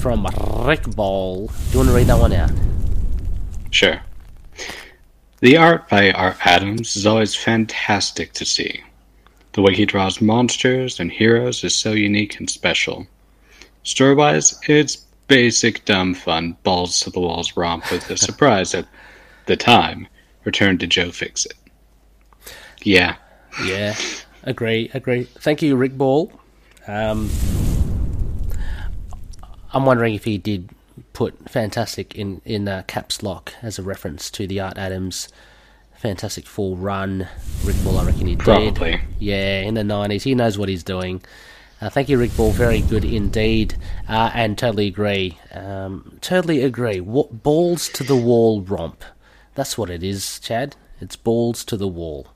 [0.00, 0.26] From
[0.66, 1.48] Rick Ball.
[1.48, 2.50] Do you want to read that one out?
[3.70, 4.00] Sure.
[5.40, 8.82] The art by Art Adams is always fantastic to see.
[9.52, 13.06] The way he draws monsters and heroes is so unique and special.
[13.82, 14.96] Story wise, it's
[15.28, 18.86] basic dumb fun, balls to the walls romp with a surprise at
[19.46, 20.08] the time.
[20.44, 21.54] Return to Joe Fixit.
[22.82, 23.16] Yeah.
[23.64, 23.96] Yeah,
[24.44, 25.24] agree, agree.
[25.24, 26.32] Thank you, Rick Ball.
[26.86, 27.28] Um,
[29.72, 30.70] I'm wondering if he did
[31.12, 35.28] put "fantastic" in in uh, caps lock as a reference to the Art Adams
[35.96, 37.28] Fantastic Four run.
[37.64, 38.92] Rick Ball, I reckon he Probably.
[38.92, 39.00] did.
[39.18, 41.22] Yeah, in the '90s, he knows what he's doing.
[41.80, 42.52] Uh, thank you, Rick Ball.
[42.52, 43.74] Very good indeed,
[44.08, 45.38] uh, and totally agree.
[45.52, 47.00] Um, totally agree.
[47.00, 49.04] What balls to the wall romp?
[49.54, 50.76] That's what it is, Chad.
[51.00, 52.28] It's balls to the wall.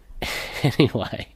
[0.62, 1.28] anyway,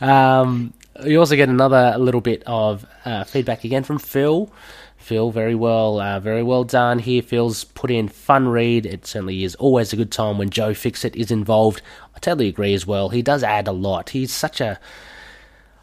[0.00, 0.74] um,
[1.04, 4.50] we also get another little bit of uh, feedback again from Phil.
[4.96, 7.22] Phil, very well, uh, very well done here.
[7.22, 8.86] Phil's put in fun read.
[8.86, 11.80] It certainly is always a good time when Joe Fixit is involved.
[12.14, 13.10] I totally agree as well.
[13.10, 14.10] He does add a lot.
[14.10, 14.80] He's such a.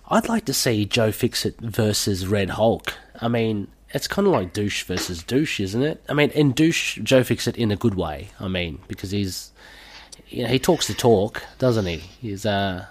[0.10, 2.94] I'd like to see Joe Fixit versus Red Hulk.
[3.22, 6.04] I mean, it's kind of like douche versus douche, isn't it?
[6.10, 8.30] I mean, in douche, Joe Fixit in a good way.
[8.40, 9.52] I mean, because he's,
[10.28, 11.98] you know, he talks the talk, doesn't he?
[11.98, 12.86] He's uh,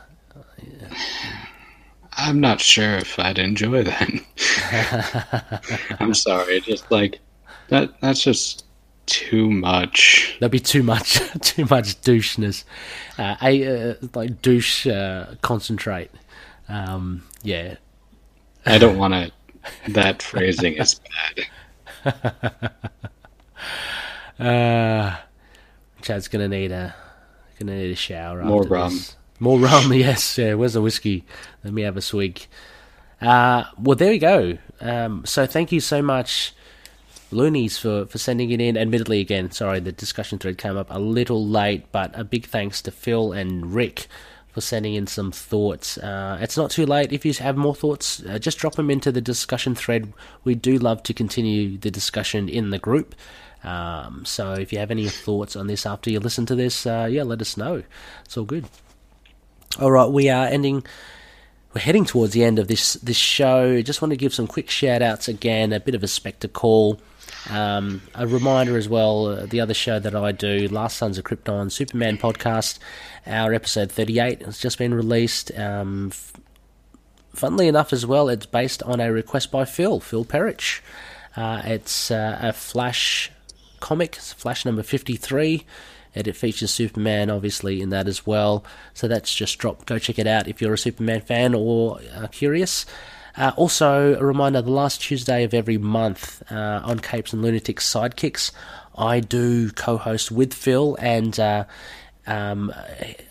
[2.16, 5.96] I'm not sure if I'd enjoy that.
[6.00, 7.20] I'm sorry, just like
[7.68, 8.64] that that's just
[9.06, 10.36] too much.
[10.38, 12.64] There'll be too much, too much doucheness.
[13.18, 16.10] Uh, a uh, like douche uh, concentrate.
[16.68, 17.76] Um, yeah,
[18.66, 19.32] I don't want to.
[19.92, 21.00] That phrasing is
[22.04, 22.72] bad.
[24.38, 25.16] uh,
[26.02, 26.94] Chad's gonna need a
[27.58, 28.42] gonna need a shower.
[28.42, 28.90] More rum.
[28.90, 29.16] this.
[29.38, 29.92] More rum.
[29.92, 30.38] Yes.
[30.38, 30.54] Yeah.
[30.54, 31.24] Where's the whiskey?
[31.64, 32.46] Let me have a swig.
[33.20, 34.58] Uh, well, there we go.
[34.80, 36.54] Um, so thank you so much,
[37.30, 38.76] Loonies, for, for sending it in.
[38.76, 42.82] Admittedly, again, sorry, the discussion thread came up a little late, but a big thanks
[42.82, 44.08] to Phil and Rick
[44.52, 45.96] for sending in some thoughts.
[45.98, 47.12] Uh, it's not too late.
[47.12, 50.12] If you have more thoughts, uh, just drop them into the discussion thread.
[50.44, 53.14] We do love to continue the discussion in the group.
[53.64, 57.08] Um, so if you have any thoughts on this after you listen to this, uh,
[57.10, 57.82] yeah, let us know.
[58.24, 58.66] It's all good.
[59.80, 60.84] All right, we are ending.
[61.74, 63.80] We're heading towards the end of this this show.
[63.80, 65.72] Just want to give some quick shout outs again.
[65.72, 67.00] A bit of a spectacle.
[67.48, 69.26] Um, a reminder as well.
[69.26, 72.78] Uh, the other show that I do, Last Sons of Krypton Superman podcast.
[73.26, 75.50] Our episode thirty eight has just been released.
[75.58, 76.34] Um, f-
[77.34, 80.80] funnily enough, as well, it's based on a request by Phil Phil Perrich.
[81.36, 83.30] Uh, it's uh, a Flash
[83.80, 85.64] comic, Flash number fifty three
[86.14, 88.64] and it features Superman obviously in that as well.
[88.94, 89.86] So that's just dropped.
[89.86, 92.86] Go check it out if you're a Superman fan or uh, curious.
[93.36, 97.90] Uh, also, a reminder: the last Tuesday of every month uh, on Capes and Lunatics
[97.90, 98.50] Sidekicks,
[98.96, 101.64] I do co-host with Phil and uh,
[102.26, 102.72] um,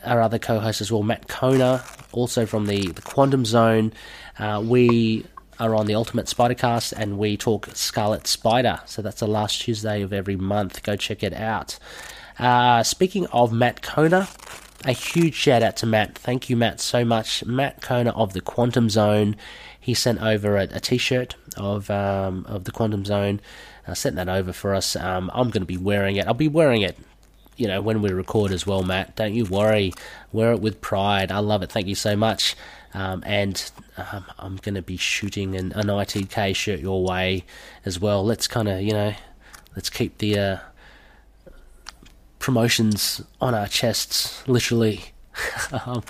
[0.03, 3.93] our other co-host as well, Matt Kona, also from the, the Quantum Zone.
[4.39, 5.25] Uh, we
[5.59, 8.81] are on the Ultimate Spidercast and we talk Scarlet Spider.
[8.85, 10.81] So that's the last Tuesday of every month.
[10.83, 11.77] Go check it out.
[12.39, 14.27] Uh, speaking of Matt Kona,
[14.85, 16.17] a huge shout out to Matt.
[16.17, 17.45] Thank you, Matt, so much.
[17.45, 19.35] Matt Kona of the Quantum Zone.
[19.79, 23.41] He sent over a, a T-shirt of um, of the Quantum Zone.
[23.87, 24.95] Uh, sent that over for us.
[24.95, 26.27] Um, I'm going to be wearing it.
[26.27, 26.97] I'll be wearing it.
[27.57, 29.15] You know, when we record as well, Matt.
[29.15, 29.93] Don't you worry.
[30.31, 31.31] Wear it with pride.
[31.31, 31.71] I love it.
[31.71, 32.55] Thank you so much.
[32.93, 37.43] Um, and um, I'm going to be shooting an, an ITK shirt your way
[37.85, 38.23] as well.
[38.23, 39.13] Let's kind of, you know,
[39.75, 40.57] let's keep the uh,
[42.41, 45.05] promotions on our chests, literally.
[45.85, 46.03] um,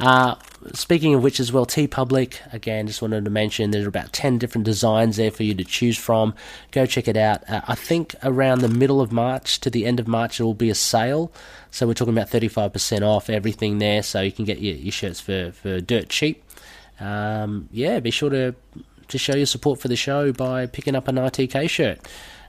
[0.00, 0.34] uh,
[0.72, 4.64] speaking of which, as well, TeePublic, again, just wanted to mention there's about 10 different
[4.64, 6.34] designs there for you to choose from.
[6.72, 7.48] Go check it out.
[7.48, 10.54] Uh, I think around the middle of March to the end of March, there will
[10.54, 11.30] be a sale.
[11.70, 15.20] So we're talking about 35% off everything there, so you can get your, your shirts
[15.20, 16.42] for, for dirt cheap.
[16.98, 18.54] Um, yeah, be sure to,
[19.08, 22.00] to show your support for the show by picking up an ITK shirt.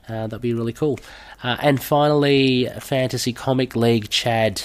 [0.08, 0.98] Uh, that'd be really cool.
[1.46, 4.62] Uh, and finally, Fantasy Comic League, Chad.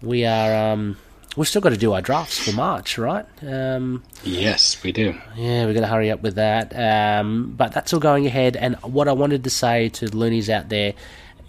[0.00, 0.96] We are um,
[1.36, 3.26] we've still got to do our drafts for March, right?
[3.42, 5.18] Um, Yes, we do.
[5.34, 6.72] yeah, we've got to hurry up with that.
[6.76, 8.54] Um, but that's all going ahead.
[8.56, 10.94] And what I wanted to say to the loonies out there,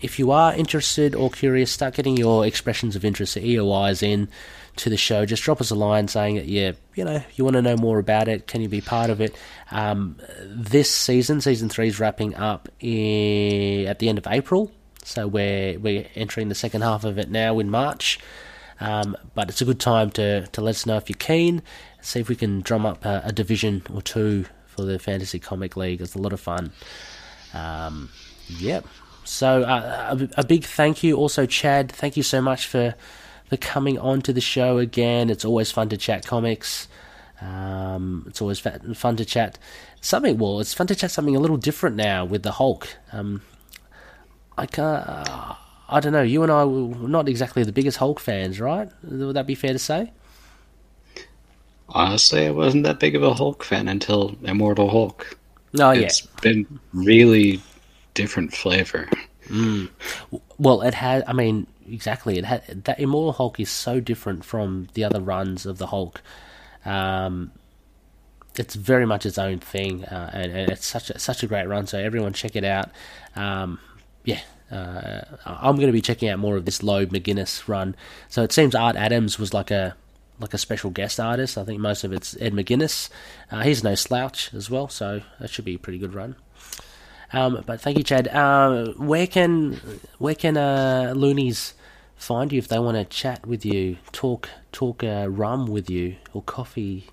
[0.01, 4.29] if you are interested or curious, start getting your expressions of interest, the EOIs in
[4.77, 5.25] to the show.
[5.25, 7.99] Just drop us a line saying that yeah, you know, you want to know more
[7.99, 8.47] about it.
[8.47, 9.35] Can you be part of it?
[9.71, 14.71] Um, this season, season three is wrapping up i- at the end of April,
[15.03, 18.19] so we're we're entering the second half of it now in March.
[18.79, 21.63] Um, but it's a good time to, to let us know if you're keen.
[22.01, 25.75] See if we can drum up a, a division or two for the Fantasy Comic
[25.75, 25.99] League.
[25.99, 26.71] It's a lot of fun.
[27.55, 28.09] Um,
[28.47, 28.85] yep.
[29.23, 31.91] So uh, a, a big thank you also, Chad.
[31.91, 32.93] Thank you so much for
[33.47, 35.29] for coming on to the show again.
[35.29, 36.87] It's always fun to chat comics.
[37.41, 39.59] Um, it's always fun to chat
[40.01, 40.37] something.
[40.37, 42.87] Well, it's fun to chat something a little different now with the Hulk.
[43.11, 43.41] Um,
[44.57, 45.07] I can't.
[45.07, 45.55] Uh,
[45.89, 46.23] I don't know.
[46.23, 48.89] You and I were not exactly the biggest Hulk fans, right?
[49.03, 50.11] Would that be fair to say?
[51.89, 55.37] Honestly, I wasn't that big of a Hulk fan until Immortal Hulk.
[55.79, 56.07] Oh yeah.
[56.07, 57.61] It's been really
[58.15, 59.07] different flavor.
[60.57, 61.23] Well, it had.
[61.27, 62.37] I mean, exactly.
[62.37, 66.21] It had that Immortal Hulk is so different from the other runs of the Hulk.
[66.85, 67.51] Um,
[68.55, 71.67] it's very much its own thing, uh, and, and it's such a, such a great
[71.67, 71.87] run.
[71.87, 72.89] So everyone, check it out.
[73.35, 73.79] Um,
[74.23, 74.41] yeah,
[74.71, 77.95] uh, I'm going to be checking out more of this Loeb McGuinness run.
[78.29, 79.95] So it seems Art Adams was like a
[80.39, 81.57] like a special guest artist.
[81.57, 83.09] I think most of it's Ed McGuinness.
[83.51, 86.35] Uh, he's no slouch as well, so that should be a pretty good run.
[87.33, 88.27] Um, but thank you, Chad.
[88.27, 89.73] Uh, where can
[90.17, 91.73] where can uh, loonies
[92.17, 96.15] find you if they want to chat with you, talk talk uh, rum with you
[96.33, 97.05] or coffee?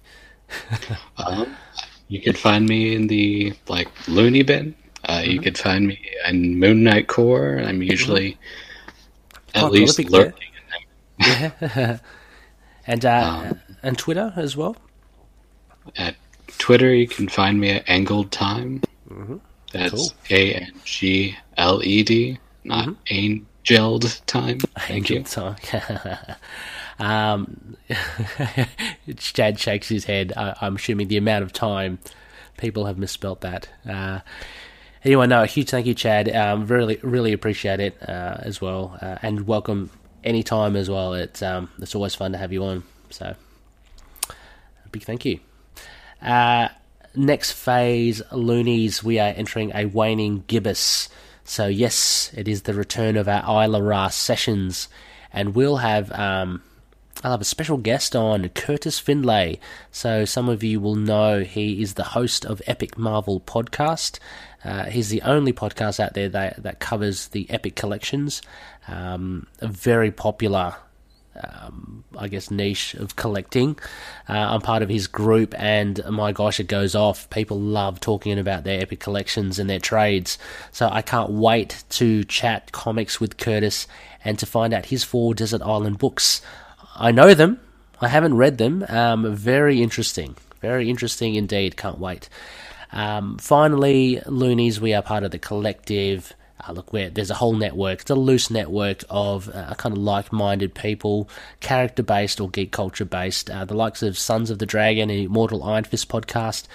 [1.18, 1.56] Um,
[2.08, 4.74] you could find me in the like loony bin.
[5.08, 5.98] Uh, You could find me
[6.28, 7.58] in Moon Knight Core.
[7.58, 8.38] I'm usually
[9.54, 10.48] at Quite least lurking
[11.18, 11.98] Yeah,
[12.86, 13.52] and uh,
[13.82, 14.76] and Twitter as well.
[15.96, 16.14] at
[16.58, 16.94] Twitter.
[16.94, 18.82] You can find me at Angled Time.
[19.72, 22.88] That's A N G L E D, not
[23.70, 24.58] Angeled Time.
[24.80, 25.22] Thank you.
[25.22, 25.56] Time.
[26.98, 27.76] um,
[29.16, 30.32] Chad shakes his head.
[30.36, 31.98] I, I'm assuming the amount of time
[32.58, 33.68] people have misspelt that.
[33.88, 34.20] Uh,
[35.02, 36.34] anyway, no, a huge thank you, Chad.
[36.34, 39.90] Um, really, really appreciate it uh, as well, uh, and welcome
[40.22, 41.14] anytime as well.
[41.14, 42.84] It's um, it's always fun to have you on.
[43.10, 43.34] So,
[44.28, 45.40] a big thank you.
[46.20, 46.68] Uh,
[47.14, 51.08] next phase, loonies, we are entering a waning gibbous.
[51.44, 54.88] So yes, it is the return of our Isla Ra sessions,
[55.32, 56.62] and we'll have um,
[57.22, 59.60] I'll have a special guest on Curtis Findlay.
[59.90, 64.18] So some of you will know he is the host of Epic Marvel podcast.
[64.64, 68.42] Uh, he's the only podcast out there that that covers the Epic collections.
[68.88, 70.76] Um, very popular
[71.42, 73.78] um, I guess, niche of collecting.
[74.28, 77.28] Uh, I'm part of his group, and my gosh, it goes off.
[77.30, 80.38] People love talking about their epic collections and their trades.
[80.72, 83.86] So I can't wait to chat comics with Curtis
[84.24, 86.40] and to find out his four Desert Island books.
[86.96, 87.60] I know them,
[88.00, 88.84] I haven't read them.
[88.88, 90.36] Um, very interesting.
[90.60, 91.76] Very interesting indeed.
[91.76, 92.28] Can't wait.
[92.92, 96.32] Um, finally, Loonies, we are part of the collective.
[96.66, 98.00] Uh, look, where there's a whole network.
[98.00, 101.28] It's a loose network of uh, kind of like-minded people,
[101.60, 103.50] character-based or geek culture-based.
[103.50, 106.66] Uh, the likes of Sons of the Dragon Immortal Iron Fist podcast,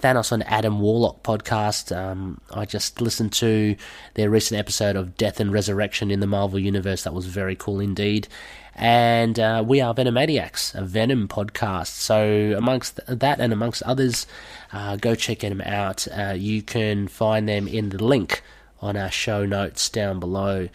[0.00, 1.96] Thanos and Adam Warlock podcast.
[1.96, 3.74] Um, I just listened to
[4.14, 7.02] their recent episode of Death and Resurrection in the Marvel Universe.
[7.02, 8.28] That was very cool indeed.
[8.74, 11.88] And uh, we are Venomaniacs, a Venom podcast.
[11.88, 14.26] So amongst that and amongst others,
[14.72, 16.06] uh, go check them out.
[16.06, 18.42] Uh, you can find them in the link
[18.80, 20.68] on our show notes down below.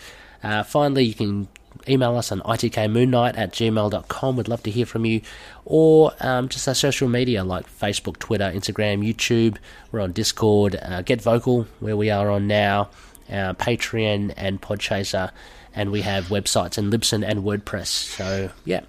[0.43, 1.47] Uh, finally, you can
[1.87, 4.35] email us on itkmoonnight at gmail.com.
[4.35, 5.21] We'd love to hear from you.
[5.65, 9.57] Or um, just our social media like Facebook, Twitter, Instagram, YouTube.
[9.91, 12.89] We're on Discord, uh, Get Vocal, where we are on now,
[13.29, 15.31] uh, Patreon, and Podchaser.
[15.75, 17.87] And we have websites in Libsyn and WordPress.
[17.87, 18.81] So, yeah.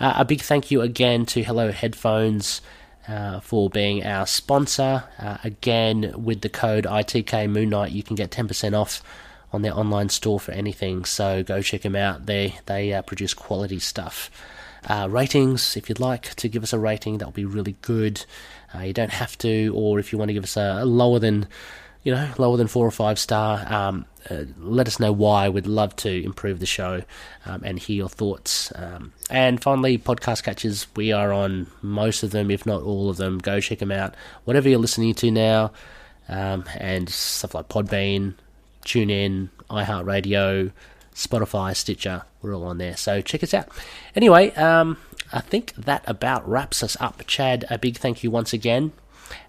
[0.00, 2.60] Uh, a big thank you again to Hello Headphones
[3.08, 5.04] uh, for being our sponsor.
[5.18, 9.02] Uh, again, with the code ITK Moon Knight, you can get 10% off
[9.52, 11.04] on their online store for anything.
[11.04, 12.26] So go check them out.
[12.26, 14.30] They they uh, produce quality stuff.
[14.86, 18.24] Uh, ratings, if you'd like to give us a rating, that would be really good.
[18.74, 21.18] Uh, you don't have to, or if you want to give us a, a lower
[21.18, 21.46] than,
[22.02, 25.48] you know, lower than four or five star, um, uh, let us know why.
[25.48, 27.02] We'd love to improve the show
[27.46, 28.72] um, and hear your thoughts.
[28.74, 30.86] Um, and finally, podcast catches.
[30.96, 33.38] We are on most of them, if not all of them.
[33.38, 34.14] Go check them out.
[34.44, 35.72] Whatever you're listening to now,
[36.28, 38.34] um, and stuff like Podbean,
[38.84, 40.72] TuneIn, iHeartRadio,
[41.14, 42.22] Spotify, Stitcher.
[42.42, 42.96] We're all on there.
[42.96, 43.68] So check us out.
[44.14, 44.98] Anyway, um,
[45.32, 47.22] I think that about wraps us up.
[47.26, 48.92] Chad, a big thank you once again.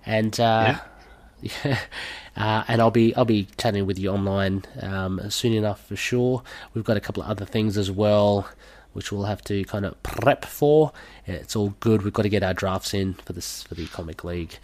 [0.06, 0.80] And uh,
[2.36, 6.44] uh, and I'll be I'll be chatting with you online um, soon enough for sure.
[6.74, 8.48] We've got a couple of other things as well,
[8.94, 10.92] which we'll have to kind of prep for.
[11.26, 12.04] It's all good.
[12.04, 14.58] We've got to get our drafts in for this for the comic league.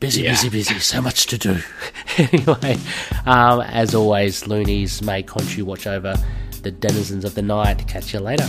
[0.00, 0.30] Busy, Yeah.
[0.30, 0.78] busy, busy.
[0.78, 1.58] So much to do.
[2.16, 2.78] anyway,
[3.26, 6.14] um, as always, loonies may Khonshu watch over
[6.62, 7.86] the denizens of the night.
[7.86, 8.48] Catch you later.